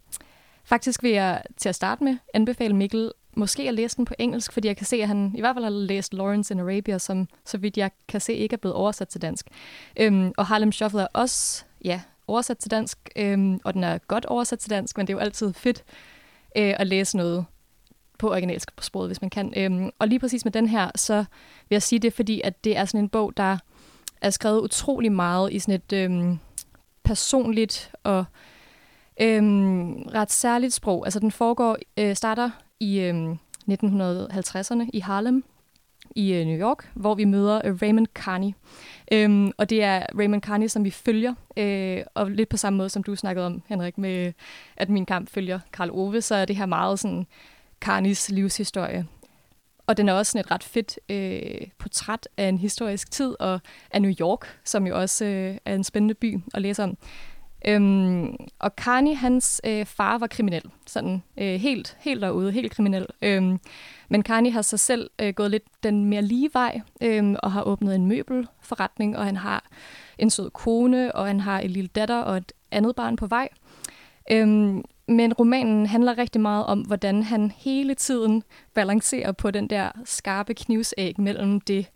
faktisk 0.65 1.03
vil 1.03 1.11
jeg 1.11 1.43
til 1.57 1.69
at 1.69 1.75
starte 1.75 2.05
med 2.05 2.17
anbefale 2.35 2.77
Mikkel 2.77 3.13
måske 3.37 3.69
at 3.69 3.75
læse 3.75 3.97
den 3.97 4.05
på 4.05 4.15
engelsk, 4.19 4.53
fordi 4.53 4.69
jeg 4.69 4.77
kan 4.77 4.87
se, 4.87 4.97
at 4.97 5.09
han 5.09 5.33
i 5.37 5.41
hvert 5.41 5.57
fald 5.57 5.65
har 5.65 5.71
læst 5.71 6.15
Lawrence 6.15 6.55
in 6.55 6.61
Arabia, 6.61 6.99
som 6.99 7.29
så 7.45 7.59
vidt 7.59 7.77
jeg 7.77 7.91
kan 8.09 8.21
se 8.21 8.35
ikke 8.35 8.55
er 8.55 8.59
blevet 8.59 8.77
oversat 8.77 9.09
til 9.09 9.23
dansk. 9.23 9.47
Øhm, 9.97 10.33
og 10.37 10.47
Harlem 10.47 10.73
Shuffle 10.73 11.01
er 11.01 11.07
også 11.13 11.65
ja, 11.85 12.01
oversat 12.33 12.59
til 12.59 12.71
dansk, 12.71 12.99
øhm, 13.17 13.61
og 13.65 13.75
den 13.75 13.85
er 13.85 13.99
godt 13.99 14.27
oversat 14.27 14.59
til 14.59 14.71
dansk, 14.71 14.97
men 14.97 15.07
det 15.07 15.13
er 15.13 15.17
jo 15.17 15.21
altid 15.21 15.53
fedt 15.53 15.85
øh, 16.57 16.75
at 16.79 16.87
læse 16.87 17.17
noget 17.17 17.45
på 18.19 18.31
originalsk 18.31 18.71
sproget, 18.81 19.09
hvis 19.09 19.21
man 19.21 19.31
kan. 19.31 19.53
Øhm, 19.57 19.91
og 19.99 20.09
lige 20.09 20.19
præcis 20.19 20.45
med 20.45 20.53
den 20.53 20.69
her, 20.69 20.91
så 20.97 21.17
vil 21.69 21.75
jeg 21.75 21.83
sige 21.83 21.99
det, 21.99 22.13
fordi 22.13 22.41
at 22.45 22.65
det 22.65 22.77
er 22.77 22.85
sådan 22.85 23.01
en 23.01 23.09
bog, 23.09 23.37
der 23.37 23.59
er 24.21 24.31
skrevet 24.31 24.61
utrolig 24.61 25.13
meget 25.13 25.53
i 25.53 25.59
sådan 25.59 25.75
et 25.75 25.93
øhm, 25.93 26.39
personligt 27.05 27.93
og 28.05 28.25
øhm, 29.21 29.93
ret 29.93 30.33
særligt 30.33 30.73
sprog. 30.75 31.07
Altså 31.07 31.21
den 31.21 31.31
foregår, 31.31 31.77
øh, 31.97 32.17
starter 32.17 32.51
i 32.81 33.01
øhm, 33.01 33.39
1950'erne 33.71 34.89
i 34.93 35.01
Harlem 35.01 35.45
i 36.17 36.33
øh, 36.33 36.47
New 36.47 36.59
York, 36.59 36.91
hvor 36.95 37.15
vi 37.15 37.25
møder 37.25 37.61
øh, 37.65 37.79
Raymond 37.83 38.07
Carney. 38.15 38.53
Øhm, 39.13 39.53
og 39.59 39.71
det 39.71 39.83
er 39.83 40.07
Raymond 40.19 40.43
Carney, 40.43 40.67
som 40.67 40.85
vi 40.85 40.91
følger, 40.91 41.35
øh, 41.57 42.03
og 42.15 42.31
lidt 42.31 42.49
på 42.49 42.57
samme 42.57 42.77
måde, 42.77 42.89
som 42.89 43.03
du 43.03 43.17
snakkede 43.17 43.47
om, 43.47 43.63
Henrik, 43.67 43.99
med 43.99 44.33
at 44.77 44.89
min 44.89 45.07
kamp 45.07 45.31
følger 45.31 45.61
Karl 45.73 45.91
Ove, 45.91 46.21
så 46.21 46.35
er 46.35 46.45
det 46.45 46.57
her 46.57 46.67
meget 46.67 46.99
sådan 46.99 47.27
Carneys 47.81 48.31
livshistorie. 48.31 49.07
Og 49.87 49.97
den 49.97 50.09
er 50.09 50.13
også 50.13 50.33
sådan 50.33 50.41
et 50.41 50.51
ret 50.51 50.65
fedt 50.65 50.99
øh, 51.09 51.67
portræt 51.79 52.29
af 52.37 52.49
en 52.49 52.59
historisk 52.59 53.11
tid, 53.11 53.37
og 53.41 53.61
af 53.91 54.03
New 54.03 54.13
York, 54.21 54.59
som 54.65 54.87
jo 54.87 55.01
også 55.01 55.25
øh, 55.25 55.57
er 55.65 55.75
en 55.75 55.85
spændende 55.85 56.15
by 56.15 56.39
at 56.55 56.63
læse 56.63 56.83
om. 56.83 56.97
Øhm, 57.67 58.37
og 58.59 58.71
Carney, 58.77 59.17
hans 59.17 59.61
øh, 59.65 59.87
far 59.87 60.19
var 60.19 60.27
kriminel, 60.27 60.63
sådan 60.87 61.23
øh, 61.37 61.61
helt, 61.61 61.97
helt 62.01 62.23
derude, 62.23 62.53
helt 62.53 62.73
kriminel. 62.73 63.07
Øhm, 63.23 63.61
men 64.13 64.23
Kanye 64.23 64.51
har 64.51 64.63
sig 64.63 64.81
selv 64.81 65.11
øh, 65.19 65.35
gået 65.35 65.51
lidt 65.51 65.63
den 65.83 66.05
mere 66.05 66.23
lige 66.23 66.51
vej, 66.53 66.81
øh, 67.01 67.35
og 67.43 67.53
har 67.53 67.63
åbnet 67.63 67.95
en 67.95 68.07
møbelforretning, 68.07 69.19
og 69.19 69.25
han 69.25 69.37
har 69.37 69.71
en 70.19 70.31
sød 70.31 70.51
kone, 70.51 71.15
og 71.15 71.27
han 71.27 71.41
har 71.41 71.61
en 71.61 71.71
lille 71.71 71.89
datter 71.89 72.19
og 72.19 72.37
et 72.37 72.53
andet 72.71 72.97
barn 72.97 73.17
på 73.17 73.27
vej. 73.27 73.49
Øhm, 74.31 74.85
men 75.09 75.33
romanen 75.33 75.87
handler 75.87 76.19
rigtig 76.19 76.41
meget 76.41 76.67
om, 76.67 76.81
hvordan 76.81 77.23
han 77.23 77.53
hele 77.57 77.95
tiden 77.95 78.43
balancerer 78.75 79.33
på 79.33 79.51
den 79.51 79.71
der 79.71 79.91
skarpe 80.05 80.55
knivsæg 80.55 81.21
mellem 81.21 81.61
det 81.61 81.87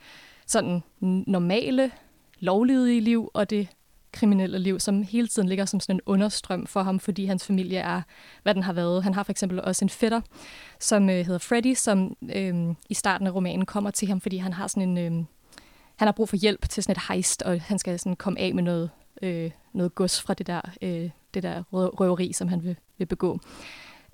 sådan 0.46 0.82
normale, 1.26 1.90
lovlydige 2.40 3.00
liv 3.00 3.30
og 3.34 3.50
det 3.50 3.68
kriminelle 4.12 4.58
liv, 4.58 4.80
som 4.80 5.02
hele 5.02 5.28
tiden 5.28 5.48
ligger 5.48 5.64
som 5.64 5.80
sådan 5.80 5.96
en 5.96 6.00
understrøm 6.06 6.66
for 6.66 6.82
ham, 6.82 7.00
fordi 7.00 7.24
hans 7.24 7.46
familie 7.46 7.78
er, 7.78 8.02
hvad 8.42 8.54
den 8.54 8.62
har 8.62 8.72
været. 8.72 9.02
Han 9.02 9.14
har 9.14 9.22
for 9.22 9.32
eksempel 9.32 9.60
også 9.62 9.84
en 9.84 9.88
fætter, 9.88 10.20
som 10.80 11.10
øh, 11.10 11.26
hedder 11.26 11.38
Freddy, 11.38 11.74
som 11.74 12.16
øh, 12.34 12.74
i 12.88 12.94
starten 12.94 13.26
af 13.26 13.34
romanen 13.34 13.66
kommer 13.66 13.90
til 13.90 14.08
ham, 14.08 14.20
fordi 14.20 14.36
han 14.36 14.52
har 14.52 14.66
sådan 14.66 14.96
en... 14.96 14.98
Øh, 14.98 15.24
han 15.96 16.08
har 16.08 16.12
brug 16.12 16.28
for 16.28 16.36
hjælp 16.36 16.68
til 16.68 16.82
sådan 16.82 16.92
et 16.92 17.02
heist, 17.08 17.42
og 17.42 17.60
han 17.60 17.78
skal 17.78 17.98
sådan 17.98 18.16
komme 18.16 18.40
af 18.40 18.54
med 18.54 18.62
noget, 18.62 18.90
øh, 19.22 19.50
noget 19.72 19.94
gods 19.94 20.22
fra 20.22 20.34
det 20.34 20.46
der, 20.46 20.60
øh, 20.82 21.10
det 21.34 21.42
der 21.42 21.62
røveri, 21.72 22.32
som 22.32 22.48
han 22.48 22.64
vil, 22.64 22.76
vil 22.98 23.06
begå. 23.06 23.40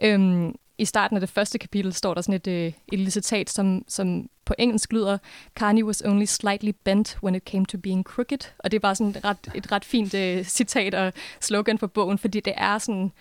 Øhm, 0.02 0.54
i 0.78 0.84
starten 0.84 1.16
af 1.16 1.20
det 1.20 1.30
første 1.30 1.58
kapitel 1.58 1.92
står 1.92 2.14
der 2.14 2.20
sådan 2.20 2.34
et, 2.34 2.46
øh, 2.46 2.66
et 2.66 2.98
lille 2.98 3.10
citat, 3.10 3.50
som, 3.50 3.84
som 3.88 4.28
på 4.44 4.54
engelsk 4.58 4.92
lyder, 4.92 5.18
Carney 5.54 5.82
was 5.82 6.02
only 6.02 6.24
slightly 6.24 6.70
bent 6.84 7.18
when 7.22 7.34
it 7.34 7.42
came 7.44 7.66
to 7.66 7.78
being 7.78 8.04
crooked. 8.04 8.38
Og 8.58 8.70
det 8.70 8.76
er 8.76 8.80
bare 8.80 8.94
sådan 8.94 9.10
et 9.10 9.24
ret, 9.24 9.36
et 9.54 9.72
ret 9.72 9.84
fint 9.84 10.14
øh, 10.14 10.44
citat 10.44 10.94
og 10.94 11.12
slogan 11.40 11.78
for 11.78 11.86
bogen, 11.86 12.18
fordi 12.18 12.40
det 12.40 12.52
er 12.56 12.78
sådan, 12.78 13.12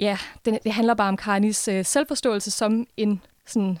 ja, 0.00 0.18
det, 0.44 0.58
det 0.64 0.72
handler 0.72 0.94
bare 0.94 1.08
om 1.08 1.18
Carneys 1.18 1.68
øh, 1.68 1.84
selvforståelse 1.84 2.50
som 2.50 2.86
en 2.96 3.22
sådan 3.46 3.78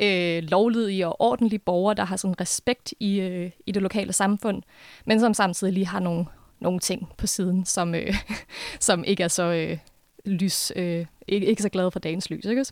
øh, 0.00 0.42
lovlydig 0.42 1.06
og 1.06 1.20
ordentlig 1.20 1.62
borger, 1.62 1.94
der 1.94 2.04
har 2.04 2.16
sådan 2.16 2.40
respekt 2.40 2.94
i, 3.00 3.20
øh, 3.20 3.50
i 3.66 3.72
det 3.72 3.82
lokale 3.82 4.12
samfund, 4.12 4.62
men 5.04 5.20
som 5.20 5.34
samtidig 5.34 5.72
lige 5.72 5.86
har 5.86 6.00
nogle, 6.00 6.26
nogle 6.60 6.80
ting 6.80 7.08
på 7.16 7.26
siden, 7.26 7.64
som, 7.64 7.94
øh, 7.94 8.14
som 8.80 9.04
ikke 9.04 9.22
er 9.22 9.28
så 9.28 9.42
øh, 9.42 9.78
lys, 10.24 10.72
øh, 10.76 11.06
ikke, 11.28 11.46
ikke 11.46 11.62
så 11.62 11.68
glad 11.68 11.90
for 11.90 11.98
dagens 11.98 12.30
lys. 12.30 12.44
Ikke? 12.44 12.64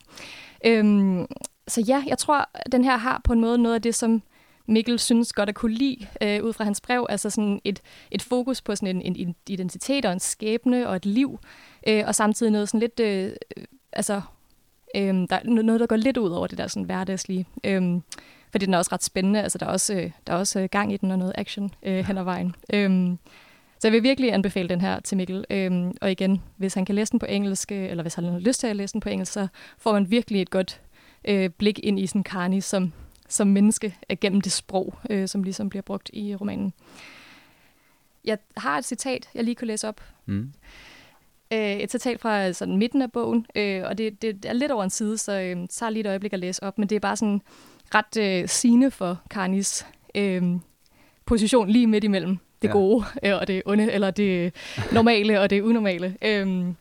Øhm, 0.65 1.27
så 1.69 1.81
ja, 1.81 2.05
jeg 2.07 2.19
tror, 2.19 2.49
den 2.73 2.85
her 2.85 2.97
har 2.97 3.21
på 3.25 3.33
en 3.33 3.41
måde 3.41 3.59
noget 3.59 3.75
af 3.75 3.83
det, 3.83 3.95
som 3.95 4.23
Mikkel 4.67 4.99
synes 4.99 5.33
godt 5.33 5.49
at 5.49 5.55
kunne 5.55 5.75
lide 5.75 6.07
øh, 6.23 6.45
ud 6.45 6.53
fra 6.53 6.65
hans 6.65 6.81
brev, 6.81 7.07
altså 7.09 7.31
sådan 7.31 7.61
et, 7.65 7.81
et 8.11 8.23
fokus 8.23 8.61
på 8.61 8.77
sådan 8.77 9.03
en, 9.03 9.17
en 9.17 9.35
identitet 9.49 10.05
og 10.05 10.13
en 10.13 10.21
skæbne 10.21 10.89
og 10.89 10.97
et 10.97 11.07
liv, 11.07 11.39
øh, 11.87 12.05
og 12.07 12.15
samtidig 12.15 12.53
noget 12.53 12.69
sådan 12.69 12.81
lidt, 12.81 13.01
øh, 13.01 13.33
altså, 13.93 14.21
øh, 14.97 15.15
der 15.15 15.37
er 15.37 15.63
noget, 15.63 15.81
der 15.81 15.87
går 15.87 15.97
lidt 15.97 16.17
ud 16.17 16.31
over 16.31 16.47
det 16.47 16.59
der 16.59 16.67
sådan 16.67 16.83
hverdagslige, 16.83 17.47
øh, 17.65 18.01
fordi 18.51 18.65
den 18.65 18.75
er 18.75 18.79
også 18.79 18.93
ret 18.93 19.05
spændende, 19.05 19.43
altså 19.43 19.59
der 19.59 19.67
er 19.67 19.71
også, 19.71 19.95
øh, 19.95 20.11
der 20.27 20.33
er 20.33 20.37
også 20.37 20.61
øh, 20.61 20.69
gang 20.71 20.93
i 20.93 20.97
den 20.97 21.11
og 21.11 21.19
noget 21.19 21.33
action 21.35 21.71
øh, 21.83 22.05
hen 22.05 22.19
ad 22.19 22.25
vejen. 22.25 22.55
Øh, 22.73 23.17
så 23.85 23.89
jeg 23.89 23.93
vil 23.93 24.03
virkelig 24.03 24.33
anbefale 24.33 24.69
den 24.69 24.81
her 24.81 25.01
til 25.01 25.17
Mikkel. 25.17 25.45
Øhm, 25.51 25.97
og 26.01 26.11
igen, 26.11 26.43
hvis 26.57 26.75
han 26.75 26.85
kan 26.85 26.95
læse 26.95 27.11
den 27.11 27.19
på 27.19 27.27
engelsk, 27.27 27.73
øh, 27.73 27.91
eller 27.91 28.03
hvis 28.03 28.15
han 28.15 28.25
har 28.25 28.39
lyst 28.39 28.61
til 28.61 28.67
at 28.67 28.77
læse 28.77 28.93
den 28.93 29.01
på 29.01 29.09
engelsk, 29.09 29.33
så 29.33 29.47
får 29.79 29.93
man 29.93 30.11
virkelig 30.11 30.43
et 30.43 30.51
godt 30.51 30.81
øh, 31.25 31.51
blik 31.51 31.79
ind 31.83 32.01
i 32.01 32.07
sådan 32.07 32.23
Carney 32.23 32.61
som, 32.61 32.93
som 33.29 33.47
menneske 33.47 33.97
gennem 34.21 34.41
det 34.41 34.53
sprog, 34.53 34.95
øh, 35.11 35.29
som 35.29 35.43
ligesom 35.43 35.71
bliver 35.71 35.83
brugt 35.83 36.11
i 36.13 36.35
romanen. 36.35 36.73
Jeg 38.25 38.39
har 38.57 38.79
et 38.79 38.85
citat, 38.85 39.29
jeg 39.35 39.45
lige 39.45 39.55
kunne 39.55 39.69
læse 39.69 39.89
op. 39.89 40.01
Mm. 40.27 40.53
Øh, 41.53 41.77
et 41.77 41.91
citat 41.91 42.21
fra 42.21 42.53
sådan 42.53 42.77
midten 42.77 43.03
af 43.03 43.13
bogen, 43.13 43.47
øh, 43.55 43.83
og 43.85 43.99
det, 43.99 44.23
det 44.23 44.45
er 44.45 44.53
lidt 44.53 44.73
over 44.73 44.85
en 44.85 44.91
side, 44.91 45.19
så 45.19 45.33
øh, 45.33 45.69
tager 45.69 45.91
lige 45.91 46.01
et 46.01 46.07
øjeblik 46.07 46.33
at 46.33 46.39
læse 46.39 46.63
op, 46.63 46.79
men 46.79 46.89
det 46.89 46.97
er 46.97 47.01
bare 47.01 47.17
sådan, 47.17 47.43
ret 47.95 48.17
øh, 48.19 48.49
sigende 48.49 48.91
for 48.91 49.21
Karnis 49.31 49.87
øh, 50.15 50.43
position 51.27 51.71
lige 51.71 51.87
midt 51.87 52.05
imellem 52.05 52.39
det 52.65 52.69
Ja. 52.69 52.73
gode 52.73 53.05
øh, 53.23 53.35
og 53.41 53.47
det 53.47 53.63
onde, 53.67 53.93
eller 53.93 54.11
det 54.11 54.55
normale 54.93 55.41
og 55.41 55.51
det 55.51 55.61
unormale. 55.61 56.17
Øhm, 56.23 56.77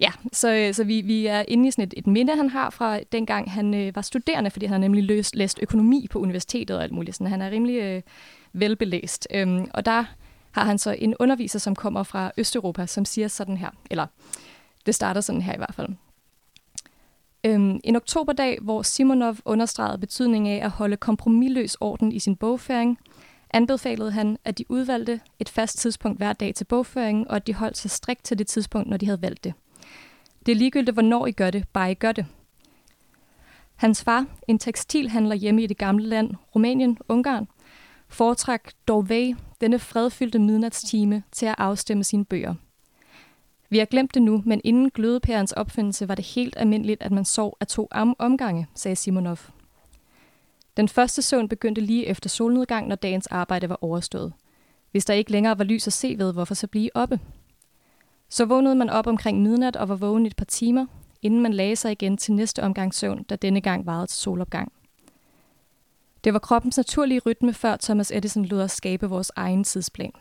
ja, 0.00 0.10
så, 0.32 0.54
øh, 0.54 0.74
så 0.74 0.84
vi, 0.84 1.00
vi 1.00 1.26
er 1.26 1.44
inde 1.48 1.68
i 1.68 1.70
sådan 1.70 1.84
et, 1.84 1.94
et 1.96 2.06
minde, 2.06 2.36
han 2.36 2.48
har 2.50 2.70
fra 2.70 3.00
dengang 3.12 3.50
han 3.50 3.74
øh, 3.74 3.96
var 3.96 4.02
studerende, 4.02 4.50
fordi 4.50 4.66
han 4.66 4.72
har 4.72 4.78
nemlig 4.78 5.04
løst, 5.04 5.36
læst 5.36 5.58
økonomi 5.62 6.06
på 6.10 6.18
universitetet 6.18 6.76
og 6.76 6.82
alt 6.82 6.92
muligt. 6.92 7.16
Sådan, 7.16 7.30
han 7.30 7.42
er 7.42 7.50
rimelig 7.50 7.76
øh, 7.82 8.02
velbelæst. 8.52 9.28
Øhm, 9.34 9.70
og 9.74 9.86
der 9.86 10.04
har 10.50 10.64
han 10.64 10.78
så 10.78 10.96
en 10.98 11.14
underviser, 11.20 11.58
som 11.58 11.74
kommer 11.74 12.02
fra 12.02 12.30
Østeuropa, 12.36 12.86
som 12.86 13.04
siger 13.04 13.28
sådan 13.28 13.56
her, 13.56 13.70
eller 13.90 14.06
det 14.86 14.94
starter 14.94 15.20
sådan 15.20 15.42
her 15.42 15.54
i 15.54 15.56
hvert 15.56 15.74
fald. 15.74 15.88
Øhm, 17.44 17.80
en 17.84 17.96
oktoberdag, 17.96 18.58
hvor 18.62 18.82
Simonov 18.82 19.36
understregede 19.44 19.98
betydningen 19.98 20.60
af 20.60 20.64
at 20.64 20.70
holde 20.70 20.96
kompromilløs 20.96 21.76
orden 21.80 22.12
i 22.12 22.18
sin 22.18 22.36
bogføring, 22.36 22.98
anbefalede 23.50 24.10
han, 24.10 24.38
at 24.44 24.58
de 24.58 24.64
udvalgte 24.68 25.20
et 25.38 25.48
fast 25.48 25.78
tidspunkt 25.78 26.18
hver 26.18 26.32
dag 26.32 26.54
til 26.54 26.64
bogføringen, 26.64 27.28
og 27.28 27.36
at 27.36 27.46
de 27.46 27.54
holdt 27.54 27.76
sig 27.76 27.90
strikt 27.90 28.24
til 28.24 28.38
det 28.38 28.46
tidspunkt, 28.46 28.88
når 28.88 28.96
de 28.96 29.06
havde 29.06 29.22
valgt 29.22 29.44
det. 29.44 29.54
Det 30.46 30.52
er 30.52 30.56
ligegyldigt, 30.56 30.94
hvornår 30.94 31.26
I 31.26 31.32
gør 31.32 31.50
det, 31.50 31.68
bare 31.68 31.90
I 31.90 31.94
gør 31.94 32.12
det. 32.12 32.26
Hans 33.76 34.04
far, 34.04 34.26
en 34.48 34.58
tekstilhandler 34.58 35.34
hjemme 35.34 35.62
i 35.62 35.66
det 35.66 35.78
gamle 35.78 36.06
land, 36.06 36.30
Rumænien, 36.54 36.98
Ungarn, 37.08 37.48
foretrak 38.08 38.70
væg 39.04 39.34
denne 39.60 39.78
fredfyldte 39.78 40.38
midnatstime 40.38 41.22
til 41.32 41.46
at 41.46 41.54
afstemme 41.58 42.04
sine 42.04 42.24
bøger. 42.24 42.54
Vi 43.68 43.78
har 43.78 43.84
glemt 43.84 44.14
det 44.14 44.22
nu, 44.22 44.42
men 44.46 44.60
inden 44.64 44.90
glødepærens 44.90 45.52
opfindelse 45.52 46.08
var 46.08 46.14
det 46.14 46.24
helt 46.24 46.56
almindeligt, 46.56 47.02
at 47.02 47.12
man 47.12 47.24
sov 47.24 47.56
af 47.60 47.66
to 47.66 47.88
omgange, 48.18 48.66
sagde 48.74 48.96
Simonov. 48.96 49.38
Den 50.76 50.88
første 50.88 51.22
søvn 51.22 51.48
begyndte 51.48 51.80
lige 51.80 52.06
efter 52.06 52.28
solnedgang, 52.28 52.88
når 52.88 52.96
dagens 52.96 53.26
arbejde 53.26 53.68
var 53.68 53.78
overstået. 53.80 54.32
Hvis 54.90 55.04
der 55.04 55.14
ikke 55.14 55.30
længere 55.32 55.58
var 55.58 55.64
lys 55.64 55.86
at 55.86 55.92
se 55.92 56.18
ved, 56.18 56.32
hvorfor 56.32 56.54
så 56.54 56.66
blive 56.66 56.96
oppe? 56.96 57.20
Så 58.28 58.44
vågnede 58.44 58.74
man 58.74 58.90
op 58.90 59.06
omkring 59.06 59.42
midnat 59.42 59.76
og 59.76 59.88
var 59.88 59.94
vågen 59.94 60.26
et 60.26 60.36
par 60.36 60.44
timer, 60.44 60.86
inden 61.22 61.40
man 61.40 61.52
lagde 61.52 61.76
sig 61.76 61.92
igen 61.92 62.16
til 62.16 62.34
næste 62.34 62.62
omgang 62.62 62.94
søvn, 62.94 63.22
der 63.28 63.36
denne 63.36 63.60
gang 63.60 63.86
varede 63.86 64.06
til 64.06 64.18
solopgang. 64.18 64.72
Det 66.24 66.32
var 66.32 66.38
kroppens 66.38 66.76
naturlige 66.76 67.20
rytme, 67.26 67.54
før 67.54 67.76
Thomas 67.76 68.10
Edison 68.10 68.44
lod 68.44 68.62
os 68.62 68.72
skabe 68.72 69.06
vores 69.06 69.32
egen 69.36 69.64
tidsplan. 69.64 70.12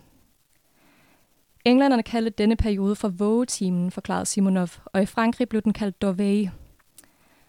Englænderne 1.66 2.04
kaldte 2.04 2.30
denne 2.30 2.56
periode 2.56 2.96
for 2.96 3.08
vågetimen, 3.08 3.92
forklarede 3.92 4.26
Simonov, 4.26 4.70
og 4.86 5.02
i 5.02 5.06
Frankrig 5.06 5.50
blev 5.50 5.62
den 5.62 5.74
kaldt 5.74 6.04
dorvée. 6.04 6.50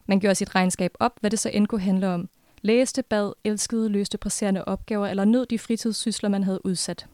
Man 0.07 0.21
gjorde 0.21 0.35
sit 0.35 0.55
regnskab 0.55 0.95
op, 1.01 1.13
hvad 1.21 1.31
det 1.31 1.39
så 1.39 1.51
end 1.53 1.67
kunne 1.67 1.81
handle 1.81 2.09
om. 2.09 2.29
Læste, 2.62 3.03
bad, 3.03 3.33
elskede, 3.44 3.88
løste 3.88 4.18
presserende 4.18 4.64
opgaver 4.64 5.07
eller 5.07 5.25
nød 5.25 5.46
de 5.46 5.59
fritidssysler, 5.59 6.29
man 6.29 6.44
havde 6.44 6.66
udsat. 6.66 7.07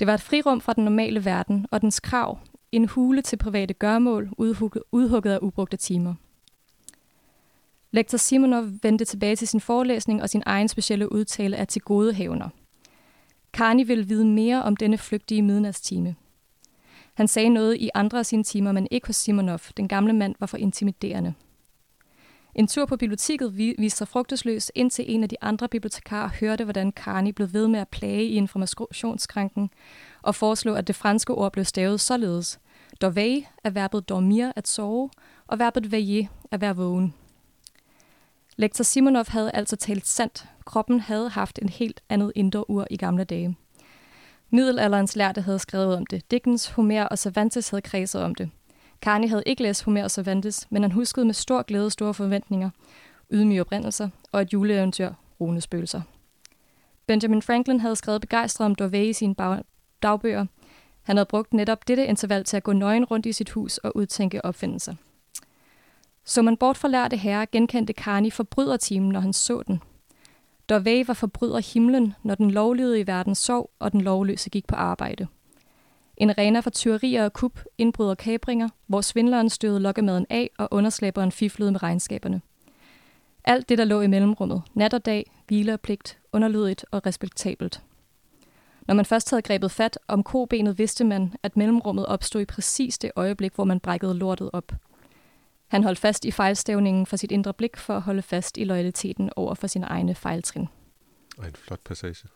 Det 0.00 0.06
var 0.06 0.14
et 0.14 0.20
frirum 0.20 0.60
fra 0.60 0.72
den 0.72 0.84
normale 0.84 1.24
verden 1.24 1.66
og 1.70 1.80
dens 1.80 2.00
krav, 2.00 2.38
en 2.72 2.88
hule 2.88 3.22
til 3.22 3.36
private 3.36 3.74
gørmål, 3.74 4.30
udhugget, 4.38 4.82
udhugget 4.92 5.32
af 5.32 5.38
ubrugte 5.42 5.76
timer. 5.76 6.14
Lektor 7.90 8.18
Simonov 8.18 8.64
vendte 8.82 9.04
tilbage 9.04 9.36
til 9.36 9.48
sin 9.48 9.60
forelæsning 9.60 10.22
og 10.22 10.30
sin 10.30 10.42
egen 10.46 10.68
specielle 10.68 11.12
udtale 11.12 11.56
af 11.56 11.68
til 11.68 11.82
gode 11.82 12.14
havner. 12.14 12.48
Karni 13.52 13.82
ville 13.82 14.06
vide 14.06 14.26
mere 14.26 14.62
om 14.62 14.76
denne 14.76 14.98
flygtige 14.98 15.42
midnatstime. 15.42 16.16
Han 17.14 17.28
sagde 17.28 17.48
noget 17.48 17.76
i 17.76 17.90
andre 17.94 18.18
af 18.18 18.26
sine 18.26 18.44
timer, 18.44 18.72
men 18.72 18.88
ikke 18.90 19.06
hos 19.06 19.16
Simonov. 19.16 19.60
Den 19.76 19.88
gamle 19.88 20.12
mand 20.12 20.34
var 20.40 20.46
for 20.46 20.56
intimiderende. 20.56 21.34
En 22.54 22.66
tur 22.66 22.86
på 22.86 22.96
biblioteket 22.96 23.56
vi- 23.56 23.74
viste 23.78 23.98
sig 23.98 24.08
frugtesløs, 24.08 24.70
indtil 24.74 25.04
en 25.08 25.22
af 25.22 25.28
de 25.28 25.36
andre 25.40 25.68
bibliotekarer 25.68 26.30
hørte, 26.40 26.64
hvordan 26.64 26.92
Karni 26.92 27.32
blev 27.32 27.52
ved 27.52 27.68
med 27.68 27.80
at 27.80 27.88
plage 27.88 28.24
i 28.24 28.34
informationskranken 28.34 29.70
og 30.22 30.34
foreslog, 30.34 30.78
at 30.78 30.86
det 30.86 30.96
franske 30.96 31.34
ord 31.34 31.52
blev 31.52 31.64
stavet 31.64 32.00
således. 32.00 32.60
Dorveille 33.00 33.46
er 33.64 33.70
verbet 33.70 34.08
dormir, 34.08 34.52
at 34.56 34.68
sove, 34.68 35.10
og 35.46 35.58
verbet 35.58 35.92
veiller, 35.92 36.26
at 36.50 36.60
være 36.60 36.76
vågen. 36.76 37.14
Lektor 38.56 38.84
Simonov 38.84 39.24
havde 39.28 39.50
altså 39.54 39.76
talt 39.76 40.06
sandt. 40.06 40.46
Kroppen 40.64 41.00
havde 41.00 41.28
haft 41.28 41.58
en 41.62 41.68
helt 41.68 42.00
andet 42.08 42.32
indre 42.34 42.70
ur 42.70 42.86
i 42.90 42.96
gamle 42.96 43.24
dage. 43.24 43.56
Middelalderens 44.50 45.16
lærte 45.16 45.40
havde 45.40 45.58
skrevet 45.58 45.96
om 45.96 46.06
det. 46.06 46.30
Dickens, 46.30 46.66
Homer 46.68 47.04
og 47.04 47.18
Cervantes 47.18 47.68
havde 47.70 47.82
kredset 47.82 48.22
om 48.22 48.34
det. 48.34 48.50
Carney 49.04 49.28
havde 49.28 49.42
ikke 49.46 49.62
læst 49.62 49.84
Homer 49.84 50.04
og 50.04 50.10
Cervantes, 50.10 50.66
men 50.70 50.82
han 50.82 50.92
huskede 50.92 51.26
med 51.26 51.34
stor 51.34 51.62
glæde 51.62 51.90
store 51.90 52.14
forventninger, 52.14 52.70
ydmyge 53.30 53.60
oprindelser 53.60 54.08
og 54.32 54.42
et 54.42 54.52
juleeventyr, 54.52 55.12
rune 55.40 55.60
spøgelser. 55.60 56.00
Benjamin 57.06 57.42
Franklin 57.42 57.80
havde 57.80 57.96
skrevet 57.96 58.20
begejstret 58.20 58.64
om 58.64 58.74
Dorvay 58.74 59.04
i 59.04 59.12
sine 59.12 59.34
bag- 59.34 59.62
dagbøger. 60.02 60.46
Han 61.02 61.16
havde 61.16 61.26
brugt 61.26 61.52
netop 61.52 61.88
dette 61.88 62.06
interval 62.06 62.44
til 62.44 62.56
at 62.56 62.62
gå 62.62 62.72
nøgen 62.72 63.04
rundt 63.04 63.26
i 63.26 63.32
sit 63.32 63.50
hus 63.50 63.78
og 63.78 63.96
udtænke 63.96 64.44
opfindelser. 64.44 64.94
Så 66.24 66.42
man 66.42 66.56
bort 66.56 66.76
fra 66.76 66.88
lærte 66.88 67.16
herre 67.16 67.46
genkendte 67.46 67.92
Carney 67.92 68.32
forbrydertimen, 68.32 69.08
når 69.08 69.20
han 69.20 69.32
så 69.32 69.62
den. 69.66 69.82
Dorvay 70.68 71.06
var 71.06 71.14
forbryder 71.14 71.72
himlen, 71.74 72.14
når 72.22 72.34
den 72.34 72.50
lovlydige 72.50 73.00
i 73.00 73.06
verden 73.06 73.34
sov, 73.34 73.70
og 73.78 73.92
den 73.92 74.00
lovløse 74.00 74.50
gik 74.50 74.66
på 74.66 74.74
arbejde. 74.74 75.26
En 76.16 76.30
arena 76.30 76.60
for 76.60 76.70
tyverier 76.70 77.24
og 77.24 77.32
kup, 77.32 77.60
indbrud 77.78 78.08
og 78.08 78.16
kabringer, 78.16 78.68
hvor 78.86 79.00
svindleren 79.00 79.50
støvede 79.50 79.80
lokkemaden 79.80 80.26
af, 80.30 80.50
og 80.58 80.68
underslæberen 80.70 81.32
fiflede 81.32 81.72
med 81.72 81.82
regnskaberne. 81.82 82.40
Alt 83.44 83.68
det, 83.68 83.78
der 83.78 83.84
lå 83.84 84.00
i 84.00 84.06
mellemrummet, 84.06 84.62
nat 84.74 84.94
og 84.94 85.04
dag, 85.04 85.30
hvile 85.46 85.72
og 85.72 85.80
pligt, 85.80 86.18
underlydigt 86.32 86.84
og 86.90 87.06
respektabelt. 87.06 87.82
Når 88.86 88.94
man 88.94 89.04
først 89.04 89.30
havde 89.30 89.42
grebet 89.42 89.70
fat 89.70 89.98
om 90.08 90.22
kobenet, 90.22 90.78
vidste 90.78 91.04
man, 91.04 91.34
at 91.42 91.56
mellemrummet 91.56 92.06
opstod 92.06 92.40
i 92.40 92.44
præcis 92.44 92.98
det 92.98 93.10
øjeblik, 93.16 93.54
hvor 93.54 93.64
man 93.64 93.80
brækkede 93.80 94.14
lortet 94.14 94.50
op. 94.52 94.72
Han 95.66 95.84
holdt 95.84 95.98
fast 95.98 96.24
i 96.24 96.30
fejlstævningen 96.30 97.06
for 97.06 97.16
sit 97.16 97.32
indre 97.32 97.54
blik 97.54 97.76
for 97.76 97.96
at 97.96 98.02
holde 98.02 98.22
fast 98.22 98.56
i 98.58 98.64
loyaliteten 98.64 99.30
over 99.36 99.54
for 99.54 99.66
sine 99.66 99.86
egne 99.86 100.14
fejltrin. 100.14 100.68
Og 101.38 101.46
en 101.46 101.54
flot 101.54 101.80
passage. 101.80 102.28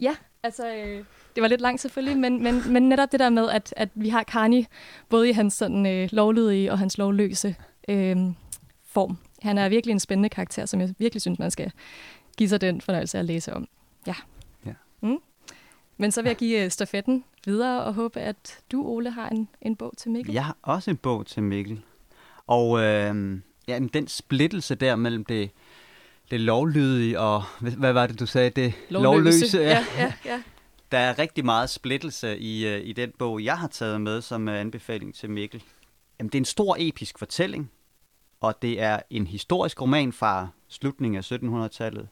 Ja, 0.00 0.16
altså, 0.42 0.74
øh, 0.74 1.04
det 1.34 1.42
var 1.42 1.48
lidt 1.48 1.60
langt 1.60 1.80
selvfølgelig, 1.80 2.18
men, 2.18 2.42
men, 2.42 2.72
men 2.72 2.88
netop 2.88 3.12
det 3.12 3.20
der 3.20 3.30
med, 3.30 3.50
at, 3.50 3.74
at 3.76 3.88
vi 3.94 4.08
har 4.08 4.22
Carney 4.22 4.64
både 5.08 5.28
i 5.28 5.32
hans 5.32 5.54
sådan, 5.54 5.86
øh, 5.86 6.08
lovlydige 6.12 6.72
og 6.72 6.78
hans 6.78 6.98
lovløse 6.98 7.56
øh, 7.88 8.16
form. 8.86 9.18
Han 9.42 9.58
er 9.58 9.68
virkelig 9.68 9.92
en 9.92 10.00
spændende 10.00 10.28
karakter, 10.28 10.66
som 10.66 10.80
jeg 10.80 10.94
virkelig 10.98 11.20
synes, 11.20 11.38
man 11.38 11.50
skal 11.50 11.72
give 12.36 12.48
sig 12.48 12.60
den 12.60 12.80
fornøjelse 12.80 13.18
at 13.18 13.24
læse 13.24 13.54
om. 13.54 13.68
Ja. 14.06 14.14
Ja. 14.66 14.72
Mm. 15.00 15.18
Men 15.96 16.10
så 16.12 16.22
vil 16.22 16.28
jeg 16.28 16.36
give 16.36 16.64
øh, 16.64 16.70
stafetten 16.70 17.24
videre 17.44 17.84
og 17.84 17.94
håbe, 17.94 18.20
at 18.20 18.58
du, 18.72 18.86
Ole, 18.86 19.10
har 19.10 19.28
en, 19.28 19.48
en 19.60 19.76
bog 19.76 19.92
til 19.96 20.10
Mikkel. 20.10 20.34
Jeg 20.34 20.44
har 20.44 20.56
også 20.62 20.90
en 20.90 20.96
bog 20.96 21.26
til 21.26 21.42
Mikkel. 21.42 21.82
Og 22.46 22.82
øh, 22.82 23.38
ja, 23.68 23.78
den 23.92 24.08
splittelse 24.08 24.74
der 24.74 24.96
mellem 24.96 25.24
det, 25.24 25.50
det 26.30 26.40
lovlydige 26.40 27.20
og, 27.20 27.42
hvad, 27.60 27.92
var 27.92 28.06
det, 28.06 28.20
du 28.20 28.26
sagde? 28.26 28.50
Det 28.50 28.74
lovløse. 28.88 29.58
Ja, 29.58 29.84
ja, 29.96 30.12
ja. 30.24 30.42
Der 30.92 30.98
er 30.98 31.18
rigtig 31.18 31.44
meget 31.44 31.70
splittelse 31.70 32.38
i, 32.38 32.66
øh, 32.66 32.86
i 32.86 32.92
den 32.92 33.12
bog, 33.18 33.44
jeg 33.44 33.58
har 33.58 33.68
taget 33.68 34.00
med 34.00 34.22
som 34.22 34.48
øh, 34.48 34.60
anbefaling 34.60 35.14
til 35.14 35.30
Mikkel. 35.30 35.62
Jamen, 36.18 36.28
det 36.28 36.34
er 36.34 36.40
en 36.40 36.44
stor 36.44 36.76
episk 36.78 37.18
fortælling, 37.18 37.70
og 38.40 38.62
det 38.62 38.80
er 38.80 39.00
en 39.10 39.26
historisk 39.26 39.82
roman 39.82 40.12
fra 40.12 40.48
slutningen 40.68 41.18
af 41.18 41.32
1700-tallet. 41.32 42.08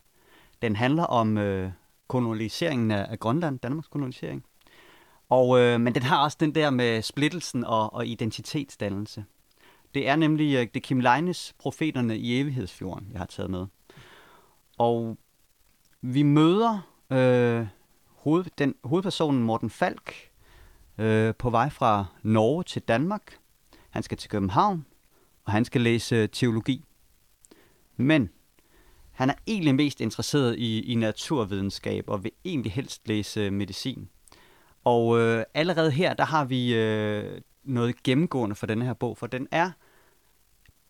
Den 0.63 0.77
handler 0.77 1.05
om 1.05 1.39
øh, 1.39 1.71
koloniseringen 2.09 2.91
af, 2.91 3.07
af 3.11 3.19
Grønland, 3.19 3.59
Danmarks 3.59 3.89
kolonisering. 3.89 4.45
Og, 5.29 5.61
øh, 5.61 5.81
men 5.81 5.95
den 5.95 6.03
har 6.03 6.25
også 6.25 6.37
den 6.41 6.55
der 6.55 6.71
med 6.71 7.03
splittelsen 7.03 7.65
og, 7.65 7.95
og 7.95 8.07
identitetsdannelse. 8.07 9.25
Det 9.95 10.09
er 10.09 10.17
nemlig 10.17 10.55
øh, 10.55 10.67
det 10.75 10.83
Kim 10.83 11.01
Leines 11.01 11.55
Profeterne 11.59 12.19
i 12.19 12.41
Evighedsfjorden, 12.41 13.09
jeg 13.13 13.19
har 13.19 13.27
taget 13.27 13.51
med. 13.51 13.67
Og 14.79 15.19
vi 16.01 16.23
møder 16.23 16.89
øh, 17.11 17.67
hoved, 18.07 18.45
den, 18.59 18.75
hovedpersonen 18.85 19.43
Morten 19.43 19.71
Falk 19.71 20.31
øh, 20.99 21.35
på 21.35 21.51
vej 21.51 21.71
fra 21.71 22.07
Norge 22.23 22.65
til 22.65 22.83
Danmark. 22.83 23.39
Han 23.91 24.03
skal 24.03 24.19
til 24.19 24.31
København, 24.31 24.87
og 25.45 25.53
han 25.53 25.65
skal 25.65 25.81
læse 25.81 26.27
teologi. 26.27 26.85
Men 27.97 28.31
han 29.13 29.31
er 29.31 29.35
egentlig 29.47 29.75
mest 29.75 30.01
interesseret 30.01 30.59
i, 30.59 30.93
i 30.93 30.95
naturvidenskab, 30.95 32.05
og 32.09 32.25
vil 32.25 32.33
egentlig 32.45 32.73
helst 32.73 33.09
læse 33.09 33.51
medicin. 33.51 34.09
Og 34.85 35.19
øh, 35.21 35.45
allerede 35.55 35.91
her, 35.91 36.15
der 36.15 36.25
har 36.25 36.45
vi 36.45 36.75
øh, 36.75 37.41
noget 37.65 38.03
gennemgående 38.03 38.57
for 38.57 38.67
denne 38.67 38.85
her 38.85 38.95
bog, 38.95 39.19
for 39.19 39.27
den 39.27 39.49
er 39.51 39.71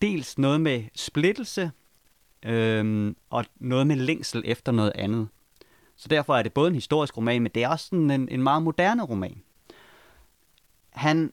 dels 0.03 0.39
noget 0.39 0.61
med 0.61 0.85
splittelse, 0.95 1.71
øh, 2.43 3.15
og 3.31 3.45
noget 3.57 3.87
med 3.87 3.97
længsel 3.97 4.43
efter 4.45 4.73
noget 4.73 4.93
andet. 4.95 5.29
Så 5.97 6.09
derfor 6.09 6.37
er 6.37 6.43
det 6.43 6.53
både 6.53 6.69
en 6.69 6.75
historisk 6.75 7.17
roman, 7.17 7.43
men 7.43 7.53
det 7.55 7.65
er 7.65 7.69
også 7.69 7.87
sådan 7.87 8.11
en, 8.11 8.29
en 8.29 8.43
meget 8.43 8.63
moderne 8.63 9.05
roman. 9.05 9.43
Han 10.91 11.33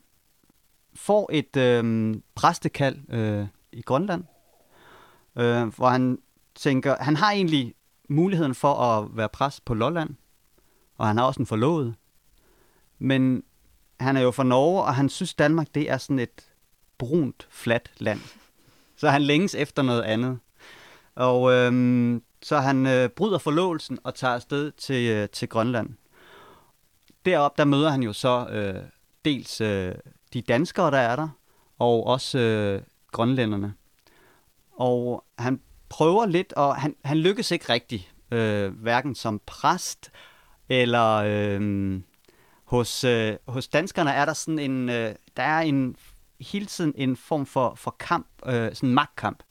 får 0.94 1.30
et 1.32 1.56
øh, 1.56 2.14
præstekald 2.34 3.14
øh, 3.14 3.46
i 3.72 3.82
Grønland, 3.82 4.24
øh, 5.36 5.66
hvor 5.66 5.88
han 5.88 6.18
tænker, 6.54 6.96
han 7.00 7.16
har 7.16 7.32
egentlig 7.32 7.74
muligheden 8.08 8.54
for 8.54 8.74
at 8.74 9.16
være 9.16 9.28
præst 9.28 9.64
på 9.64 9.74
Lolland, 9.74 10.10
og 10.96 11.06
han 11.06 11.16
har 11.16 11.24
også 11.24 11.40
en 11.40 11.46
forlovet. 11.46 11.94
Men 12.98 13.42
han 14.00 14.16
er 14.16 14.20
jo 14.20 14.30
fra 14.30 14.44
Norge, 14.44 14.82
og 14.82 14.94
han 14.94 15.08
synes, 15.08 15.34
Danmark 15.34 15.74
det 15.74 15.90
er 15.90 15.98
sådan 15.98 16.18
et 16.18 16.50
brunt, 16.98 17.46
fladt 17.50 17.90
land. 17.98 18.20
Så 18.96 19.08
han 19.08 19.22
længes 19.22 19.54
efter 19.54 19.82
noget 19.82 20.02
andet. 20.02 20.38
Og 21.14 21.52
øhm, 21.52 22.22
så 22.42 22.58
han 22.58 22.86
øh, 22.86 23.08
bryder 23.08 23.38
forlovelsen 23.38 23.98
og 24.04 24.14
tager 24.14 24.34
afsted 24.34 24.72
til, 24.72 25.10
øh, 25.10 25.28
til 25.28 25.48
Grønland. 25.48 25.90
Derop 27.24 27.58
der 27.58 27.64
møder 27.64 27.90
han 27.90 28.02
jo 28.02 28.12
så 28.12 28.46
øh, 28.46 28.82
dels 29.24 29.60
øh, 29.60 29.94
de 30.32 30.42
danskere, 30.42 30.90
der 30.90 30.98
er 30.98 31.16
der, 31.16 31.28
og 31.78 32.06
også 32.06 32.38
øh, 32.38 32.82
grønlænderne. 33.12 33.74
Og 34.72 35.24
han 35.38 35.60
prøver 35.88 36.26
lidt, 36.26 36.52
og 36.52 36.76
han, 36.76 36.96
han 37.04 37.18
lykkes 37.18 37.50
ikke 37.50 37.72
rigtigt, 37.72 38.14
øh, 38.30 38.72
hverken 38.82 39.14
som 39.14 39.40
præst 39.46 40.10
eller 40.68 41.22
øh, 41.26 42.00
hos, 42.64 43.04
øh, 43.04 43.36
hos 43.48 43.68
danskerne 43.68 44.10
er 44.10 44.24
der 44.24 44.32
sådan 44.32 44.58
en, 44.58 44.88
øh, 44.88 45.14
der 45.36 45.42
er 45.42 45.60
en 45.60 45.96
hele 46.40 46.66
tiden 46.66 46.92
en 46.96 47.16
form 47.16 47.46
for, 47.46 47.74
for 47.74 47.96
kamp, 47.98 48.26
øh, 48.46 48.74
sådan 48.74 48.88
en 48.88 48.94
magtkamp. 48.94 49.42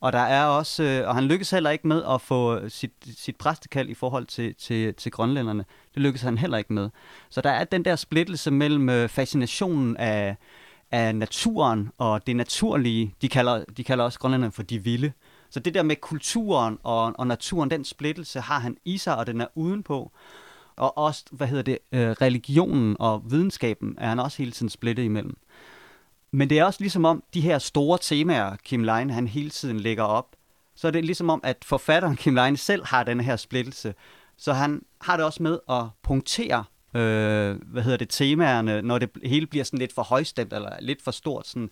Og 0.00 0.12
der 0.12 0.18
er 0.18 0.44
også, 0.44 0.82
øh, 0.82 1.08
og 1.08 1.14
han 1.14 1.24
lykkes 1.24 1.50
heller 1.50 1.70
ikke 1.70 1.88
med 1.88 2.02
at 2.08 2.20
få 2.20 2.68
sit, 2.68 2.92
sit 3.16 3.36
præstekald 3.36 3.88
i 3.88 3.94
forhold 3.94 4.26
til, 4.26 4.54
til, 4.54 4.94
til 4.94 5.12
grønlænderne. 5.12 5.64
Det 5.94 6.02
lykkes 6.02 6.22
han 6.22 6.38
heller 6.38 6.58
ikke 6.58 6.72
med. 6.72 6.90
Så 7.30 7.40
der 7.40 7.50
er 7.50 7.64
den 7.64 7.84
der 7.84 7.96
splittelse 7.96 8.50
mellem 8.50 8.88
øh, 8.88 9.08
fascinationen 9.08 9.96
af, 9.96 10.36
af 10.90 11.14
naturen 11.14 11.90
og 11.98 12.26
det 12.26 12.36
naturlige. 12.36 13.14
De 13.22 13.28
kalder, 13.28 13.64
de 13.76 13.84
kalder 13.84 14.04
også 14.04 14.18
grønlænderne 14.18 14.52
for 14.52 14.62
de 14.62 14.84
vilde. 14.84 15.12
Så 15.50 15.60
det 15.60 15.74
der 15.74 15.82
med 15.82 15.96
kulturen 15.96 16.78
og, 16.82 17.12
og 17.18 17.26
naturen, 17.26 17.70
den 17.70 17.84
splittelse 17.84 18.40
har 18.40 18.58
han 18.58 18.76
i 18.84 18.98
sig, 18.98 19.16
og 19.16 19.26
den 19.26 19.40
er 19.40 19.46
udenpå. 19.54 20.12
Og 20.76 20.98
også, 20.98 21.24
hvad 21.30 21.46
hedder 21.46 21.62
det, 21.62 21.78
øh, 21.92 22.10
religionen 22.10 22.96
og 22.98 23.22
videnskaben 23.30 23.94
er 23.98 24.08
han 24.08 24.20
også 24.20 24.38
hele 24.38 24.50
tiden 24.50 24.70
splittet 24.70 25.02
imellem. 25.02 25.36
Men 26.30 26.50
det 26.50 26.58
er 26.58 26.64
også 26.64 26.80
ligesom 26.80 27.04
om, 27.04 27.22
de 27.34 27.40
her 27.40 27.58
store 27.58 27.98
temaer, 28.02 28.56
Kim 28.56 28.84
Leine, 28.84 29.12
han 29.12 29.28
hele 29.28 29.50
tiden 29.50 29.80
lægger 29.80 30.02
op, 30.02 30.36
så 30.74 30.86
er 30.86 30.90
det 30.90 31.04
ligesom 31.04 31.30
om, 31.30 31.40
at 31.44 31.56
forfatteren 31.64 32.16
Kim 32.16 32.34
Leine 32.34 32.56
selv 32.56 32.84
har 32.86 33.02
den 33.02 33.20
her 33.20 33.36
splittelse. 33.36 33.94
Så 34.36 34.52
han 34.52 34.82
har 35.00 35.16
det 35.16 35.26
også 35.26 35.42
med 35.42 35.58
at 35.70 35.84
punktere, 36.02 36.64
øh, 36.94 37.56
hvad 37.66 37.82
hedder 37.82 37.96
det, 37.96 38.08
temaerne, 38.08 38.82
når 38.82 38.98
det 38.98 39.10
hele 39.24 39.46
bliver 39.46 39.64
sådan 39.64 39.78
lidt 39.78 39.94
for 39.94 40.02
højstemt, 40.02 40.52
eller 40.52 40.70
lidt 40.80 41.02
for 41.02 41.10
stort, 41.10 41.46
sådan 41.46 41.70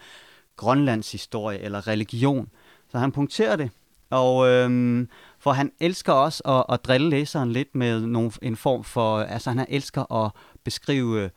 Grønlands 0.57 1.13
historie 1.13 1.59
eller 1.59 1.87
religion. 1.87 2.49
Så 2.91 2.99
han 2.99 3.13
punkterer 3.13 3.57
det, 3.57 3.71
og 4.11 4.49
øh, 4.49 5.07
for 5.39 5.53
han 5.53 5.73
elsker 5.81 6.13
også 6.13 6.43
at, 6.45 6.75
at 6.75 6.85
drille 6.85 7.11
læseren 7.11 7.53
lidt 7.53 7.75
med 7.75 8.01
nogle, 8.01 8.31
en 8.43 8.57
form 8.57 8.85
for, 8.85 9.19
altså 9.19 9.51
han 9.51 9.67
elsker 9.69 10.13
at 10.13 10.31
beskrive 10.65 11.31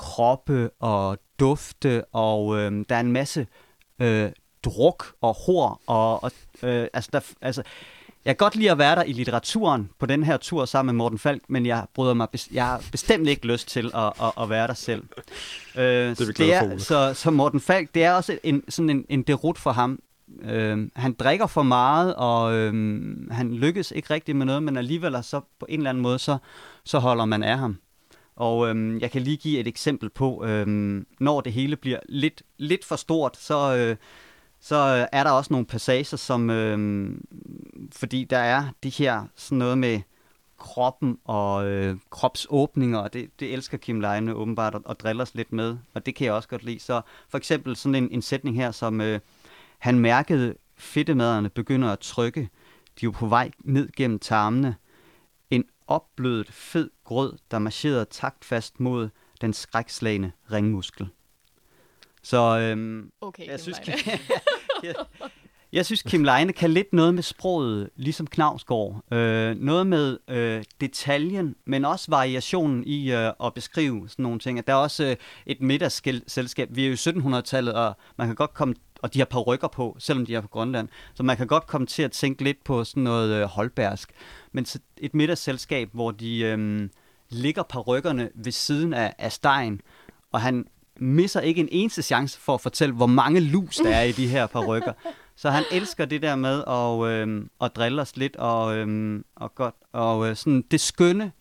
kroppe 0.00 0.70
og 0.80 1.18
dufte, 1.40 2.04
og 2.12 2.58
øh, 2.58 2.84
der 2.88 2.96
er 2.96 3.00
en 3.00 3.12
masse 3.12 3.46
øh, 3.98 4.30
druk 4.64 5.06
og 5.20 5.34
hår, 5.34 5.80
og, 5.86 6.24
og 6.24 6.32
øh, 6.62 6.88
altså, 6.92 7.10
der, 7.12 7.20
altså, 7.40 7.62
jeg 8.24 8.36
kan 8.36 8.44
godt 8.44 8.56
lide 8.56 8.70
at 8.70 8.78
være 8.78 8.96
der 8.96 9.02
i 9.02 9.12
litteraturen 9.12 9.90
på 9.98 10.06
den 10.06 10.24
her 10.24 10.36
tur 10.36 10.64
sammen 10.64 10.94
med 10.96 10.98
Morten 10.98 11.18
Falk, 11.18 11.42
men 11.48 11.66
jeg 11.66 11.86
bryder 11.94 12.14
mig, 12.14 12.28
jeg 12.52 12.66
har 12.66 12.82
bestemt 12.92 13.28
ikke 13.28 13.46
lyst 13.46 13.68
til 13.68 13.90
at, 13.94 14.12
at, 14.22 14.32
at 14.42 14.50
være 14.50 14.66
der 14.66 14.74
selv. 14.74 15.02
Øh, 15.76 15.82
det 15.84 16.20
er 16.20 16.26
vi 16.26 16.32
det 16.32 16.54
er, 16.54 16.78
så, 16.78 17.14
så 17.14 17.30
Morten 17.30 17.60
Falk, 17.60 17.94
det 17.94 18.04
er 18.04 18.12
også 18.12 18.38
en, 18.42 18.62
sådan 18.68 18.90
en, 18.90 19.04
en 19.08 19.22
derut 19.22 19.58
for 19.58 19.70
ham. 19.70 19.98
Øh, 20.42 20.88
han 20.96 21.12
drikker 21.12 21.46
for 21.46 21.62
meget, 21.62 22.14
og 22.14 22.54
øh, 22.54 22.72
han 23.30 23.54
lykkes 23.54 23.90
ikke 23.90 24.14
rigtig 24.14 24.36
med 24.36 24.46
noget, 24.46 24.62
men 24.62 24.76
alligevel 24.76 25.16
så 25.22 25.40
på 25.60 25.66
en 25.68 25.80
eller 25.80 25.90
anden 25.90 26.02
måde, 26.02 26.18
så, 26.18 26.38
så 26.84 26.98
holder 26.98 27.24
man 27.24 27.42
af 27.42 27.58
ham. 27.58 27.78
Og 28.40 28.68
øhm, 28.68 28.98
jeg 28.98 29.10
kan 29.10 29.22
lige 29.22 29.36
give 29.36 29.60
et 29.60 29.66
eksempel 29.66 30.10
på, 30.10 30.44
øhm, 30.44 31.06
når 31.18 31.40
det 31.40 31.52
hele 31.52 31.76
bliver 31.76 31.98
lidt, 32.08 32.42
lidt 32.58 32.84
for 32.84 32.96
stort, 32.96 33.36
så, 33.36 33.76
øh, 33.76 33.96
så 34.60 34.76
øh, 34.76 35.06
er 35.12 35.24
der 35.24 35.30
også 35.30 35.52
nogle 35.52 35.66
passager, 35.66 36.16
som, 36.16 36.50
øh, 36.50 37.10
fordi 37.92 38.24
der 38.24 38.38
er 38.38 38.64
de 38.82 38.88
her 38.88 39.24
sådan 39.36 39.58
noget 39.58 39.78
med 39.78 40.00
kroppen 40.58 41.18
og 41.24 41.66
øh, 41.66 41.96
kropsåbninger, 42.10 42.98
og 42.98 43.12
det, 43.12 43.30
det 43.40 43.52
elsker 43.52 43.78
Kim 43.78 44.00
Leine 44.00 44.34
åbenbart 44.34 44.74
at, 44.74 44.82
at 44.90 45.00
drille 45.00 45.22
os 45.22 45.34
lidt 45.34 45.52
med, 45.52 45.76
og 45.94 46.06
det 46.06 46.14
kan 46.14 46.24
jeg 46.24 46.34
også 46.34 46.48
godt 46.48 46.64
lide. 46.64 46.80
Så 46.80 47.00
for 47.28 47.38
eksempel 47.38 47.76
sådan 47.76 47.94
en, 47.94 48.08
en 48.10 48.22
sætning 48.22 48.56
her, 48.56 48.70
som 48.70 49.00
øh, 49.00 49.20
han 49.78 49.98
mærkede 49.98 50.54
fedtemaderne 50.76 51.48
begynder 51.48 51.88
at 51.88 51.98
trykke, 51.98 52.40
de 52.40 52.46
er 52.96 53.04
jo 53.04 53.10
på 53.10 53.26
vej 53.26 53.50
ned 53.64 53.88
gennem 53.96 54.18
tarmene, 54.18 54.76
en 55.50 55.64
opblødet, 55.86 56.48
fed 56.52 56.90
grød, 57.10 57.32
der 57.50 57.58
marcherede 57.58 58.04
taktfast 58.04 58.80
mod 58.80 59.08
den 59.40 59.52
skrækslagende 59.52 60.32
ringmuskel. 60.52 61.08
Så 62.22 62.58
øhm, 62.58 63.10
okay, 63.20 63.46
jeg, 63.46 63.60
synes, 63.60 63.78
Kim, 63.78 63.94
jeg, 64.82 64.94
jeg 65.72 65.86
synes, 65.86 66.02
Kim 66.02 66.24
Leine 66.24 66.52
kan 66.52 66.70
lidt 66.70 66.92
noget 66.92 67.14
med 67.14 67.22
sproget, 67.22 67.90
ligesom 67.96 68.26
Knavsgaard. 68.26 69.12
Øh, 69.12 69.56
noget 69.56 69.86
med 69.86 70.18
øh, 70.28 70.64
detaljen, 70.80 71.56
men 71.64 71.84
også 71.84 72.10
variationen 72.10 72.84
i 72.86 73.12
øh, 73.12 73.32
at 73.44 73.54
beskrive 73.54 74.08
sådan 74.08 74.22
nogle 74.22 74.38
ting. 74.38 74.66
Der 74.66 74.72
er 74.72 74.76
også 74.76 75.04
øh, 75.04 75.16
et 75.46 75.60
middagsselskab. 75.60 76.68
Vi 76.72 76.84
er 76.84 76.88
jo 76.88 76.92
i 76.92 76.96
1700-tallet, 76.96 77.74
og 77.74 77.96
man 78.16 78.26
kan 78.26 78.36
godt 78.36 78.54
komme 78.54 78.74
og 79.02 79.14
de 79.14 79.18
har 79.18 79.26
par 79.26 79.40
rykker 79.40 79.68
på, 79.68 79.96
selvom 79.98 80.26
de 80.26 80.34
er 80.34 80.40
på 80.40 80.48
Grønland. 80.48 80.88
Så 81.14 81.22
man 81.22 81.36
kan 81.36 81.46
godt 81.46 81.66
komme 81.66 81.86
til 81.86 82.02
at 82.02 82.12
tænke 82.12 82.44
lidt 82.44 82.64
på 82.64 82.84
sådan 82.84 83.02
noget 83.02 83.34
øh, 83.34 83.44
holdbærsk. 83.44 84.10
Men 84.52 84.66
et 84.96 85.14
middagsselskab, 85.14 85.88
hvor 85.92 86.10
de 86.10 86.40
øh, 86.40 86.88
ligger 87.30 87.62
par 87.62 87.80
rykkerne 87.80 88.30
ved 88.34 88.52
siden 88.52 88.94
af, 88.94 89.14
af 89.18 89.32
stegen, 89.32 89.80
og 90.32 90.40
han 90.40 90.66
misser 90.96 91.40
ikke 91.40 91.60
en 91.60 91.68
eneste 91.70 92.02
chance 92.02 92.40
for 92.40 92.54
at 92.54 92.60
fortælle, 92.60 92.94
hvor 92.94 93.06
mange 93.06 93.40
lus 93.40 93.76
der 93.76 93.90
er 93.90 94.02
i 94.02 94.12
de 94.12 94.28
her 94.28 94.46
par 94.46 94.66
rykker. 94.66 94.92
Så 95.36 95.50
han 95.50 95.64
elsker 95.72 96.04
det 96.04 96.22
der 96.22 96.36
med 96.36 96.64
at, 96.66 97.12
øh, 97.12 97.46
at 97.60 97.76
drille 97.76 98.02
os 98.02 98.16
lidt, 98.16 98.36
og, 98.36 98.76
øh, 98.76 99.20
og, 99.36 99.54
godt, 99.54 99.74
og 99.92 100.28
øh, 100.28 100.36
sådan 100.36 100.64
det 100.70 100.80
skønne 100.80 101.32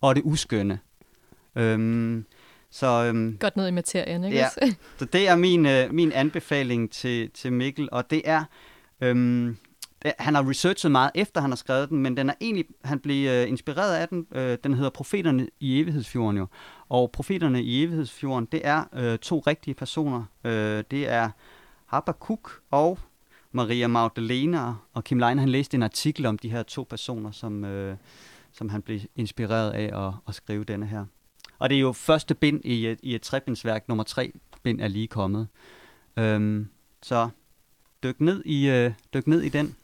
og 0.00 0.16
det 0.16 0.22
uskønne. 0.24 0.78
Øh, 1.56 2.22
så, 2.70 2.86
øhm, 2.86 3.38
Godt 3.40 3.56
ned 3.56 3.68
i 3.68 3.70
materien, 3.70 4.24
ikke? 4.24 4.36
Ja, 4.36 4.48
så 4.98 5.04
det 5.04 5.28
er 5.28 5.36
min, 5.36 5.66
øh, 5.66 5.94
min 5.94 6.12
anbefaling 6.12 6.90
til, 6.90 7.30
til 7.30 7.52
Mikkel, 7.52 7.88
og 7.92 8.10
det 8.10 8.22
er, 8.24 8.44
øhm, 9.00 9.56
han 10.18 10.34
har 10.34 10.48
researchet 10.48 10.92
meget 10.92 11.10
efter 11.14 11.40
han 11.40 11.50
har 11.50 11.56
skrevet 11.56 11.88
den, 11.88 11.98
men 11.98 12.16
den 12.16 12.30
er 12.30 12.34
egentlig, 12.40 12.64
han 12.84 12.98
blev 12.98 13.28
øh, 13.28 13.48
inspireret 13.48 13.94
af 13.94 14.08
den, 14.08 14.26
øh, 14.32 14.58
den 14.64 14.74
hedder 14.74 14.90
Profeterne 14.90 15.48
i 15.60 15.80
Evighedsfjorden 15.80 16.36
jo, 16.38 16.46
og 16.88 17.10
Profeterne 17.10 17.62
i 17.62 17.82
Evighedsfjorden, 17.82 18.48
det 18.52 18.60
er 18.64 18.84
øh, 18.92 19.18
to 19.18 19.42
rigtige 19.46 19.74
personer, 19.74 20.24
øh, 20.44 20.84
det 20.90 21.08
er 21.08 21.30
Habakkuk 21.86 22.60
og 22.70 22.98
Maria 23.52 23.86
Magdalena, 23.86 24.74
og 24.92 25.04
Kim 25.04 25.18
Leine, 25.18 25.40
han 25.40 25.48
læste 25.48 25.74
en 25.74 25.82
artikel 25.82 26.26
om 26.26 26.38
de 26.38 26.50
her 26.50 26.62
to 26.62 26.86
personer, 26.90 27.30
som, 27.30 27.64
øh, 27.64 27.96
som 28.52 28.68
han 28.68 28.82
blev 28.82 29.00
inspireret 29.16 29.70
af 29.70 30.06
at, 30.06 30.14
at 30.28 30.34
skrive 30.34 30.64
denne 30.64 30.86
her. 30.86 31.04
Og 31.58 31.70
det 31.70 31.76
er 31.76 31.80
jo 31.80 31.92
første 31.92 32.34
bind 32.34 32.60
i 32.64 32.86
et, 32.86 32.98
i 33.02 33.14
et 33.14 33.22
trebindsværk. 33.22 33.88
Nummer 33.88 34.04
tre 34.04 34.32
bind 34.62 34.80
er 34.80 34.88
lige 34.88 35.06
kommet. 35.06 35.48
Øhm, 36.16 36.68
så 37.02 37.28
dyk 38.02 38.20
ned, 38.20 38.42
i, 38.44 38.68
øh, 38.68 38.92
dyk 39.14 39.26
ned 39.26 39.40
i 39.42 39.48
den. 39.48 39.76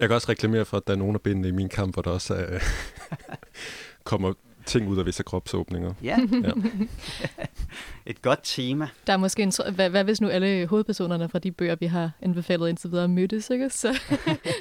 Jeg 0.00 0.08
kan 0.08 0.14
også 0.14 0.28
reklamere 0.28 0.64
for, 0.64 0.76
at 0.76 0.86
der 0.86 0.92
er 0.92 0.96
nogle 0.96 1.14
af 1.14 1.20
bindene 1.20 1.48
i 1.48 1.50
min 1.50 1.68
kamp, 1.68 1.94
hvor 1.94 2.02
der 2.02 2.10
også 2.10 2.34
er, 2.34 2.58
kommer 4.04 4.32
ting 4.66 4.88
ud 4.88 4.98
af 4.98 5.06
visse 5.06 5.22
kropsåbninger. 5.22 5.94
Ja. 6.02 6.18
ja. 6.42 6.52
Et 8.06 8.22
godt 8.22 8.40
tema. 8.42 8.88
Der 9.06 9.12
er 9.12 9.16
måske 9.16 9.42
en, 9.42 9.52
hvad, 9.74 9.90
hvad 9.90 10.04
hvis 10.04 10.20
nu 10.20 10.28
alle 10.28 10.66
hovedpersonerne 10.66 11.28
fra 11.28 11.38
de 11.38 11.52
bøger, 11.52 11.76
vi 11.80 11.86
har 11.86 12.10
anbefalet 12.22 12.68
indtil 12.68 12.90
videre, 12.90 13.08
mødtes, 13.08 13.50
ikke? 13.50 13.70
Så 13.82 14.00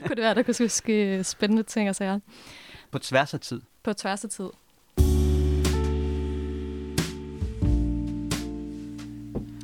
kunne 0.02 0.16
det 0.16 0.24
være, 0.24 0.36
der 0.36 0.44
kunne 0.44 0.70
ske 0.70 1.24
spændende 1.24 1.64
ting 1.64 1.90
og 1.90 1.96
sager. 1.96 2.20
På 2.92 3.00
tværs 3.00 3.34
af 3.34 3.40
tid. 3.40 3.62
På 3.84 3.94
tværs 3.94 4.24
af 4.24 4.30
tid. 4.30 4.50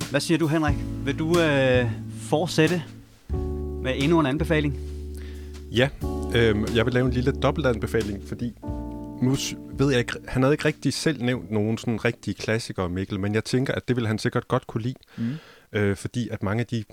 Hvad 0.10 0.22
siger 0.22 0.38
du, 0.38 0.48
Henrik? 0.48 0.76
Vil 1.06 1.20
du 1.20 1.40
øh, 1.40 1.92
fortsætte 2.20 2.84
med 3.84 3.94
endnu 3.96 4.20
en 4.20 4.26
anbefaling? 4.26 4.93
Ja, 5.76 5.90
øh, 6.36 6.76
jeg 6.76 6.86
vil 6.86 6.94
lave 6.94 7.06
en 7.06 7.12
lille 7.12 7.32
dobbeltanbefaling, 7.32 8.24
fordi 8.28 8.54
nu 9.22 9.36
ved 9.78 9.92
jeg 9.92 10.00
ikke, 10.00 10.14
han 10.28 10.44
havde 10.44 10.54
ikke 10.54 10.66
rigtig 10.66 10.94
selv 10.94 11.24
nævnt 11.24 11.52
nogen 11.52 11.78
sådan 11.78 12.06
rigtige 12.06 12.34
klassikere, 12.34 12.90
Mikkel, 12.90 13.20
men 13.20 13.36
jeg 13.36 13.44
tænker, 13.44 13.74
at 13.74 13.88
det 13.88 13.96
vil 13.96 14.08
han 14.08 14.20
sikkert 14.20 14.48
godt 14.48 14.68
kunne 14.68 14.84
lide, 14.84 15.00
mm. 15.18 15.34
øh, 15.74 15.96
fordi 15.96 16.30
at 16.30 16.44
mange 16.44 16.62
af 16.62 16.68
de 16.68 16.84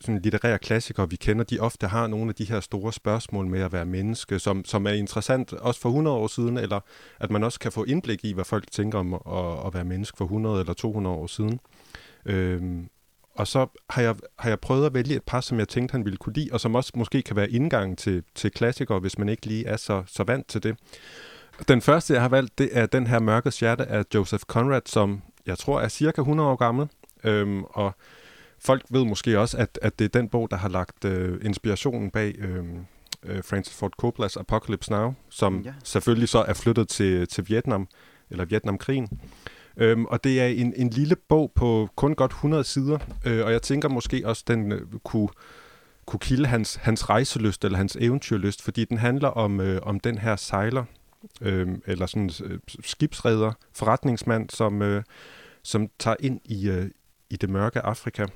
sådan 0.00 0.20
litterære 0.22 0.58
klassikere, 0.58 1.10
vi 1.10 1.16
kender, 1.16 1.44
de 1.44 1.58
ofte 1.60 1.86
har 1.86 2.06
nogle 2.06 2.28
af 2.28 2.34
de 2.34 2.44
her 2.44 2.60
store 2.60 2.92
spørgsmål 2.92 3.46
med 3.46 3.60
at 3.60 3.72
være 3.72 3.84
menneske, 3.84 4.38
som, 4.38 4.64
som 4.64 4.86
er 4.86 4.92
interessant 4.92 5.52
også 5.52 5.80
for 5.80 5.88
100 5.88 6.16
år 6.16 6.26
siden, 6.26 6.56
eller 6.56 6.80
at 7.20 7.30
man 7.30 7.44
også 7.44 7.58
kan 7.58 7.72
få 7.72 7.84
indblik 7.84 8.24
i, 8.24 8.32
hvad 8.32 8.44
folk 8.44 8.70
tænker 8.70 8.98
om 8.98 9.14
at, 9.14 9.66
at 9.66 9.74
være 9.74 9.84
menneske 9.84 10.16
for 10.16 10.24
100 10.24 10.60
eller 10.60 10.74
200 10.74 11.16
år 11.16 11.26
siden. 11.26 11.60
Øhm, 12.26 12.88
og 13.38 13.46
så 13.46 13.66
har 13.90 14.02
jeg, 14.02 14.14
har 14.38 14.48
jeg 14.48 14.60
prøvet 14.60 14.86
at 14.86 14.94
vælge 14.94 15.16
et 15.16 15.22
par, 15.22 15.40
som 15.40 15.58
jeg 15.58 15.68
tænkte, 15.68 15.92
han 15.92 16.04
ville 16.04 16.16
kunne 16.16 16.32
lide, 16.32 16.48
og 16.52 16.60
som 16.60 16.74
også 16.74 16.92
måske 16.96 17.22
kan 17.22 17.36
være 17.36 17.50
indgangen 17.50 17.96
til, 17.96 18.22
til 18.34 18.50
klassikere, 18.50 18.98
hvis 18.98 19.18
man 19.18 19.28
ikke 19.28 19.46
lige 19.46 19.66
er 19.66 19.76
så, 19.76 20.02
så 20.06 20.24
vant 20.24 20.48
til 20.48 20.62
det. 20.62 20.76
Den 21.68 21.80
første, 21.80 22.14
jeg 22.14 22.22
har 22.22 22.28
valgt, 22.28 22.58
det 22.58 22.68
er 22.72 22.86
den 22.86 23.06
her 23.06 23.18
Mørkets 23.18 23.60
Hjerte 23.60 23.86
af 23.86 24.04
Joseph 24.14 24.42
Conrad, 24.42 24.80
som 24.86 25.22
jeg 25.46 25.58
tror 25.58 25.80
er 25.80 25.88
cirka 25.88 26.20
100 26.20 26.48
år 26.48 26.56
gammel. 26.56 26.88
Øhm, 27.24 27.64
og 27.64 27.94
folk 28.58 28.82
ved 28.90 29.04
måske 29.04 29.38
også, 29.38 29.56
at, 29.56 29.78
at 29.82 29.98
det 29.98 30.04
er 30.04 30.20
den 30.20 30.28
bog, 30.28 30.50
der 30.50 30.56
har 30.56 30.68
lagt 30.68 31.04
øh, 31.04 31.38
inspirationen 31.42 32.10
bag 32.10 32.34
øh, 32.38 32.64
øh, 33.22 33.44
Francis 33.44 33.74
Ford 33.74 33.92
Coppola's 34.02 34.40
Apocalypse 34.40 34.92
Now, 34.92 35.14
som 35.28 35.60
ja. 35.60 35.72
selvfølgelig 35.84 36.28
så 36.28 36.38
er 36.38 36.54
flyttet 36.54 36.88
til, 36.88 37.28
til 37.28 37.48
Vietnam, 37.48 37.88
eller 38.30 38.44
Vietnamkrigen. 38.44 39.20
Øhm, 39.78 40.04
og 40.04 40.24
det 40.24 40.40
er 40.40 40.46
en, 40.46 40.74
en 40.76 40.90
lille 40.90 41.16
bog 41.16 41.52
på 41.54 41.88
kun 41.96 42.14
godt 42.14 42.30
100 42.30 42.64
sider, 42.64 42.98
øh, 43.24 43.44
og 43.44 43.52
jeg 43.52 43.62
tænker 43.62 43.88
måske 43.88 44.22
også, 44.24 44.44
den 44.46 44.72
øh, 44.72 44.82
kunne, 45.04 45.28
kunne 46.06 46.20
kilde 46.20 46.46
hans, 46.46 46.74
hans 46.74 47.08
rejseløst 47.08 47.64
eller 47.64 47.78
hans 47.78 47.96
eventyrlyst, 48.00 48.62
fordi 48.62 48.84
den 48.84 48.98
handler 48.98 49.28
om, 49.28 49.60
øh, 49.60 49.80
om 49.82 50.00
den 50.00 50.18
her 50.18 50.36
sejler, 50.36 50.84
øh, 51.40 51.68
eller 51.86 52.06
sådan 52.06 52.30
øh, 52.44 52.58
skibsredder, 52.84 53.52
forretningsmand, 53.72 54.50
som, 54.50 54.82
øh, 54.82 55.02
som 55.62 55.88
tager 55.98 56.16
ind 56.20 56.40
i, 56.44 56.68
øh, 56.68 56.90
i 57.30 57.36
det 57.36 57.50
mørke 57.50 57.80
Afrika. 57.80 58.26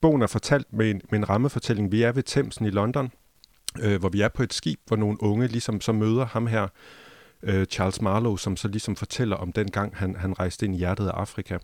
Bogen 0.00 0.22
er 0.22 0.26
fortalt 0.26 0.72
med 0.72 0.90
en, 0.90 1.02
med 1.10 1.18
en 1.18 1.28
rammefortælling. 1.28 1.92
Vi 1.92 2.02
er 2.02 2.12
ved 2.12 2.22
Thamesen 2.22 2.66
i 2.66 2.70
London, 2.70 3.10
øh, 3.80 4.00
hvor 4.00 4.08
vi 4.08 4.20
er 4.20 4.28
på 4.28 4.42
et 4.42 4.54
skib, 4.54 4.80
hvor 4.86 4.96
nogle 4.96 5.22
unge 5.22 5.46
ligesom 5.46 5.80
så 5.80 5.92
møder 5.92 6.26
ham 6.26 6.46
her, 6.46 6.68
øh, 7.42 7.66
Charles 7.66 8.00
Marlowe, 8.00 8.38
som 8.38 8.56
så 8.56 8.68
ligesom 8.68 8.96
fortæller 8.96 9.36
om 9.36 9.52
den 9.52 9.70
gang, 9.70 9.96
han, 9.96 10.16
han 10.16 10.38
rejste 10.38 10.66
ind 10.66 10.74
i 10.74 10.78
hjertet 10.78 11.06
af 11.06 11.12
Afrika. 11.12 11.58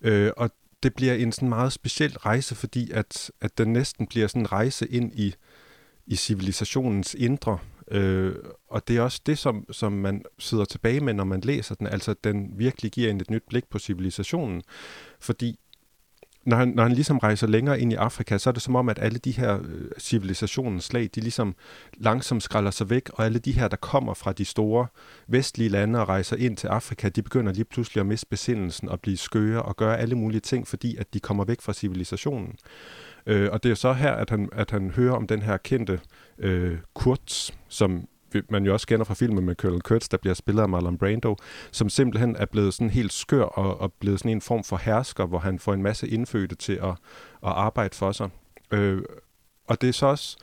Øh, 0.00 0.30
og 0.36 0.50
det 0.82 0.94
bliver 0.94 1.14
en 1.14 1.32
sådan 1.32 1.48
meget 1.48 1.72
speciel 1.72 2.18
rejse, 2.18 2.54
fordi 2.54 2.90
at, 2.90 3.30
at 3.40 3.58
den 3.58 3.72
næsten 3.72 4.06
bliver 4.06 4.26
sådan 4.26 4.42
en 4.42 4.52
rejse 4.52 4.86
ind 4.88 5.12
i, 5.14 5.34
i 6.06 6.16
civilisationens 6.16 7.14
indre. 7.18 7.58
Øh, 7.90 8.34
og 8.68 8.88
det 8.88 8.96
er 8.96 9.00
også 9.00 9.20
det, 9.26 9.38
som, 9.38 9.66
som 9.70 9.92
man 9.92 10.22
sidder 10.38 10.64
tilbage 10.64 11.00
med, 11.00 11.14
når 11.14 11.24
man 11.24 11.40
læser 11.40 11.74
den. 11.74 11.86
Altså, 11.86 12.14
den 12.24 12.52
virkelig 12.56 12.92
giver 12.92 13.10
en 13.10 13.20
et 13.20 13.30
nyt 13.30 13.42
blik 13.48 13.64
på 13.70 13.78
civilisationen. 13.78 14.62
Fordi 15.20 15.58
når 16.46 16.56
han, 16.56 16.68
når 16.68 16.82
han 16.82 16.92
ligesom 16.92 17.18
rejser 17.18 17.46
længere 17.46 17.80
ind 17.80 17.92
i 17.92 17.94
Afrika, 17.94 18.38
så 18.38 18.50
er 18.50 18.52
det 18.52 18.62
som 18.62 18.76
om, 18.76 18.88
at 18.88 18.98
alle 19.02 19.18
de 19.18 19.30
her 19.30 19.58
øh, 19.58 19.90
civilisationens 19.98 20.84
slag, 20.84 21.10
de 21.14 21.20
ligesom 21.20 21.54
langsomt 21.96 22.42
skralder 22.42 22.70
sig 22.70 22.90
væk, 22.90 23.10
og 23.14 23.24
alle 23.24 23.38
de 23.38 23.52
her, 23.52 23.68
der 23.68 23.76
kommer 23.76 24.14
fra 24.14 24.32
de 24.32 24.44
store 24.44 24.86
vestlige 25.28 25.68
lande 25.68 26.00
og 26.00 26.08
rejser 26.08 26.36
ind 26.36 26.56
til 26.56 26.66
Afrika, 26.66 27.08
de 27.08 27.22
begynder 27.22 27.52
lige 27.52 27.64
pludselig 27.64 28.00
at 28.00 28.06
miste 28.06 28.26
besindelsen 28.26 28.88
og 28.88 29.00
blive 29.00 29.16
skøre 29.16 29.62
og 29.62 29.76
gøre 29.76 29.98
alle 29.98 30.14
mulige 30.14 30.40
ting, 30.40 30.68
fordi 30.68 30.96
at 30.96 31.14
de 31.14 31.20
kommer 31.20 31.44
væk 31.44 31.60
fra 31.60 31.72
civilisationen. 31.72 32.54
Øh, 33.26 33.48
og 33.52 33.62
det 33.62 33.70
er 33.70 33.74
så 33.74 33.92
her, 33.92 34.12
at 34.12 34.30
han, 34.30 34.48
at 34.52 34.70
han 34.70 34.90
hører 34.90 35.14
om 35.14 35.26
den 35.26 35.42
her 35.42 35.56
kendte 35.56 36.00
øh, 36.38 36.78
Kurtz, 36.94 37.50
som 37.68 38.08
man 38.50 38.64
jo 38.64 38.72
også 38.72 38.86
kender 38.86 39.04
fra 39.04 39.14
filmen 39.14 39.44
med 39.44 39.54
Colonel 39.54 39.82
Kurtz, 39.82 40.08
der 40.08 40.16
bliver 40.16 40.34
spillet 40.34 40.62
af 40.62 40.68
Marlon 40.68 40.98
Brando, 40.98 41.36
som 41.70 41.88
simpelthen 41.88 42.36
er 42.36 42.46
blevet 42.46 42.74
sådan 42.74 42.90
helt 42.90 43.12
skør 43.12 43.42
og, 43.42 43.80
og 43.80 43.92
blevet 43.92 44.18
sådan 44.18 44.30
en 44.30 44.40
form 44.40 44.64
for 44.64 44.76
hersker, 44.76 45.26
hvor 45.26 45.38
han 45.38 45.58
får 45.58 45.74
en 45.74 45.82
masse 45.82 46.08
indfødte 46.08 46.54
til 46.54 46.72
at, 46.72 46.88
at 46.88 46.96
arbejde 47.42 47.96
for 47.96 48.12
sig. 48.12 48.30
Øh, 48.70 49.02
og 49.66 49.80
det 49.80 49.88
er 49.88 49.92
så 49.92 50.06
også, 50.06 50.36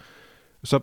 så 0.64 0.80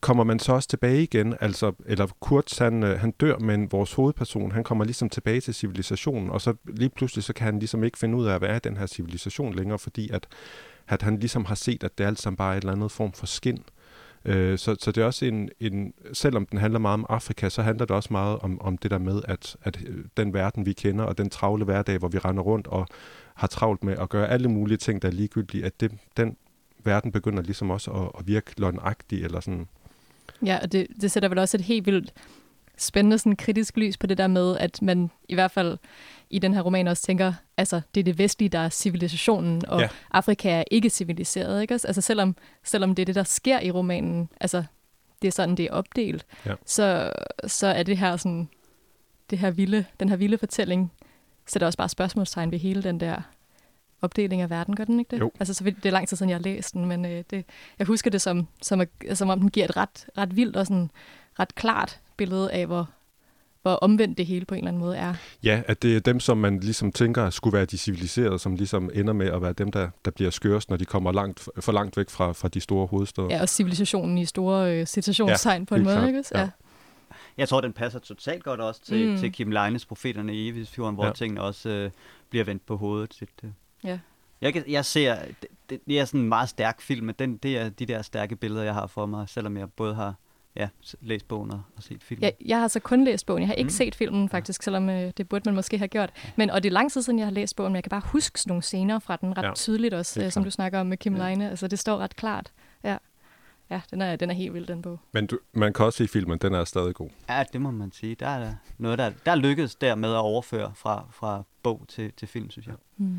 kommer 0.00 0.24
man 0.24 0.38
så 0.38 0.52
også 0.52 0.68
tilbage 0.68 1.02
igen, 1.02 1.34
altså, 1.40 1.72
eller 1.86 2.06
Kurtz, 2.20 2.58
han, 2.58 2.82
øh, 2.82 3.00
han 3.00 3.10
dør, 3.10 3.38
men 3.38 3.72
vores 3.72 3.92
hovedperson, 3.92 4.52
han 4.52 4.64
kommer 4.64 4.84
ligesom 4.84 5.08
tilbage 5.08 5.40
til 5.40 5.54
civilisationen, 5.54 6.30
og 6.30 6.40
så 6.40 6.54
lige 6.66 6.88
pludselig, 6.88 7.24
så 7.24 7.32
kan 7.32 7.44
han 7.44 7.58
ligesom 7.58 7.84
ikke 7.84 7.98
finde 7.98 8.16
ud 8.16 8.26
af 8.26 8.38
hvad 8.38 8.48
er 8.48 8.58
den 8.58 8.76
her 8.76 8.86
civilisation 8.86 9.54
længere, 9.54 9.78
fordi 9.78 10.10
at, 10.10 10.26
at 10.88 11.02
han 11.02 11.18
ligesom 11.18 11.44
har 11.44 11.54
set, 11.54 11.84
at 11.84 11.98
det 11.98 12.04
er 12.04 12.08
alt 12.08 12.20
sammen 12.20 12.36
bare 12.36 12.56
et 12.56 12.60
eller 12.60 12.72
andet 12.72 12.90
form 12.90 13.12
for 13.12 13.26
skin, 13.26 13.64
Øh, 14.26 14.58
så, 14.58 14.76
så 14.80 14.92
det 14.92 15.02
er 15.02 15.04
også 15.04 15.24
en, 15.24 15.50
en, 15.60 15.92
selvom 16.12 16.46
den 16.46 16.58
handler 16.58 16.78
meget 16.78 16.94
om 16.94 17.06
Afrika, 17.08 17.48
så 17.48 17.62
handler 17.62 17.86
det 17.86 17.96
også 17.96 18.08
meget 18.10 18.38
om, 18.38 18.60
om 18.60 18.78
det 18.78 18.90
der 18.90 18.98
med, 18.98 19.22
at, 19.24 19.56
at 19.62 19.78
øh, 19.86 20.04
den 20.16 20.34
verden, 20.34 20.66
vi 20.66 20.72
kender, 20.72 21.04
og 21.04 21.18
den 21.18 21.30
travle 21.30 21.64
hverdag, 21.64 21.98
hvor 21.98 22.08
vi 22.08 22.18
render 22.18 22.42
rundt 22.42 22.66
og 22.66 22.86
har 23.34 23.46
travlt 23.46 23.84
med 23.84 23.96
at 23.98 24.08
gøre 24.08 24.28
alle 24.28 24.48
mulige 24.48 24.76
ting, 24.76 25.02
der 25.02 25.08
er 25.08 25.12
ligegyldige, 25.12 25.64
at 25.64 25.80
det, 25.80 25.92
den 26.16 26.36
verden 26.84 27.12
begynder 27.12 27.42
ligesom 27.42 27.70
også 27.70 27.90
at, 27.90 28.10
at 28.18 28.26
virke 28.26 28.50
løgnagtig, 28.56 29.24
eller 29.24 29.40
sådan. 29.40 29.68
Ja, 30.46 30.58
og 30.62 30.72
det, 30.72 30.86
det 31.00 31.10
sætter 31.10 31.28
vel 31.28 31.38
også 31.38 31.56
et 31.56 31.64
helt 31.64 31.86
vildt 31.86 32.12
spændende 32.78 33.18
sådan 33.18 33.36
kritisk 33.36 33.76
lys 33.76 33.96
på 33.96 34.06
det 34.06 34.18
der 34.18 34.26
med, 34.26 34.56
at 34.56 34.82
man 34.82 35.10
i 35.28 35.34
hvert 35.34 35.50
fald 35.50 35.78
i 36.30 36.38
den 36.38 36.54
her 36.54 36.60
roman 36.60 36.88
også 36.88 37.02
tænker, 37.02 37.32
altså 37.56 37.80
det 37.94 38.00
er 38.00 38.04
det 38.04 38.18
vestlige, 38.18 38.48
der 38.48 38.58
er 38.58 38.68
civilisationen, 38.68 39.66
og 39.68 39.80
ja. 39.80 39.88
Afrika 40.10 40.50
er 40.50 40.64
ikke 40.70 40.90
civiliseret, 40.90 41.62
ikke 41.62 41.74
Altså 41.74 42.00
selvom, 42.00 42.36
selvom 42.64 42.94
det 42.94 43.02
er 43.02 43.06
det, 43.06 43.14
der 43.14 43.22
sker 43.22 43.60
i 43.60 43.70
romanen, 43.70 44.28
altså 44.40 44.64
det 45.22 45.28
er 45.28 45.32
sådan, 45.32 45.56
det 45.56 45.64
er 45.64 45.70
opdelt, 45.72 46.26
ja. 46.46 46.54
så, 46.66 47.12
så 47.46 47.66
er 47.66 47.82
det 47.82 47.98
her 47.98 48.16
sådan, 48.16 48.48
det 49.30 49.38
her 49.38 49.50
vilde, 49.50 49.84
den 50.00 50.08
her 50.08 50.16
vilde 50.16 50.38
fortælling, 50.38 50.92
sætter 51.46 51.66
også 51.66 51.78
bare 51.78 51.88
spørgsmålstegn 51.88 52.50
ved 52.50 52.58
hele 52.58 52.82
den 52.82 53.00
der 53.00 53.22
opdeling 54.02 54.42
af 54.42 54.50
verden, 54.50 54.76
gør 54.76 54.84
den 54.84 54.98
ikke 54.98 55.10
det? 55.10 55.20
Jo. 55.20 55.30
Altså, 55.40 55.54
så 55.54 55.64
det 55.64 55.86
er 55.86 55.90
lang 55.90 56.08
tid 56.08 56.16
siden, 56.16 56.30
jeg 56.30 56.36
har 56.36 56.42
læst 56.42 56.74
den, 56.74 56.84
men 56.84 57.04
øh, 57.04 57.24
det, 57.30 57.44
jeg 57.78 57.86
husker 57.86 58.10
det 58.10 58.20
som, 58.20 58.48
som, 58.62 58.82
som 59.14 59.28
om 59.28 59.40
den 59.40 59.50
giver 59.50 59.64
et 59.64 59.76
ret, 59.76 60.06
ret 60.18 60.36
vildt 60.36 60.56
og 60.56 60.66
sådan 60.66 60.90
ret 61.38 61.54
klart 61.54 62.00
billede 62.16 62.52
af, 62.52 62.66
hvor, 62.66 62.88
hvor 63.62 63.72
omvendt 63.72 64.18
det 64.18 64.26
hele 64.26 64.44
på 64.44 64.54
en 64.54 64.58
eller 64.58 64.68
anden 64.68 64.80
måde 64.80 64.96
er. 64.96 65.14
Ja, 65.42 65.62
at 65.66 65.82
det 65.82 65.96
er 65.96 66.00
dem, 66.00 66.20
som 66.20 66.38
man 66.38 66.60
ligesom 66.60 66.92
tænker 66.92 67.30
skulle 67.30 67.56
være 67.56 67.64
de 67.64 67.78
civiliserede, 67.78 68.38
som 68.38 68.54
ligesom 68.54 68.90
ender 68.94 69.12
med 69.12 69.26
at 69.26 69.42
være 69.42 69.52
dem, 69.52 69.72
der, 69.72 69.90
der 70.04 70.10
bliver 70.10 70.30
skørst, 70.30 70.70
når 70.70 70.76
de 70.76 70.84
kommer 70.84 71.12
langt, 71.12 71.48
for 71.60 71.72
langt 71.72 71.96
væk 71.96 72.10
fra, 72.10 72.32
fra 72.32 72.48
de 72.48 72.60
store 72.60 72.86
hovedsteder. 72.86 73.28
Ja, 73.30 73.40
og 73.40 73.48
civilisationen 73.48 74.18
i 74.18 74.24
store 74.24 74.80
øh, 74.80 74.86
citationstegn 74.86 75.60
ja, 75.60 75.64
på 75.64 75.74
en 75.74 75.82
måde, 75.82 75.96
klart. 75.96 76.08
ikke? 76.08 76.24
Ja. 76.34 76.40
ja. 76.40 76.48
Jeg 77.36 77.48
tror, 77.48 77.60
den 77.60 77.72
passer 77.72 77.98
totalt 77.98 78.44
godt 78.44 78.60
også 78.60 78.80
til, 78.84 79.10
mm. 79.10 79.18
til 79.18 79.32
Kim 79.32 79.50
Leines 79.50 79.86
Profeterne 79.86 80.34
i 80.34 80.48
Evighedsfjorden, 80.48 80.94
hvor 80.94 81.06
ja. 81.06 81.12
tingene 81.12 81.42
også 81.42 81.68
øh, 81.68 81.90
bliver 82.30 82.44
vendt 82.44 82.66
på 82.66 82.76
hovedet. 82.76 83.10
Til 83.10 83.28
det. 83.42 83.52
Ja. 83.84 83.98
Jeg, 84.40 84.62
jeg 84.68 84.84
ser, 84.84 85.16
det, 85.40 85.48
det, 85.70 85.80
det 85.86 86.00
er 86.00 86.04
sådan 86.04 86.20
en 86.20 86.28
meget 86.28 86.48
stærk 86.48 86.80
film, 86.80 87.06
men 87.06 87.14
den, 87.18 87.36
det 87.36 87.58
er 87.58 87.68
de 87.68 87.86
der 87.86 88.02
stærke 88.02 88.36
billeder, 88.36 88.62
jeg 88.62 88.74
har 88.74 88.86
for 88.86 89.06
mig, 89.06 89.28
selvom 89.28 89.56
jeg 89.56 89.70
både 89.70 89.94
har 89.94 90.14
ja, 90.56 90.68
læst 91.00 91.28
bogen 91.28 91.50
og, 91.50 91.62
og 91.76 91.82
set 91.82 92.02
filmen. 92.02 92.22
Ja, 92.22 92.30
jeg 92.46 92.60
har 92.60 92.68
så 92.68 92.80
kun 92.80 93.04
læst 93.04 93.26
bogen. 93.26 93.40
Jeg 93.40 93.48
har 93.48 93.54
ikke 93.54 93.66
mm. 93.66 93.70
set 93.70 93.94
filmen 93.94 94.28
faktisk, 94.28 94.62
selvom 94.62 94.90
øh, 94.90 95.12
det 95.16 95.28
burde 95.28 95.42
man 95.48 95.54
måske 95.54 95.78
have 95.78 95.88
gjort. 95.88 96.12
Men, 96.36 96.50
og 96.50 96.62
det 96.62 96.68
er 96.68 96.72
lang 96.72 96.92
tid 96.92 97.02
siden, 97.02 97.18
jeg 97.18 97.26
har 97.26 97.32
læst 97.32 97.56
bogen, 97.56 97.72
men 97.72 97.76
jeg 97.76 97.84
kan 97.84 97.90
bare 97.90 98.02
huske 98.04 98.38
nogle 98.46 98.62
scener 98.62 98.98
fra 98.98 99.16
den 99.16 99.38
ret 99.38 99.44
ja, 99.44 99.54
tydeligt 99.54 99.94
også, 99.94 100.24
øh, 100.24 100.32
som 100.32 100.44
du 100.44 100.50
snakker 100.50 100.80
om 100.80 100.86
med 100.86 100.96
Kim 100.96 101.16
ja. 101.16 101.28
Leine. 101.28 101.50
Altså, 101.50 101.68
det 101.68 101.78
står 101.78 101.98
ret 101.98 102.16
klart. 102.16 102.52
Ja. 102.84 102.96
Ja, 103.70 103.80
den 103.90 104.02
er, 104.02 104.16
den 104.16 104.30
er 104.30 104.34
helt 104.34 104.54
vild, 104.54 104.66
den 104.66 104.82
bog. 104.82 105.00
Men 105.12 105.26
du, 105.26 105.38
man 105.52 105.72
kan 105.72 105.84
også 105.84 105.96
se 105.96 106.08
filmen, 106.08 106.38
den 106.38 106.54
er 106.54 106.64
stadig 106.64 106.94
god. 106.94 107.10
Ja, 107.28 107.44
det 107.52 107.60
må 107.60 107.70
man 107.70 107.92
sige. 107.92 108.14
Der 108.14 108.26
er 108.26 108.38
der 108.38 108.54
noget, 108.78 108.98
der, 108.98 109.10
der 109.26 109.34
lykkedes 109.34 109.74
der 109.74 109.94
med 109.94 110.12
at 110.12 110.18
overføre 110.18 110.72
fra, 110.74 111.06
fra 111.10 111.42
bog 111.62 111.84
til, 111.88 112.12
til 112.16 112.28
film, 112.28 112.50
synes 112.50 112.66
jeg. 112.66 112.74
Mm. 112.96 113.18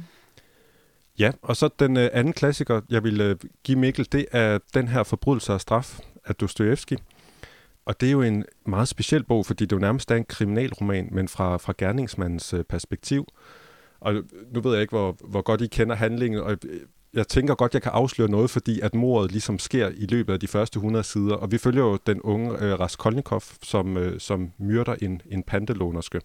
Ja, 1.19 1.31
og 1.41 1.55
så 1.55 1.69
den 1.79 1.97
øh, 1.97 2.09
anden 2.13 2.33
klassiker, 2.33 2.81
jeg 2.89 3.03
vil 3.03 3.21
øh, 3.21 3.35
give 3.63 3.79
Mikkel, 3.79 4.07
det 4.11 4.25
er 4.31 4.59
den 4.73 4.87
her 4.87 5.03
Forbrydelse 5.03 5.53
og 5.53 5.61
straf 5.61 5.99
af 6.25 6.35
Dostoyevsky. 6.35 6.97
Og 7.87 8.01
det 8.01 8.07
er 8.07 8.11
jo 8.11 8.21
en 8.21 8.45
meget 8.65 8.87
speciel 8.87 9.23
bog, 9.23 9.45
fordi 9.45 9.65
det 9.65 9.71
jo 9.71 9.79
nærmest 9.79 10.11
er 10.11 10.15
en 10.15 10.25
kriminalroman, 10.25 11.09
men 11.11 11.27
fra, 11.27 11.57
fra 11.57 11.73
gerningsmandens 11.77 12.53
øh, 12.53 12.63
perspektiv. 12.63 13.25
Og 13.99 14.13
nu 14.53 14.61
ved 14.61 14.71
jeg 14.71 14.81
ikke, 14.81 14.91
hvor, 14.91 15.17
hvor 15.19 15.41
godt 15.41 15.61
I 15.61 15.67
kender 15.67 15.95
handlingen, 15.95 16.41
og 16.41 16.57
jeg 17.13 17.27
tænker 17.27 17.55
godt, 17.55 17.73
jeg 17.73 17.81
kan 17.81 17.91
afsløre 17.91 18.29
noget, 18.29 18.49
fordi 18.49 18.79
at 18.79 18.95
mordet 18.95 19.31
ligesom 19.31 19.59
sker 19.59 19.89
i 19.97 20.05
løbet 20.05 20.33
af 20.33 20.39
de 20.39 20.47
første 20.47 20.77
100 20.77 21.03
sider. 21.03 21.35
Og 21.35 21.51
vi 21.51 21.57
følger 21.57 21.83
jo 21.83 21.97
den 22.07 22.21
unge 22.21 22.63
øh, 22.63 22.79
Raskolnikov, 22.79 23.41
som, 23.63 23.97
øh, 23.97 24.19
som 24.19 24.51
myrder 24.57 24.95
en, 25.01 25.21
en 25.31 25.43
pantelånerske. 25.43 26.21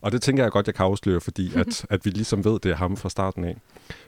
Og 0.00 0.12
det 0.12 0.22
tænker 0.22 0.42
jeg 0.42 0.52
godt, 0.52 0.66
jeg 0.66 0.74
kan 0.74 0.84
afsløre, 0.84 1.20
fordi 1.20 1.54
at, 1.54 1.86
at 1.94 2.04
vi 2.04 2.10
ligesom 2.10 2.44
ved, 2.44 2.58
det 2.60 2.70
er 2.70 2.76
ham 2.76 2.96
fra 2.96 3.08
starten 3.08 3.44
af. 3.44 3.56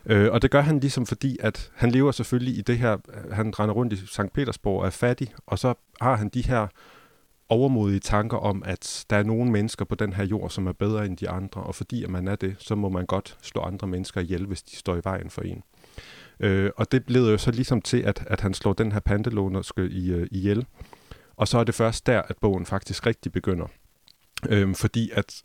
Øh, 0.07 0.33
og 0.33 0.43
det 0.43 0.51
gør 0.51 0.61
han 0.61 0.81
ligesom 0.81 1.07
fordi, 1.07 1.37
at 1.41 1.71
han 1.75 1.91
lever 1.91 2.13
selvfølgelig 2.13 2.59
i 2.59 2.63
det 2.63 2.79
her, 2.79 2.97
han 3.33 3.59
render 3.59 3.75
rundt 3.75 3.93
i 3.93 3.97
St. 3.97 4.33
Petersborg 4.35 4.81
og 4.81 4.87
er 4.87 4.91
fattig, 4.91 5.35
og 5.47 5.59
så 5.59 5.75
har 6.01 6.17
han 6.17 6.29
de 6.29 6.43
her 6.43 6.67
overmodige 7.49 8.01
tanker 8.01 8.37
om, 8.37 8.63
at 8.67 9.07
der 9.11 9.17
er 9.17 9.23
nogle 9.23 9.51
mennesker 9.51 9.85
på 9.85 9.95
den 9.95 10.13
her 10.13 10.25
jord, 10.25 10.51
som 10.51 10.67
er 10.67 10.73
bedre 10.73 11.07
end 11.07 11.17
de 11.17 11.29
andre, 11.29 11.63
og 11.63 11.75
fordi 11.75 12.05
at 12.05 12.11
man 12.11 12.29
er 12.29 12.37
det, 12.37 12.57
så 12.59 12.75
må 12.75 12.89
man 12.89 13.07
godt 13.07 13.37
slå 13.43 13.61
andre 13.61 13.87
mennesker 13.87 14.21
ihjel, 14.21 14.47
hvis 14.47 14.63
de 14.63 14.77
står 14.77 14.97
i 14.97 15.01
vejen 15.05 15.31
for 15.31 15.43
en. 15.43 15.63
Øh, 16.41 16.71
og 16.77 16.93
det 16.93 17.03
leder 17.07 17.31
jo 17.31 17.39
så 17.39 17.51
ligesom 17.51 17.83
til, 17.83 18.01
at, 18.01 18.25
at 18.27 18.41
han 18.41 18.55
slår 18.55 18.73
den 18.73 18.93
her 18.93 19.01
pantelånerske 19.01 19.89
i, 19.89 20.11
øh, 20.11 20.27
ihjel. 20.31 20.67
Og 21.37 21.49
så 21.49 21.59
er 21.59 21.65
det 21.65 21.75
først 21.75 22.07
der, 22.07 22.23
at 22.23 22.37
bogen 22.41 22.67
faktisk 22.67 23.07
rigtig 23.07 23.33
begynder. 23.33 23.67
Øh, 24.49 24.75
fordi 24.75 25.11
at 25.15 25.43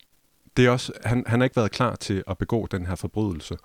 det 0.57 0.65
er 0.65 0.69
også, 0.69 0.93
han, 1.05 1.23
han 1.27 1.39
har 1.39 1.43
ikke 1.43 1.55
været 1.55 1.71
klar 1.71 1.95
til 1.95 2.23
at 2.27 2.37
begå 2.37 2.67
den 2.71 2.85
her 2.85 2.95
forbrydelse. 2.95 3.57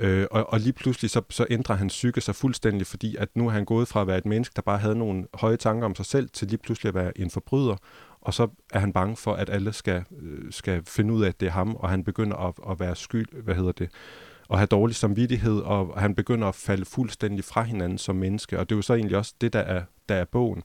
Øh, 0.00 0.26
og, 0.30 0.52
og 0.52 0.60
lige 0.60 0.72
pludselig 0.72 1.10
så, 1.10 1.22
så 1.30 1.46
ændrer 1.50 1.76
hans 1.76 1.92
psyke 1.92 2.20
sig 2.20 2.34
fuldstændig, 2.34 2.86
fordi 2.86 3.16
at 3.16 3.28
nu 3.34 3.46
er 3.46 3.50
han 3.50 3.64
gået 3.64 3.88
fra 3.88 4.00
at 4.00 4.06
være 4.06 4.18
et 4.18 4.26
menneske, 4.26 4.52
der 4.56 4.62
bare 4.62 4.78
havde 4.78 4.98
nogle 4.98 5.26
høje 5.34 5.56
tanker 5.56 5.86
om 5.86 5.94
sig 5.94 6.06
selv, 6.06 6.28
til 6.32 6.48
lige 6.48 6.58
pludselig 6.58 6.88
at 6.88 6.94
være 6.94 7.18
en 7.18 7.30
forbryder. 7.30 7.76
Og 8.20 8.34
så 8.34 8.48
er 8.72 8.78
han 8.78 8.92
bange 8.92 9.16
for, 9.16 9.34
at 9.34 9.50
alle 9.50 9.72
skal, 9.72 10.04
øh, 10.22 10.52
skal 10.52 10.82
finde 10.86 11.14
ud 11.14 11.22
af, 11.22 11.28
at 11.28 11.40
det 11.40 11.46
er 11.46 11.52
ham, 11.52 11.76
og 11.76 11.90
han 11.90 12.04
begynder 12.04 12.36
at, 12.36 12.54
at 12.70 12.80
være 12.80 12.96
skyld, 12.96 13.42
hvad 13.42 13.54
hedder 13.54 13.72
det, 13.72 13.90
og 14.48 14.58
have 14.58 14.66
dårlig 14.66 14.96
samvittighed, 14.96 15.60
og 15.60 16.00
han 16.00 16.14
begynder 16.14 16.48
at 16.48 16.54
falde 16.54 16.84
fuldstændig 16.84 17.44
fra 17.44 17.62
hinanden 17.62 17.98
som 17.98 18.16
menneske, 18.16 18.58
og 18.58 18.68
det 18.68 18.74
er 18.74 18.78
jo 18.78 18.82
så 18.82 18.94
egentlig 18.94 19.16
også 19.16 19.34
det, 19.40 19.52
der 19.52 19.60
er, 19.60 19.82
der 20.08 20.14
er 20.14 20.24
bogen. 20.24 20.62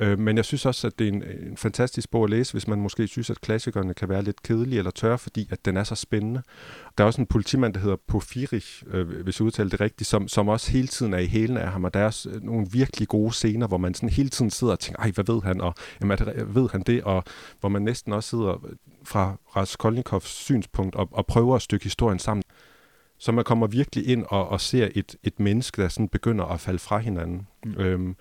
Øh, 0.00 0.18
men 0.18 0.36
jeg 0.36 0.44
synes 0.44 0.66
også, 0.66 0.86
at 0.86 0.98
det 0.98 1.08
er 1.08 1.12
en, 1.12 1.22
en 1.22 1.56
fantastisk 1.56 2.10
bog 2.10 2.24
at 2.24 2.30
læse, 2.30 2.52
hvis 2.52 2.68
man 2.68 2.80
måske 2.80 3.06
synes, 3.06 3.30
at 3.30 3.40
klassikerne 3.40 3.94
kan 3.94 4.08
være 4.08 4.22
lidt 4.22 4.42
kedelige 4.42 4.78
eller 4.78 4.90
tørre, 4.90 5.18
fordi 5.18 5.48
at 5.50 5.64
den 5.64 5.76
er 5.76 5.84
så 5.84 5.94
spændende. 5.94 6.42
Der 6.98 7.04
er 7.04 7.06
også 7.06 7.20
en 7.20 7.26
politimand, 7.26 7.74
der 7.74 7.80
hedder 7.80 7.96
Porfirich, 8.08 8.82
øh, 8.86 9.22
hvis 9.22 9.40
jeg 9.40 9.46
udtaler 9.46 9.70
det 9.70 9.80
rigtigt, 9.80 10.10
som, 10.10 10.28
som 10.28 10.48
også 10.48 10.72
hele 10.72 10.88
tiden 10.88 11.14
er 11.14 11.18
i 11.18 11.26
hælen 11.26 11.56
af 11.56 11.68
ham, 11.68 11.84
og 11.84 11.94
der 11.94 12.00
er 12.00 12.06
også 12.06 12.30
øh, 12.30 12.42
nogle 12.42 12.66
virkelig 12.72 13.08
gode 13.08 13.32
scener, 13.32 13.66
hvor 13.66 13.78
man 13.78 13.94
sådan 13.94 14.08
hele 14.08 14.28
tiden 14.28 14.50
sidder 14.50 14.72
og 14.72 14.78
tænker, 14.78 15.02
ej, 15.02 15.10
hvad 15.10 15.24
ved 15.34 15.42
han, 15.42 15.60
og 15.60 15.74
jamen, 16.00 16.18
det, 16.18 16.54
ved 16.54 16.68
han 16.72 16.82
det, 16.82 17.02
og 17.02 17.24
hvor 17.60 17.68
man 17.68 17.82
næsten 17.82 18.12
også 18.12 18.28
sidder 18.30 18.66
fra 19.04 19.36
Raskolnikovs 19.56 20.28
synspunkt 20.28 20.94
og, 20.94 21.08
og 21.12 21.26
prøver 21.26 21.56
at 21.56 21.62
stykke 21.62 21.84
historien 21.84 22.18
sammen. 22.18 22.42
Så 23.18 23.32
man 23.32 23.44
kommer 23.44 23.66
virkelig 23.66 24.08
ind 24.08 24.24
og, 24.28 24.48
og 24.48 24.60
ser 24.60 24.88
et, 24.94 25.16
et 25.22 25.40
menneske, 25.40 25.82
der 25.82 25.88
sådan 25.88 26.08
begynder 26.08 26.44
at 26.44 26.60
falde 26.60 26.78
fra 26.78 26.98
hinanden. 26.98 27.46
Mm. 27.64 27.74
Øhm, 27.78 28.16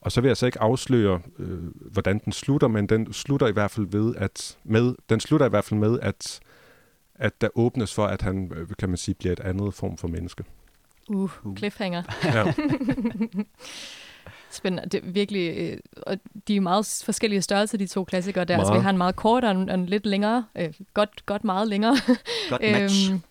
og 0.00 0.12
så 0.12 0.20
vil 0.20 0.28
jeg 0.28 0.36
så 0.36 0.46
ikke 0.46 0.60
afsløre, 0.60 1.20
øh, 1.38 1.58
hvordan 1.92 2.20
den 2.24 2.32
slutter, 2.32 2.68
men 2.68 2.86
den 2.86 3.12
slutter 3.12 3.46
i 3.46 3.52
hvert 3.52 3.70
fald 3.70 3.86
ved, 3.86 4.14
at 4.16 4.58
med, 4.64 4.94
den 5.08 5.20
slutter 5.20 5.46
i 5.46 5.48
hvert 5.48 5.64
fald 5.64 5.80
med, 5.80 6.00
at, 6.00 6.40
at 7.14 7.40
der 7.40 7.48
åbnes 7.54 7.94
for, 7.94 8.06
at 8.06 8.22
han, 8.22 8.52
øh, 8.56 8.68
kan 8.78 8.88
man 8.88 8.98
sige, 8.98 9.14
bliver 9.14 9.32
et 9.32 9.40
andet 9.40 9.74
form 9.74 9.96
for 9.96 10.08
menneske. 10.08 10.44
Uh, 11.08 11.30
uh. 11.46 11.56
cliffhanger. 11.56 12.02
Ja. 12.24 12.52
Spændende. 14.50 14.88
Det 14.88 15.04
er 15.04 15.10
virkelig, 15.10 15.56
øh, 15.58 15.78
og 16.06 16.18
de 16.48 16.56
er 16.56 16.60
meget 16.60 17.02
forskellige 17.04 17.42
størrelser, 17.42 17.78
de 17.78 17.86
to 17.86 18.04
klassikere 18.04 18.44
der. 18.44 18.56
Meget. 18.56 18.66
Altså, 18.66 18.78
vi 18.78 18.82
har 18.82 18.90
en 18.90 18.98
meget 18.98 19.16
kort 19.16 19.44
og 19.44 19.50
en, 19.50 19.70
en 19.70 19.86
lidt 19.86 20.06
længere. 20.06 20.44
Øh, 20.56 20.74
godt, 20.94 21.26
godt 21.26 21.44
meget 21.44 21.68
længere. 21.68 21.96
Godt 22.50 22.62
match. 22.72 23.10
øhm, 23.10 23.22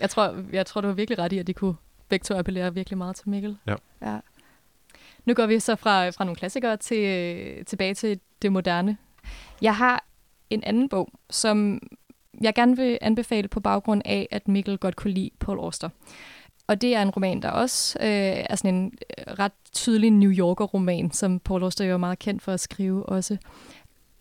jeg, 0.00 0.10
tror, 0.10 0.36
jeg 0.52 0.66
tror, 0.66 0.80
du 0.80 0.86
var 0.86 0.94
virkelig 0.94 1.18
ret 1.18 1.32
i, 1.32 1.38
at 1.38 1.46
de 1.46 1.54
kunne 1.54 1.74
begge 2.08 2.24
to 2.24 2.34
appellere 2.38 2.74
virkelig 2.74 2.98
meget 2.98 3.16
til 3.16 3.28
Mikkel. 3.28 3.56
Ja. 3.66 3.74
ja. 4.02 4.18
Nu 5.28 5.34
går 5.34 5.46
vi 5.46 5.60
så 5.60 5.76
fra, 5.76 6.08
fra 6.08 6.24
nogle 6.24 6.36
klassikere 6.36 6.76
til, 6.76 7.64
tilbage 7.64 7.94
til 7.94 8.20
det 8.42 8.52
moderne. 8.52 8.96
Jeg 9.62 9.76
har 9.76 10.04
en 10.50 10.64
anden 10.64 10.88
bog, 10.88 11.08
som 11.30 11.80
jeg 12.40 12.54
gerne 12.54 12.76
vil 12.76 12.98
anbefale 13.00 13.48
på 13.48 13.60
baggrund 13.60 14.02
af, 14.04 14.28
at 14.30 14.48
Mikkel 14.48 14.78
godt 14.78 14.96
kunne 14.96 15.12
lide 15.12 15.30
Paul 15.40 15.58
Auster. 15.58 15.88
Og 16.66 16.80
det 16.80 16.94
er 16.94 17.02
en 17.02 17.10
roman, 17.10 17.42
der 17.42 17.50
også 17.50 17.98
øh, 18.00 18.06
er 18.50 18.56
sådan 18.56 18.74
en 18.74 18.92
øh, 19.18 19.34
ret 19.38 19.52
tydelig 19.72 20.10
New 20.10 20.30
Yorker-roman, 20.30 21.10
som 21.10 21.40
Paul 21.40 21.62
Auster 21.62 21.84
jo 21.84 21.92
er 21.92 21.98
meget 21.98 22.18
kendt 22.18 22.42
for 22.42 22.52
at 22.52 22.60
skrive 22.60 23.06
også. 23.06 23.36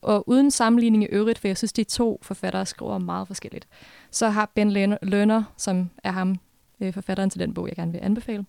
Og 0.01 0.29
uden 0.29 0.51
sammenligning 0.51 1.03
i 1.03 1.07
øvrigt, 1.07 1.39
for 1.39 1.47
jeg 1.47 1.57
synes, 1.57 1.73
de 1.73 1.83
to 1.83 2.19
forfattere 2.21 2.65
skriver 2.65 2.97
meget 2.97 3.27
forskelligt, 3.27 3.67
så 4.11 4.29
har 4.29 4.51
Ben 4.55 4.71
Lerner, 5.01 5.43
som 5.57 5.89
er 6.03 6.11
ham, 6.11 6.39
øh, 6.81 6.93
forfatteren 6.93 7.29
til 7.29 7.39
den 7.39 7.53
bog, 7.53 7.67
jeg 7.67 7.75
gerne 7.75 7.91
vil 7.91 7.99
anbefale, 8.03 8.45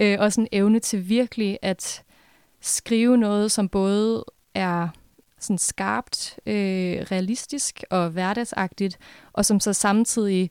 øh, 0.00 0.16
også 0.20 0.40
en 0.40 0.48
evne 0.52 0.78
til 0.78 1.08
virkelig 1.08 1.58
at 1.62 2.02
skrive 2.60 3.16
noget, 3.16 3.52
som 3.52 3.68
både 3.68 4.24
er 4.54 4.88
sådan 5.38 5.58
skarpt, 5.58 6.38
øh, 6.46 6.54
realistisk 7.12 7.84
og 7.90 8.10
hverdagsagtigt, 8.10 8.98
og 9.32 9.44
som 9.44 9.60
så 9.60 9.72
samtidig 9.72 10.50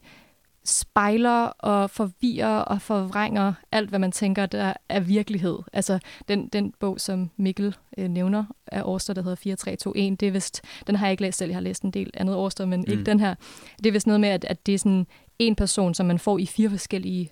spejler 0.64 1.44
og 1.44 1.90
forvirrer 1.90 2.58
og 2.58 2.82
forvrænger 2.82 3.52
alt, 3.72 3.88
hvad 3.88 3.98
man 3.98 4.12
tænker, 4.12 4.46
der 4.46 4.72
er 4.88 5.00
virkelighed. 5.00 5.58
Altså 5.72 5.98
den, 6.28 6.48
den 6.48 6.74
bog, 6.80 7.00
som 7.00 7.30
Mikkel 7.36 7.76
øh, 7.98 8.08
nævner 8.08 8.44
af 8.66 8.82
Årstad, 8.84 9.14
der 9.14 9.22
hedder 9.22 9.36
4321, 9.36 10.16
det 10.16 10.28
er 10.28 10.32
vist, 10.32 10.62
den 10.86 10.96
har 10.96 11.06
jeg 11.06 11.10
ikke 11.10 11.22
læst 11.22 11.38
selv, 11.38 11.48
jeg 11.48 11.56
har 11.56 11.60
læst 11.60 11.82
en 11.82 11.90
del 11.90 12.10
andet 12.14 12.36
Årstad, 12.36 12.66
men 12.66 12.80
mm. 12.80 12.92
ikke 12.92 13.04
den 13.04 13.20
her. 13.20 13.34
Det 13.78 13.86
er 13.86 13.92
vist 13.92 14.06
noget 14.06 14.20
med, 14.20 14.28
at, 14.28 14.44
at 14.44 14.66
det 14.66 14.74
er 14.74 14.78
sådan 14.78 15.06
en 15.42 15.54
person, 15.54 15.94
som 15.94 16.06
man 16.06 16.18
får 16.18 16.38
i 16.38 16.46
fire 16.46 16.70
forskellige 16.70 17.30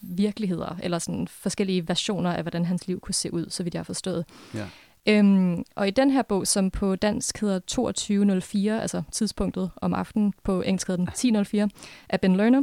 virkeligheder, 0.00 0.76
eller 0.82 0.98
sådan 0.98 1.28
forskellige 1.28 1.88
versioner 1.88 2.32
af, 2.32 2.42
hvordan 2.42 2.64
hans 2.64 2.86
liv 2.86 3.00
kunne 3.00 3.14
se 3.14 3.34
ud, 3.34 3.50
så 3.50 3.62
vidt 3.62 3.74
jeg 3.74 3.78
har 3.78 3.84
forstået. 3.84 4.24
Ja. 4.54 4.66
Øhm, 5.06 5.64
og 5.76 5.88
i 5.88 5.90
den 5.90 6.10
her 6.10 6.22
bog, 6.22 6.46
som 6.46 6.70
på 6.70 6.96
dansk 6.96 7.40
hedder 7.40 7.58
2204, 7.58 8.82
altså 8.82 9.02
tidspunktet 9.12 9.70
om 9.76 9.94
aftenen, 9.94 10.34
på 10.42 10.62
engelsk 10.62 10.86
hedder 10.86 11.04
den 11.04 11.08
1004, 11.08 11.68
af 12.08 12.20
Ben 12.20 12.36
Lerner, 12.36 12.62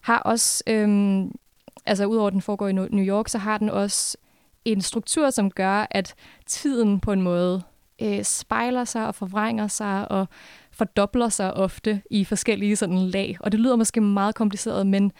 har 0.00 0.18
også, 0.18 0.64
øhm, 0.66 1.32
altså 1.86 2.06
udover 2.06 2.26
at 2.26 2.32
den 2.32 2.42
foregår 2.42 2.68
i 2.68 2.72
New 2.72 3.04
York, 3.04 3.28
så 3.28 3.38
har 3.38 3.58
den 3.58 3.70
også 3.70 4.16
en 4.64 4.80
struktur, 4.80 5.30
som 5.30 5.50
gør, 5.50 5.86
at 5.90 6.14
tiden 6.46 7.00
på 7.00 7.12
en 7.12 7.22
måde 7.22 7.62
øh, 8.02 8.24
spejler 8.24 8.84
sig 8.84 9.06
og 9.06 9.14
forvrænger 9.14 9.68
sig 9.68 10.10
og 10.10 10.28
fordobler 10.74 11.28
sig 11.28 11.54
ofte 11.54 12.02
i 12.10 12.24
forskellige 12.24 12.76
sådan 12.76 12.98
lag. 12.98 13.36
Og 13.40 13.52
det 13.52 13.60
lyder 13.60 13.76
måske 13.76 14.00
meget 14.00 14.34
kompliceret, 14.34 14.86
men 14.86 15.12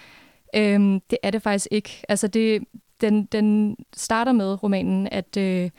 øhm, 0.57 1.01
det 1.11 1.19
er 1.23 1.31
det 1.31 1.43
faktisk 1.43 1.69
ikke. 1.71 2.03
Altså 2.09 2.29
det, 2.29 2.65
den, 3.01 3.25
den 3.25 3.77
starter 3.97 4.33
med 4.33 4.63
romanen, 4.63 5.09
at 5.13 5.37
øh, 5.37 5.71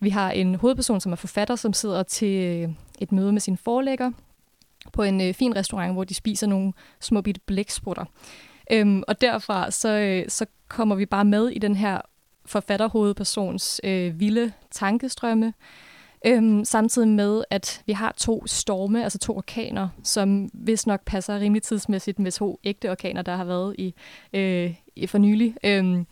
vi 0.00 0.10
har 0.10 0.30
en 0.30 0.54
hovedperson, 0.54 1.00
som 1.00 1.12
er 1.12 1.16
forfatter, 1.16 1.56
som 1.56 1.72
sidder 1.72 2.02
til 2.02 2.44
øh, 2.44 2.68
et 2.98 3.12
møde 3.12 3.32
med 3.32 3.40
sin 3.40 3.56
forlægger 3.56 4.10
på 4.92 5.02
en 5.02 5.20
øh, 5.20 5.34
fin 5.34 5.56
restaurant, 5.56 5.92
hvor 5.92 6.04
de 6.04 6.14
spiser 6.14 6.46
nogle 6.46 6.72
små 7.00 7.20
bitte 7.20 7.40
blæksprutter. 7.46 8.04
Øhm, 8.72 9.02
og 9.08 9.20
derfra 9.20 9.70
så, 9.70 9.88
øh, 9.88 10.24
så 10.28 10.46
kommer 10.68 10.94
vi 10.94 11.06
bare 11.06 11.24
med 11.24 11.48
i 11.48 11.58
den 11.58 11.76
her 11.76 12.00
forfatterhovedpersons 12.46 13.80
øh, 13.84 14.20
vilde 14.20 14.52
tankestrømme, 14.70 15.54
øhm, 16.26 16.64
samtidig 16.64 17.08
med, 17.08 17.44
at 17.50 17.82
vi 17.86 17.92
har 17.92 18.14
to 18.16 18.46
storme, 18.46 19.02
altså 19.02 19.18
to 19.18 19.36
orkaner, 19.36 19.88
som 20.02 20.50
vist 20.52 20.86
nok 20.86 21.00
passer 21.04 21.38
rimelig 21.38 21.62
tidsmæssigt 21.62 22.18
med 22.18 22.32
to 22.32 22.60
ægte 22.64 22.90
orkaner, 22.90 23.22
der 23.22 23.36
har 23.36 23.44
været 23.44 23.74
i, 23.78 23.94
øh, 24.32 24.74
i 24.96 25.06
for 25.06 25.18
nylig. 25.18 25.54
Øhm, 25.64 26.06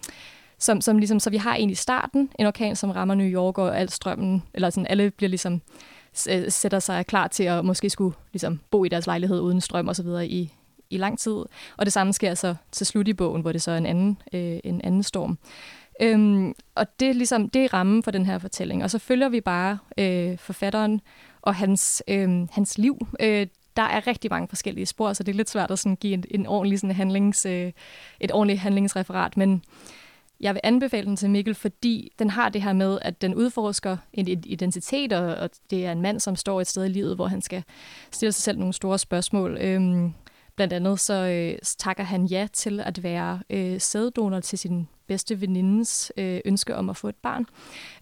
som, 0.59 0.81
som 0.81 0.99
ligesom, 0.99 1.21
så 1.21 1.31
vi 1.31 1.37
har 1.37 1.55
egentlig 1.55 1.73
i 1.73 1.75
starten, 1.75 2.31
en 2.39 2.47
orkan, 2.47 2.77
som 2.77 2.91
rammer 2.91 3.15
New 3.15 3.27
York, 3.27 3.59
og 3.59 3.79
al 3.79 3.89
strømmen, 3.89 4.43
eller 4.55 4.71
sådan, 4.71 4.87
alle 4.87 5.11
bliver 5.11 5.29
ligesom, 5.29 5.61
øh, 6.31 6.51
sætter 6.51 6.79
sig 6.79 7.07
klar 7.07 7.29
til 7.29 7.45
at 7.45 7.65
måske 7.65 7.91
skulle 7.91 8.17
ligesom, 8.33 8.61
bo 8.71 8.85
i 8.85 8.89
deres 8.89 9.07
lejlighed 9.07 9.41
uden 9.41 9.61
strøm 9.61 9.89
og 9.89 9.97
så 9.97 10.03
videre 10.03 10.29
i, 10.29 10.53
i 10.91 10.97
lang 10.97 11.19
tid. 11.19 11.33
Og 11.77 11.87
det 11.87 11.93
samme 11.93 12.13
sker 12.13 12.35
så 12.35 12.55
til 12.73 12.87
slut 12.87 13.09
i 13.09 13.13
bogen, 13.13 13.43
hvor 13.43 13.53
det 13.53 13.63
så 13.63 13.71
er 13.71 13.77
en 13.77 13.87
anden, 13.87 14.19
øh, 14.33 14.59
en 14.65 14.81
anden 14.85 15.03
storm. 15.03 15.39
Øhm, 16.01 16.55
og 16.74 17.01
det 17.01 17.09
er 17.09 17.12
ligesom 17.12 17.48
det 17.48 17.64
er 17.64 17.74
rammen 17.74 18.03
for 18.03 18.11
den 18.11 18.26
her 18.26 18.38
fortælling. 18.38 18.84
Og 18.84 18.90
så 18.90 18.98
følger 18.98 19.28
vi 19.28 19.40
bare 19.40 19.78
øh, 19.98 20.38
forfatteren 20.38 21.01
og 21.42 21.55
hans, 21.55 22.03
øh, 22.09 22.48
hans 22.53 22.78
liv. 22.78 22.98
Øh, 23.20 23.46
der 23.76 23.82
er 23.82 24.07
rigtig 24.07 24.30
mange 24.30 24.48
forskellige 24.48 24.86
spor, 24.86 25.12
så 25.12 25.22
det 25.22 25.32
er 25.32 25.36
lidt 25.36 25.51
svært 25.51 25.70
at 25.70 25.78
sådan 25.78 25.96
give 25.96 26.14
en, 26.14 26.24
en 26.30 26.46
ordentlig 26.46 26.80
sådan 26.80 26.96
handlings, 26.96 27.46
øh, 27.46 27.72
et 28.20 28.32
ordentligt 28.32 28.61
handlingsreferat. 28.61 29.36
Men 29.36 29.62
jeg 30.40 30.55
vil 30.55 30.61
anbefale 30.64 31.07
den 31.07 31.16
til 31.16 31.30
Mikkel, 31.30 31.55
fordi 31.55 32.12
den 32.18 32.30
har 32.30 32.48
det 32.48 32.62
her 32.62 32.72
med, 32.72 32.98
at 33.03 33.22
den 33.22 33.34
udforsker 33.34 33.96
en 34.12 34.28
identitet, 34.28 35.12
og 35.12 35.51
det 35.70 35.86
er 35.86 35.92
en 35.92 36.03
mand, 36.03 36.20
som 36.20 36.36
står 36.36 36.61
et 36.61 36.66
sted 36.66 36.84
i 36.84 36.88
livet, 36.88 37.14
hvor 37.14 37.26
han 37.26 37.42
skal 37.42 37.62
stille 38.11 38.32
sig 38.32 38.42
selv 38.42 38.59
nogle 38.59 38.74
store 38.74 38.98
spørgsmål. 38.98 39.59
Øhm, 39.61 40.14
blandt 40.57 40.72
andet 40.72 41.01
så 41.01 41.14
øh, 41.14 41.59
takker 41.78 42.05
han 42.05 42.24
ja 42.24 42.48
til 42.53 42.80
at 42.80 43.03
være 43.03 43.40
øh, 43.51 43.80
sæddonor 43.80 44.40
til 44.40 44.59
sin 44.59 44.88
bedste 45.07 45.40
venindens 45.40 46.12
øh, 46.16 46.40
ønske 46.44 46.76
om 46.76 46.90
at 46.90 46.96
få 46.96 47.09
et 47.09 47.14
barn. 47.14 47.46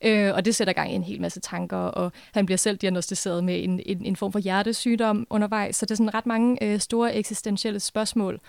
Øh, 0.05 0.35
og 0.35 0.45
det 0.45 0.55
sætter 0.55 0.73
gang 0.73 0.93
i 0.93 0.95
en 0.95 1.03
hel 1.03 1.21
masse 1.21 1.41
tanker, 1.41 1.77
og 1.77 2.13
han 2.33 2.47
bliver 2.47 2.59
selv 2.59 2.77
diagnostiseret 2.77 3.45
med 3.45 3.65
en, 3.65 3.81
en, 3.87 4.05
en 4.05 4.17
form 4.17 4.33
for 4.33 4.39
hjertesygdom 4.39 5.27
undervejs. 5.31 5.77
Så 5.77 5.87
det 5.87 5.91
er 5.91 5.97
sådan 5.97 6.15
ret 6.15 6.27
mange 6.27 6.65
øh, 6.65 6.81
store 6.81 7.15
eksistentielle 7.15 7.81
spørgsmål. 7.81 8.41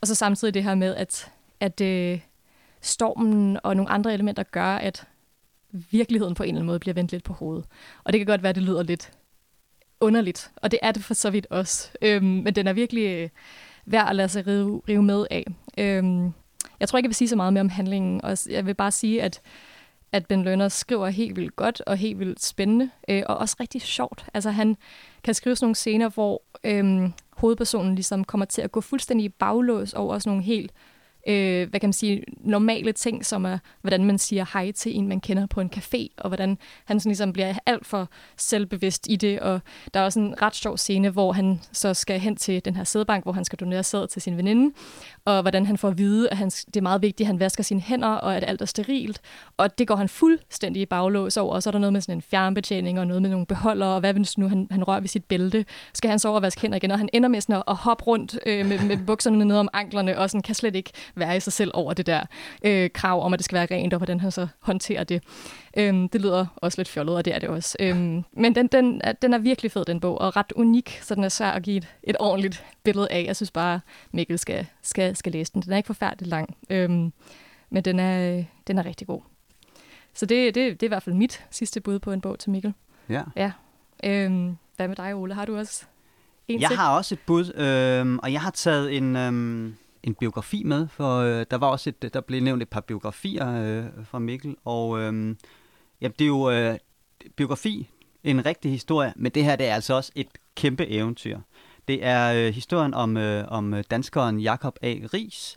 Og 0.00 0.06
så 0.06 0.14
samtidig 0.14 0.54
det 0.54 0.64
her 0.64 0.74
med, 0.74 0.94
at, 0.94 1.32
at 1.60 1.80
øh, 1.80 2.20
stormen 2.80 3.58
og 3.62 3.76
nogle 3.76 3.90
andre 3.90 4.14
elementer 4.14 4.42
gør, 4.42 4.76
at 4.76 5.04
virkeligheden 5.72 6.34
på 6.34 6.42
en 6.42 6.48
eller 6.48 6.58
anden 6.58 6.66
måde 6.66 6.78
bliver 6.78 6.94
vendt 6.94 7.12
lidt 7.12 7.24
på 7.24 7.32
hovedet. 7.32 7.64
Og 8.04 8.12
det 8.12 8.18
kan 8.20 8.26
godt 8.26 8.42
være, 8.42 8.50
at 8.50 8.56
det 8.56 8.62
lyder 8.62 8.82
lidt 8.82 9.12
underligt, 10.00 10.50
og 10.56 10.70
det 10.70 10.78
er 10.82 10.92
det 10.92 11.04
for 11.04 11.14
så 11.14 11.30
vidt 11.30 11.46
også. 11.50 11.90
Øhm, 12.02 12.24
men 12.24 12.54
den 12.54 12.66
er 12.66 12.72
virkelig 12.72 13.06
øh, 13.06 13.28
værd 13.86 14.08
at 14.08 14.16
lade 14.16 14.28
sig 14.28 14.46
rive, 14.46 14.82
rive 14.88 15.02
med 15.02 15.26
af. 15.30 15.44
Øhm, 15.78 16.32
jeg 16.80 16.88
tror 16.88 16.98
ikke, 16.98 17.06
jeg 17.06 17.10
vil 17.10 17.14
sige 17.14 17.28
så 17.28 17.36
meget 17.36 17.52
mere 17.52 17.60
om 17.60 17.68
handlingen, 17.68 18.24
og 18.24 18.36
jeg 18.50 18.66
vil 18.66 18.74
bare 18.74 18.90
sige, 18.90 19.22
at 19.22 19.40
at 20.12 20.26
Ben 20.26 20.44
Lerner 20.44 20.68
skriver 20.68 21.08
helt 21.08 21.36
vildt 21.36 21.56
godt 21.56 21.80
og 21.80 21.96
helt 21.96 22.18
vildt 22.18 22.42
spændende, 22.42 22.90
øh, 23.08 23.22
og 23.26 23.36
også 23.36 23.56
rigtig 23.60 23.82
sjovt. 23.82 24.26
Altså 24.34 24.50
han 24.50 24.76
kan 25.24 25.34
skrive 25.34 25.56
sådan 25.56 25.64
nogle 25.64 25.74
scener, 25.74 26.08
hvor 26.08 26.42
øh, 26.64 27.10
hovedpersonen 27.30 27.94
ligesom 27.94 28.24
kommer 28.24 28.44
til 28.44 28.62
at 28.62 28.72
gå 28.72 28.80
fuldstændig 28.80 29.34
baglås 29.34 29.92
over 29.92 30.18
sådan 30.18 30.30
nogle 30.30 30.44
helt 30.44 30.72
øh, 31.28 31.70
hvad 31.70 31.80
kan 31.80 31.88
man 31.88 31.92
sige, 31.92 32.22
normale 32.40 32.92
ting, 32.92 33.26
som 33.26 33.44
er, 33.44 33.58
hvordan 33.80 34.04
man 34.04 34.18
siger 34.18 34.46
hej 34.52 34.72
til 34.72 34.96
en, 34.96 35.08
man 35.08 35.20
kender 35.20 35.46
på 35.46 35.60
en 35.60 35.70
café, 35.76 36.06
og 36.18 36.28
hvordan 36.28 36.58
han 36.84 37.00
sådan 37.00 37.10
ligesom 37.10 37.32
bliver 37.32 37.54
alt 37.66 37.86
for 37.86 38.08
selvbevidst 38.36 39.06
i 39.10 39.16
det. 39.16 39.40
Og 39.40 39.60
der 39.94 40.00
er 40.00 40.04
også 40.04 40.20
en 40.20 40.42
ret 40.42 40.54
sjov 40.54 40.78
scene, 40.78 41.10
hvor 41.10 41.32
han 41.32 41.60
så 41.72 41.94
skal 41.94 42.20
hen 42.20 42.36
til 42.36 42.64
den 42.64 42.76
her 42.76 42.84
sædebank, 42.84 43.24
hvor 43.24 43.32
han 43.32 43.44
skal 43.44 43.58
donere 43.58 43.82
sæd 43.82 44.08
til 44.08 44.22
sin 44.22 44.36
veninde, 44.36 44.74
og 45.24 45.42
hvordan 45.42 45.66
han 45.66 45.78
får 45.78 45.88
at 45.88 45.98
vide, 45.98 46.30
at 46.30 46.36
han, 46.36 46.50
det 46.50 46.76
er 46.76 46.80
meget 46.80 47.02
vigtigt, 47.02 47.26
at 47.26 47.26
han 47.26 47.40
vasker 47.40 47.62
sine 47.62 47.80
hænder, 47.80 48.08
og 48.08 48.36
at 48.36 48.44
alt 48.46 48.62
er 48.62 48.66
sterilt. 48.66 49.20
Og 49.56 49.78
det 49.78 49.88
går 49.88 49.96
han 49.96 50.08
fuldstændig 50.08 50.82
i 50.82 50.86
baglås 50.86 51.36
over, 51.36 51.54
og 51.54 51.62
så 51.62 51.70
er 51.70 51.72
der 51.72 51.78
noget 51.78 51.92
med 51.92 52.00
sådan 52.00 52.18
en 52.18 52.22
fjernbetjening, 52.22 53.00
og 53.00 53.06
noget 53.06 53.22
med 53.22 53.30
nogle 53.30 53.46
beholdere, 53.46 53.94
og 53.94 54.00
hvad 54.00 54.14
hvis 54.14 54.38
nu 54.38 54.48
han, 54.48 54.66
han 54.70 54.84
rører 54.84 55.00
ved 55.00 55.08
sit 55.08 55.24
bælte, 55.24 55.64
skal 55.94 56.10
han 56.10 56.18
så 56.18 56.28
over 56.28 56.36
og 56.36 56.42
vaske 56.42 56.60
hænder 56.60 56.76
igen, 56.76 56.90
og 56.90 56.98
han 56.98 57.08
ender 57.12 57.28
med 57.28 57.40
sådan 57.40 57.56
at, 57.56 57.62
at 57.68 57.76
hoppe 57.76 58.04
rundt 58.04 58.38
øh, 58.46 58.66
med, 58.66 58.78
med 58.84 59.06
bukserne 59.06 59.44
ned 59.44 59.56
om 59.56 59.68
anklerne, 59.72 60.18
og 60.18 60.30
sådan 60.30 60.42
kan 60.42 60.54
slet 60.54 60.76
ikke 60.76 60.90
være 61.14 61.36
i 61.36 61.40
sig 61.40 61.52
selv 61.52 61.70
over 61.74 61.92
det 61.92 62.06
der 62.06 62.22
øh, 62.64 62.90
krav 62.90 63.24
om, 63.24 63.32
at 63.32 63.38
det 63.38 63.44
skal 63.44 63.56
være 63.56 63.66
rent, 63.70 63.94
og 63.94 63.98
hvordan 63.98 64.20
han 64.20 64.30
så 64.30 64.46
håndterer 64.60 65.04
det. 65.04 65.22
Øhm, 65.76 66.08
det 66.08 66.20
lyder 66.20 66.46
også 66.56 66.78
lidt 66.78 66.88
fjollet, 66.88 67.16
og 67.16 67.24
det 67.24 67.34
er 67.34 67.38
det 67.38 67.48
også. 67.48 67.76
Øhm, 67.80 68.24
men 68.32 68.54
den, 68.54 68.66
den, 68.66 69.00
er, 69.04 69.12
den 69.12 69.34
er 69.34 69.38
virkelig 69.38 69.72
fed, 69.72 69.84
den 69.84 70.00
bog, 70.00 70.20
og 70.20 70.36
ret 70.36 70.52
unik, 70.56 70.98
så 71.02 71.14
den 71.14 71.24
er 71.24 71.28
svær 71.28 71.50
at 71.50 71.62
give 71.62 71.76
et, 71.76 71.86
et 72.02 72.16
ordentligt 72.20 72.64
billede 72.82 73.08
af. 73.10 73.24
Jeg 73.24 73.36
synes 73.36 73.50
bare, 73.50 73.80
Mikkel 74.12 74.38
skal, 74.38 74.66
skal, 74.82 75.16
skal 75.16 75.32
læse 75.32 75.52
den. 75.52 75.62
Den 75.62 75.72
er 75.72 75.76
ikke 75.76 75.86
forfærdeligt 75.86 76.30
lang, 76.30 76.56
øhm, 76.70 77.12
men 77.70 77.84
den 77.84 77.98
er, 77.98 78.44
den 78.66 78.78
er 78.78 78.86
rigtig 78.86 79.06
god. 79.06 79.20
Så 80.14 80.26
det, 80.26 80.54
det, 80.54 80.80
det 80.80 80.82
er 80.82 80.86
i 80.86 80.88
hvert 80.88 81.02
fald 81.02 81.16
mit 81.16 81.44
sidste 81.50 81.80
bud 81.80 81.98
på 81.98 82.12
en 82.12 82.20
bog 82.20 82.38
til 82.38 82.50
Mikkel. 82.50 82.74
Ja. 83.08 83.22
ja. 83.36 83.52
Øhm, 84.04 84.56
hvad 84.76 84.88
med 84.88 84.96
dig, 84.96 85.14
Ole? 85.14 85.34
Har 85.34 85.44
du 85.44 85.56
også 85.56 85.84
en 86.48 86.60
Jeg 86.60 86.68
til? 86.68 86.76
har 86.76 86.96
også 86.96 87.14
et 87.14 87.18
bud, 87.26 87.54
øh, 87.54 88.18
og 88.22 88.32
jeg 88.32 88.40
har 88.40 88.50
taget 88.50 88.96
en, 88.96 89.16
øh, 89.16 89.72
en 90.02 90.14
biografi 90.14 90.62
med, 90.64 90.88
for 90.88 91.18
øh, 91.18 91.46
der 91.50 91.56
var 91.56 91.66
også 91.66 91.90
et, 91.90 92.14
der 92.14 92.20
blev 92.20 92.42
nævnt 92.42 92.62
et 92.62 92.68
par 92.68 92.80
biografier 92.80 93.48
øh, 93.48 94.04
fra 94.04 94.18
Mikkel, 94.18 94.56
og 94.64 94.98
øh, 94.98 95.12
jamen, 96.00 96.14
det 96.18 96.20
er 96.20 96.26
jo 96.26 96.50
øh, 96.50 96.78
biografi, 97.36 97.88
en 98.24 98.46
rigtig 98.46 98.70
historie, 98.70 99.12
men 99.16 99.32
det 99.32 99.44
her 99.44 99.56
det 99.56 99.66
er 99.66 99.74
altså 99.74 99.94
også 99.94 100.12
et 100.14 100.28
kæmpe 100.54 100.88
eventyr. 100.88 101.38
Det 101.88 102.04
er 102.04 102.32
øh, 102.32 102.54
historien 102.54 102.94
om, 102.94 103.16
øh, 103.16 103.44
om 103.48 103.74
danskeren 103.90 104.40
Jakob 104.40 104.78
A. 104.82 104.94
Ries, 105.14 105.56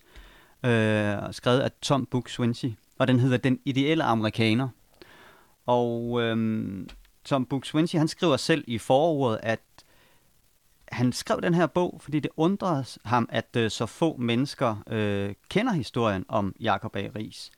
øh, 0.65 1.33
skrevet 1.33 1.59
af 1.59 1.71
Tom 1.81 2.05
Book 2.05 2.29
Swinsey, 2.29 2.71
og 2.99 3.07
den 3.07 3.19
hedder 3.19 3.37
Den 3.37 3.59
ideelle 3.65 4.03
amerikaner. 4.03 4.69
Og 5.65 6.21
øh, 6.21 6.37
Tom 7.25 7.45
Book 7.45 7.65
Swinsey, 7.65 7.97
han 7.97 8.07
skriver 8.07 8.37
selv 8.37 8.63
i 8.67 8.77
forordet, 8.77 9.39
at 9.43 9.59
han 10.93 11.13
skrev 11.13 11.41
den 11.41 11.53
her 11.53 11.67
bog, 11.67 11.99
fordi 12.03 12.19
det 12.19 12.31
undrer 12.37 12.97
ham, 13.05 13.29
at 13.31 13.55
øh, 13.57 13.71
så 13.71 13.85
få 13.85 14.15
mennesker 14.17 14.83
øh, 14.89 15.33
kender 15.49 15.73
historien 15.73 16.25
om 16.27 16.55
Jakob 16.59 16.95
A. 16.95 17.07
Ries. 17.15 17.51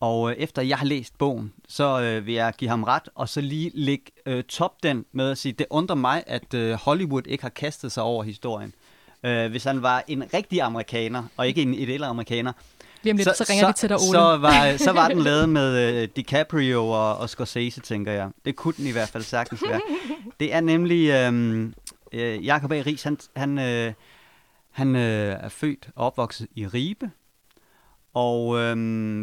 Og 0.00 0.30
øh, 0.30 0.36
efter 0.36 0.62
jeg 0.62 0.78
har 0.78 0.86
læst 0.86 1.18
bogen, 1.18 1.52
så 1.68 2.00
øh, 2.00 2.26
vil 2.26 2.34
jeg 2.34 2.52
give 2.58 2.70
ham 2.70 2.84
ret, 2.84 3.08
og 3.14 3.28
så 3.28 3.40
lige 3.40 3.70
lægge 3.74 4.04
øh, 4.26 4.44
top 4.44 4.82
den 4.82 5.04
med 5.12 5.30
at 5.30 5.38
sige, 5.38 5.52
det 5.52 5.66
undrer 5.70 5.96
mig, 5.96 6.24
at 6.26 6.54
øh, 6.54 6.72
Hollywood 6.72 7.22
ikke 7.26 7.42
har 7.42 7.50
kastet 7.50 7.92
sig 7.92 8.02
over 8.02 8.24
historien. 8.24 8.74
Øh, 9.22 9.50
hvis 9.50 9.64
han 9.64 9.82
var 9.82 10.04
en 10.08 10.24
rigtig 10.34 10.62
amerikaner, 10.62 11.22
og 11.36 11.48
ikke 11.48 11.62
en 11.62 11.74
ideel 11.74 12.04
amerikaner, 12.04 12.52
Lige 13.02 13.12
om 13.12 13.16
lidt, 13.16 13.28
så, 13.28 13.44
så 13.44 13.46
ringer 13.50 13.64
så, 13.64 13.72
de 13.72 13.76
til 13.76 13.88
dig, 13.88 13.96
Ole. 13.96 14.10
Så 14.10 14.36
var, 14.36 14.76
så 14.76 14.92
var 14.92 15.08
den 15.08 15.18
lavet 15.28 15.48
med 15.48 16.02
øh, 16.02 16.08
DiCaprio 16.16 16.88
og, 16.88 17.16
og 17.16 17.28
Scorsese, 17.28 17.80
tænker 17.80 18.12
jeg. 18.12 18.30
Det 18.44 18.56
kunne 18.56 18.74
den 18.76 18.86
i 18.86 18.90
hvert 18.90 19.08
fald 19.08 19.22
sagtens 19.22 19.62
være. 19.68 19.80
Det 20.40 20.54
er 20.54 20.60
nemlig 20.60 21.08
øh, 21.08 21.72
øh, 22.12 22.44
Jakob 22.44 22.72
A. 22.72 22.82
Ries, 22.86 23.02
han, 23.02 23.18
han, 23.36 23.58
øh, 23.58 23.92
han 24.70 24.96
øh, 24.96 25.36
er 25.40 25.48
født 25.48 25.88
og 25.94 26.06
opvokset 26.06 26.48
i 26.54 26.66
Ribe, 26.66 27.10
og 28.14 28.58
øh, 28.58 28.76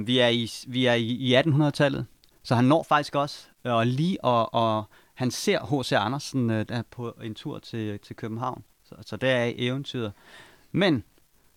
vi 0.08 0.20
er 0.20 0.28
i, 0.28 0.50
vi 0.68 0.86
er 0.86 0.94
i, 0.94 1.06
i 1.06 1.36
1800-tallet, 1.36 2.06
så 2.44 2.56
han 2.56 2.66
når 2.66 2.84
faktisk 2.84 3.16
også 3.16 3.48
øh, 3.66 3.74
og 3.74 3.88
lige 3.88 4.24
og, 4.24 4.54
og 4.54 4.84
han 5.14 5.32
ser 5.32 5.82
H.C. 5.82 5.92
Andersen 5.92 6.50
øh, 6.50 6.66
der 6.70 6.82
på 6.92 7.14
en 7.24 7.36
tur 7.36 7.60
til, 7.60 8.00
til 8.00 8.16
København, 8.16 8.64
så, 8.84 8.96
så 9.02 9.18
der 9.18 9.32
er 9.32 9.52
eventyret. 9.56 10.12
Men 10.72 11.04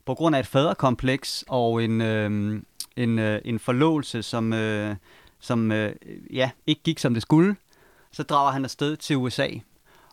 på 0.05 0.15
grund 0.15 0.37
af 0.37 0.41
et 0.41 0.47
faderkompleks 0.47 1.45
og 1.49 1.85
en, 1.85 2.01
øh, 2.01 2.63
en, 2.97 3.19
øh, 3.19 3.41
en 3.45 3.59
forlovelse, 3.59 4.23
som, 4.23 4.53
øh, 4.53 4.97
som 5.41 5.73
øh, 5.73 5.95
ja, 6.33 6.51
ikke 6.67 6.83
gik 6.83 6.99
som 6.99 7.15
det 7.15 7.23
skulle, 7.23 7.57
så 8.13 8.23
drager 8.23 8.53
han 8.53 8.65
afsted 8.65 8.97
til 8.97 9.17
USA. 9.17 9.49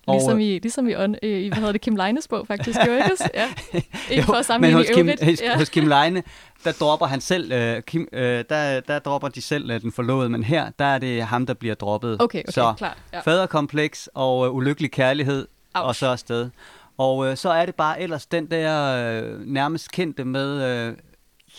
Ligesom 0.07 0.33
Og, 0.33 0.41
i, 0.41 0.59
ligesom 0.59 0.87
i, 0.89 0.95
on, 0.95 1.15
i 1.23 1.47
hvad 1.47 1.57
hedder 1.57 1.71
det, 1.71 1.81
Kim 1.81 1.95
Leines 1.95 2.27
bog, 2.27 2.47
faktisk. 2.47 2.79
Jo, 2.87 2.91
ikke? 2.95 3.11
Ja. 3.33 3.47
Ikke 4.11 4.23
for 4.23 4.33
at 4.33 4.37
men 4.37 4.43
sammenligne 4.43 4.77
hos 4.77 4.89
i 4.89 4.93
Kim, 4.93 5.09
hos, 5.23 5.41
Ja. 5.41 5.57
hos 5.57 5.69
Kim 5.69 5.87
Leine, 5.87 6.23
der 6.63 6.71
dropper 6.71 7.05
han 7.05 7.21
selv, 7.21 7.51
øh, 7.51 7.81
Kim, 7.81 8.07
øh, 8.13 8.43
der, 8.49 8.79
der 8.79 8.99
dropper 8.99 9.27
de 9.27 9.41
selv 9.41 9.71
øh, 9.71 9.81
den 9.81 9.91
forlovede, 9.91 10.29
men 10.29 10.43
her, 10.43 10.71
der 10.79 10.85
er 10.85 10.97
det 10.97 11.23
ham, 11.23 11.45
der 11.45 11.53
bliver 11.53 11.75
droppet. 11.75 12.21
Okay, 12.21 12.39
okay, 12.39 12.51
så 12.51 12.73
klart. 12.77 12.97
Ja. 13.13 13.19
faderkompleks 13.19 14.09
og 14.13 14.45
øh, 14.45 14.55
ulykkelig 14.55 14.91
kærlighed, 14.91 15.47
Ouch. 15.75 15.87
og 15.87 15.95
så 15.95 16.07
afsted. 16.07 16.49
Og 16.97 17.27
øh, 17.27 17.37
så 17.37 17.49
er 17.49 17.65
det 17.65 17.75
bare 17.75 18.01
ellers 18.01 18.25
den 18.25 18.51
der 18.51 18.95
øh, 19.23 19.39
nærmest 19.45 19.91
kendte 19.91 20.25
med, 20.25 20.63
øh, 20.87 20.93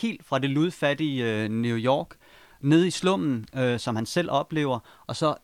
helt 0.02 0.26
fra 0.26 0.38
det 0.38 0.50
ludfattige 0.50 1.24
øh, 1.24 1.48
New 1.48 1.76
York, 1.76 2.06
ned 2.60 2.84
i 2.84 2.90
slummen, 2.90 3.46
øh, 3.56 3.78
som 3.78 3.96
han 3.96 4.06
selv 4.06 4.30
oplever, 4.30 4.78
og 5.06 5.16
så 5.16 5.34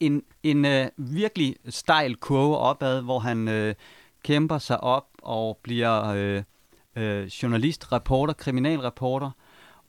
en, 0.00 0.22
en 0.42 0.64
øh, 0.64 0.88
virkelig 0.96 1.56
stejl 1.68 2.16
kurve 2.16 2.56
opad, 2.56 3.02
hvor 3.02 3.18
han 3.18 3.48
øh, 3.48 3.74
kæmper 4.22 4.58
sig 4.58 4.80
op 4.80 5.06
og 5.22 5.58
bliver 5.62 6.04
øh, 6.06 6.42
øh, 6.96 7.26
journalist, 7.26 7.92
reporter, 7.92 8.34
kriminalreporter, 8.34 9.30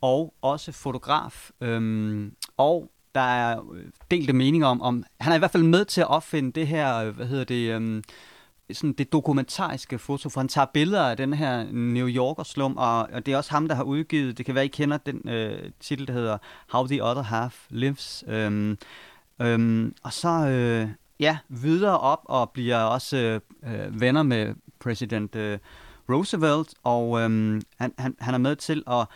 og 0.02 0.34
også 0.42 0.72
fotograf. 0.72 1.52
Øhm, 1.62 2.36
og 2.58 2.92
der 3.16 3.22
er 3.22 3.72
øh, 3.74 3.84
delte 4.12 4.34
meninger 4.34 4.68
om, 4.68 4.82
om, 4.82 5.04
han 5.20 5.32
er 5.32 5.36
i 5.36 5.40
hvert 5.40 5.52
fald 5.52 5.64
med 5.64 5.86
til 5.86 6.02
at 6.02 6.08
opfinde 6.08 6.52
det 6.52 6.68
her, 6.68 6.96
øh, 6.96 7.16
hvad 7.16 7.26
hedder 7.26 7.44
det, 7.44 7.70
øhm, 7.76 8.04
sådan 8.74 8.94
det 8.94 9.14
dokumentariske 9.14 10.00
foto, 10.00 10.30
for 10.30 10.40
han 10.40 10.48
tager 10.48 10.66
billeder 10.66 11.04
af 11.04 11.18
den 11.18 11.34
her 11.34 11.64
New 11.72 12.08
Yorker 12.08 12.44
slum, 12.44 12.78
og, 12.78 12.98
og 13.00 13.26
det 13.26 13.32
er 13.34 13.38
også 13.38 13.52
ham, 13.52 13.68
der 13.68 13.76
har 13.76 13.84
udgivet, 13.84 14.38
det 14.38 14.46
kan 14.46 14.56
være, 14.56 14.66
I 14.66 14.68
kender 14.68 14.98
den 14.98 15.30
øh, 15.30 15.72
titel, 15.80 16.08
der 16.08 16.14
hedder 16.14 16.38
How 16.68 16.88
the 16.88 17.04
Other 17.04 17.24
Half 17.24 17.66
Lives. 17.70 18.24
Øhm, 18.28 18.78
øhm, 19.42 19.96
og 20.04 20.14
så, 20.14 20.48
øh, 20.48 20.90
ja, 21.20 21.38
videre 21.50 22.00
op 22.00 22.22
og 22.26 22.50
bliver 22.50 22.78
også 22.78 23.40
øh, 23.64 24.02
venner 24.02 24.24
med 24.24 24.56
præsident 24.80 25.36
øh, 25.36 25.60
Roosevelt, 26.10 26.74
og 26.84 27.20
øh, 27.20 27.62
han, 27.78 27.94
han, 27.98 28.16
han 28.20 28.34
er 28.34 28.38
med 28.38 28.56
til 28.56 28.84
at 28.88 29.08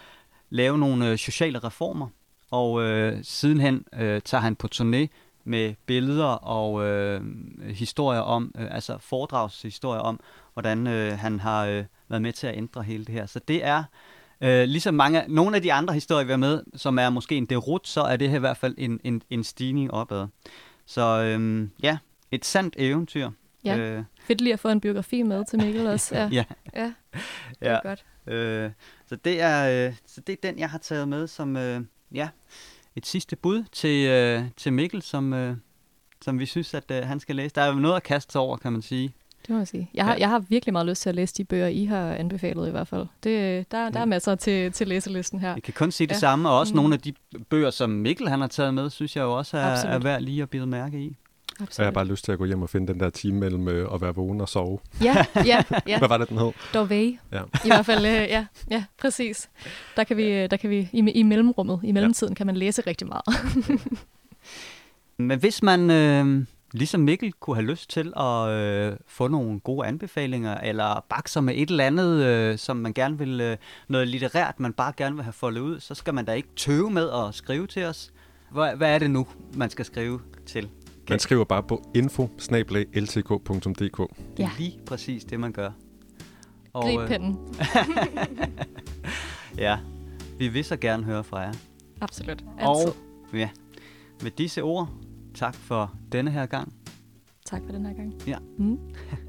lave 0.50 0.78
nogle 0.78 1.10
øh, 1.10 1.18
sociale 1.18 1.60
reformer, 1.60 2.08
og 2.52 2.84
øh, 2.84 3.20
sidenhen 3.24 3.86
øh, 3.94 4.22
tager 4.22 4.42
han 4.42 4.56
på 4.56 4.68
turné 4.76 5.08
med 5.44 5.74
billeder 5.86 6.26
og 6.26 6.86
øh, 6.86 7.22
historier 7.62 8.20
om, 8.20 8.52
øh, 8.58 8.76
altså 8.76 8.98
foredragshistorier 8.98 10.02
om, 10.02 10.20
hvordan 10.54 10.88
øh, 10.88 11.18
han 11.18 11.40
har 11.40 11.66
øh, 11.66 11.86
været 12.10 12.22
med 12.22 12.34
til 12.34 12.48
at 12.48 12.58
ændre 12.58 12.84
hele 12.84 13.06
det 13.06 13.14
her. 13.14 13.26
Så 13.26 13.40
det 13.48 13.66
er, 13.66 13.84
øh, 14.42 14.64
ligesom 14.64 14.94
mange, 14.94 15.24
nogle 15.28 15.56
af 15.56 15.62
de 15.62 15.74
andre 15.74 15.94
historier, 15.94 16.26
vi 16.26 16.32
har 16.32 16.38
med, 16.38 16.64
som 16.76 17.00
er 17.00 17.10
måske 17.10 17.36
en 17.36 17.46
derut, 17.46 17.88
så 17.88 18.02
er 18.02 18.18
det 18.18 18.30
her 18.30 18.36
i 18.36 18.40
hvert 18.40 18.58
fald 18.58 18.76
en, 18.78 19.00
en, 19.04 19.22
en 19.30 19.44
stigning 19.44 19.92
opad. 19.92 20.28
Så 20.86 21.24
øh, 21.24 21.68
ja, 21.84 21.98
et 22.32 22.46
sandt 22.46 22.76
eventyr. 22.78 23.30
Ja. 23.66 23.78
Øh, 23.78 24.04
Fedt 24.20 24.42
lige 24.42 24.54
at 24.54 24.60
få 24.60 24.70
en 24.70 24.82
biografi 24.82 25.22
med 25.24 25.46
til 25.46 25.60
Mikkel 25.62 25.88
også. 25.88 26.16
Ja, 26.18 26.30
ja, 26.32 26.46
ja 26.74 26.94
det 27.60 27.68
er 27.68 27.72
ja. 27.72 27.80
godt. 27.84 28.06
Øh, 28.28 28.72
så, 29.08 29.16
det 29.16 29.42
er, 29.42 29.88
øh, 29.88 29.96
så 30.06 30.22
det 30.22 30.34
er 30.34 30.38
den, 30.44 30.60
jeg 30.60 30.70
har 30.70 30.78
taget 30.78 31.08
med 31.08 31.28
som 31.28 31.58
øh, 31.58 31.82
ja, 32.14 32.30
et 32.96 33.06
sidste 33.06 33.36
bud 33.36 33.64
til, 33.72 34.08
øh, 34.08 34.44
til 34.58 34.74
Mikkel, 34.74 35.02
som, 35.02 35.34
øh, 35.34 35.58
som 36.22 36.40
vi 36.40 36.46
synes, 36.46 36.74
at 36.74 36.92
øh, 36.92 37.04
han 37.04 37.20
skal 37.20 37.36
læse. 37.36 37.56
Der 37.56 37.62
er 37.62 37.68
jo 37.68 37.74
noget 37.74 37.96
at 37.96 38.04
kaste 38.04 38.32
sig 38.32 38.42
over, 38.42 38.58
kan 38.58 38.72
man 38.72 38.82
sige. 38.82 39.16
Det 39.48 39.50
må 39.54 39.58
jeg 39.58 39.68
sige. 39.68 39.90
Jeg 39.94 40.06
har, 40.06 40.14
Ja. 40.14 40.20
jeg 40.20 40.30
har 40.30 40.40
virkelig 40.40 40.74
meget 40.74 40.88
lyst 40.88 41.02
til 41.02 41.10
at 41.10 41.16
læse 41.16 41.34
de 41.38 41.44
bøger, 41.44 41.68
I 41.68 41.86
har 41.86 42.14
anbefalet 42.14 42.68
i 42.68 42.72
hvert 42.72 42.88
fald. 42.88 43.06
Det, 43.24 43.72
der, 43.72 43.90
der 43.90 43.96
er 43.96 44.00
Ja. 44.00 44.06
masser 44.06 44.36
til, 44.36 44.72
til 44.72 44.88
læselisten 44.88 45.40
her. 45.40 45.54
Jeg 45.54 45.64
kan 45.64 45.74
kun 45.74 45.92
sige 45.92 46.08
det 46.08 46.14
Ja. 46.14 46.20
samme, 46.20 46.50
og 46.50 46.60
også 46.60 46.74
Mm. 46.74 46.76
nogle 46.76 46.94
af 46.94 47.00
de 47.02 47.14
bøger, 47.50 47.70
som 47.70 47.90
Mikkel 47.90 48.30
han 48.30 48.40
har 48.42 48.48
taget 48.48 48.74
med, 48.74 48.90
synes 48.90 49.16
jeg 49.16 49.22
jo 49.22 49.38
også 49.38 49.58
er, 49.58 49.72
Absolut. 49.72 49.96
er 49.96 50.00
værd 50.00 50.22
lige 50.22 50.42
at 50.42 50.50
bide 50.50 50.68
mærke 50.68 51.00
i. 51.06 51.16
Så 51.50 51.62
jeg 51.62 51.68
Absolut. 51.68 51.86
har 51.86 51.92
bare 51.92 52.06
lyst 52.06 52.26
til 52.26 52.32
at 52.32 52.38
gå 52.38 52.46
hjem 52.46 52.62
og 52.62 52.70
finde 52.70 52.94
den 52.94 53.00
der 53.00 53.10
time 53.10 53.40
mellem 53.40 53.68
øh, 53.68 53.94
at 53.94 54.02
være 54.02 54.16
vågen 54.16 54.42
og 54.42 54.50
sove. 54.50 54.80
Ja, 55.04 55.26
ja, 55.36 55.64
ja. 55.88 55.98
Hvad 56.00 56.08
var 56.08 56.18
det, 56.18 56.30
den 56.30 56.38
hed? 56.38 56.52
Dorvey. 56.74 57.18
Ja. 57.32 57.42
I 57.66 57.68
hvert 57.68 57.86
fald, 57.86 58.06
øh, 58.06 58.12
ja, 58.12 58.46
ja, 58.72 58.84
præcis. 59.02 59.50
Der 59.98 60.04
kan 60.04 60.18
vi, 60.18 60.48
der 60.48 60.58
kan 60.58 60.70
vi 60.70 60.90
i, 60.94 61.00
i 61.00 61.24
mellemrummet, 61.24 61.80
i 61.84 61.92
mellemtiden, 61.92 62.36
kan 62.36 62.46
man 62.46 62.58
læse 62.58 62.82
rigtig 62.88 63.08
meget. 63.08 63.24
Men 65.18 65.40
hvis 65.40 65.64
man, 65.64 65.90
øh, 65.92 66.46
ligesom 66.76 67.02
Mikkel, 67.02 67.34
kunne 67.34 67.56
have 67.56 67.66
lyst 67.66 67.90
til 67.90 68.14
at 68.18 68.50
øh, 68.50 68.98
få 69.08 69.28
nogle 69.28 69.60
gode 69.60 69.88
anbefalinger, 69.88 70.58
eller 70.58 71.06
bakser 71.10 71.42
med 71.42 71.54
et 71.58 71.70
eller 71.70 71.84
andet, 71.86 72.24
øh, 72.24 72.58
som 72.58 72.78
man 72.78 72.94
gerne 72.94 73.18
vil, 73.18 73.42
øh, 73.42 73.58
noget 73.88 74.08
litterært, 74.08 74.60
man 74.60 74.74
bare 74.74 74.94
gerne 74.98 75.16
vil 75.16 75.24
have 75.24 75.34
foldet 75.34 75.62
ud, 75.62 75.80
så 75.80 75.96
skal 75.96 76.14
man 76.14 76.26
da 76.26 76.32
ikke 76.34 76.50
tøve 76.56 76.90
med 76.90 77.10
at 77.10 77.36
skrive 77.36 77.68
til 77.68 77.84
os. 77.86 78.12
Hvad, 78.52 78.76
hvad 78.76 78.96
er 78.96 79.00
det 79.00 79.12
nu, 79.12 79.28
man 79.54 79.70
skal 79.70 79.86
skrive 79.86 80.20
til? 80.46 80.70
Man 81.10 81.20
skriver 81.20 81.44
bare 81.44 81.64
på 81.64 81.90
info 81.96 82.30
Det 84.38 84.44
er 84.44 84.48
Ja. 84.48 84.50
lige 84.58 84.80
præcis 84.86 85.24
det, 85.24 85.40
man 85.40 85.52
gør. 85.52 85.72
Grib 86.74 87.00
øh. 87.00 87.10
Ja, 89.58 89.78
vi 90.38 90.48
vil 90.48 90.66
så 90.66 90.78
gerne 90.78 91.04
høre 91.04 91.24
fra 91.24 91.40
jer. 91.40 91.54
Absolut. 92.02 92.44
Og 92.60 92.80
Altid. 92.80 92.94
ja, 93.34 93.50
med 94.24 94.32
disse 94.32 94.64
ord, 94.64 94.90
tak 95.36 95.56
for 95.56 95.92
denne 96.12 96.32
her 96.32 96.46
gang. 96.46 96.74
Tak 97.46 97.62
for 97.66 97.72
den 97.72 97.86
her 97.86 97.94
gang. 97.94 98.14
Ja. 98.28 98.38
Mm. 98.58 98.80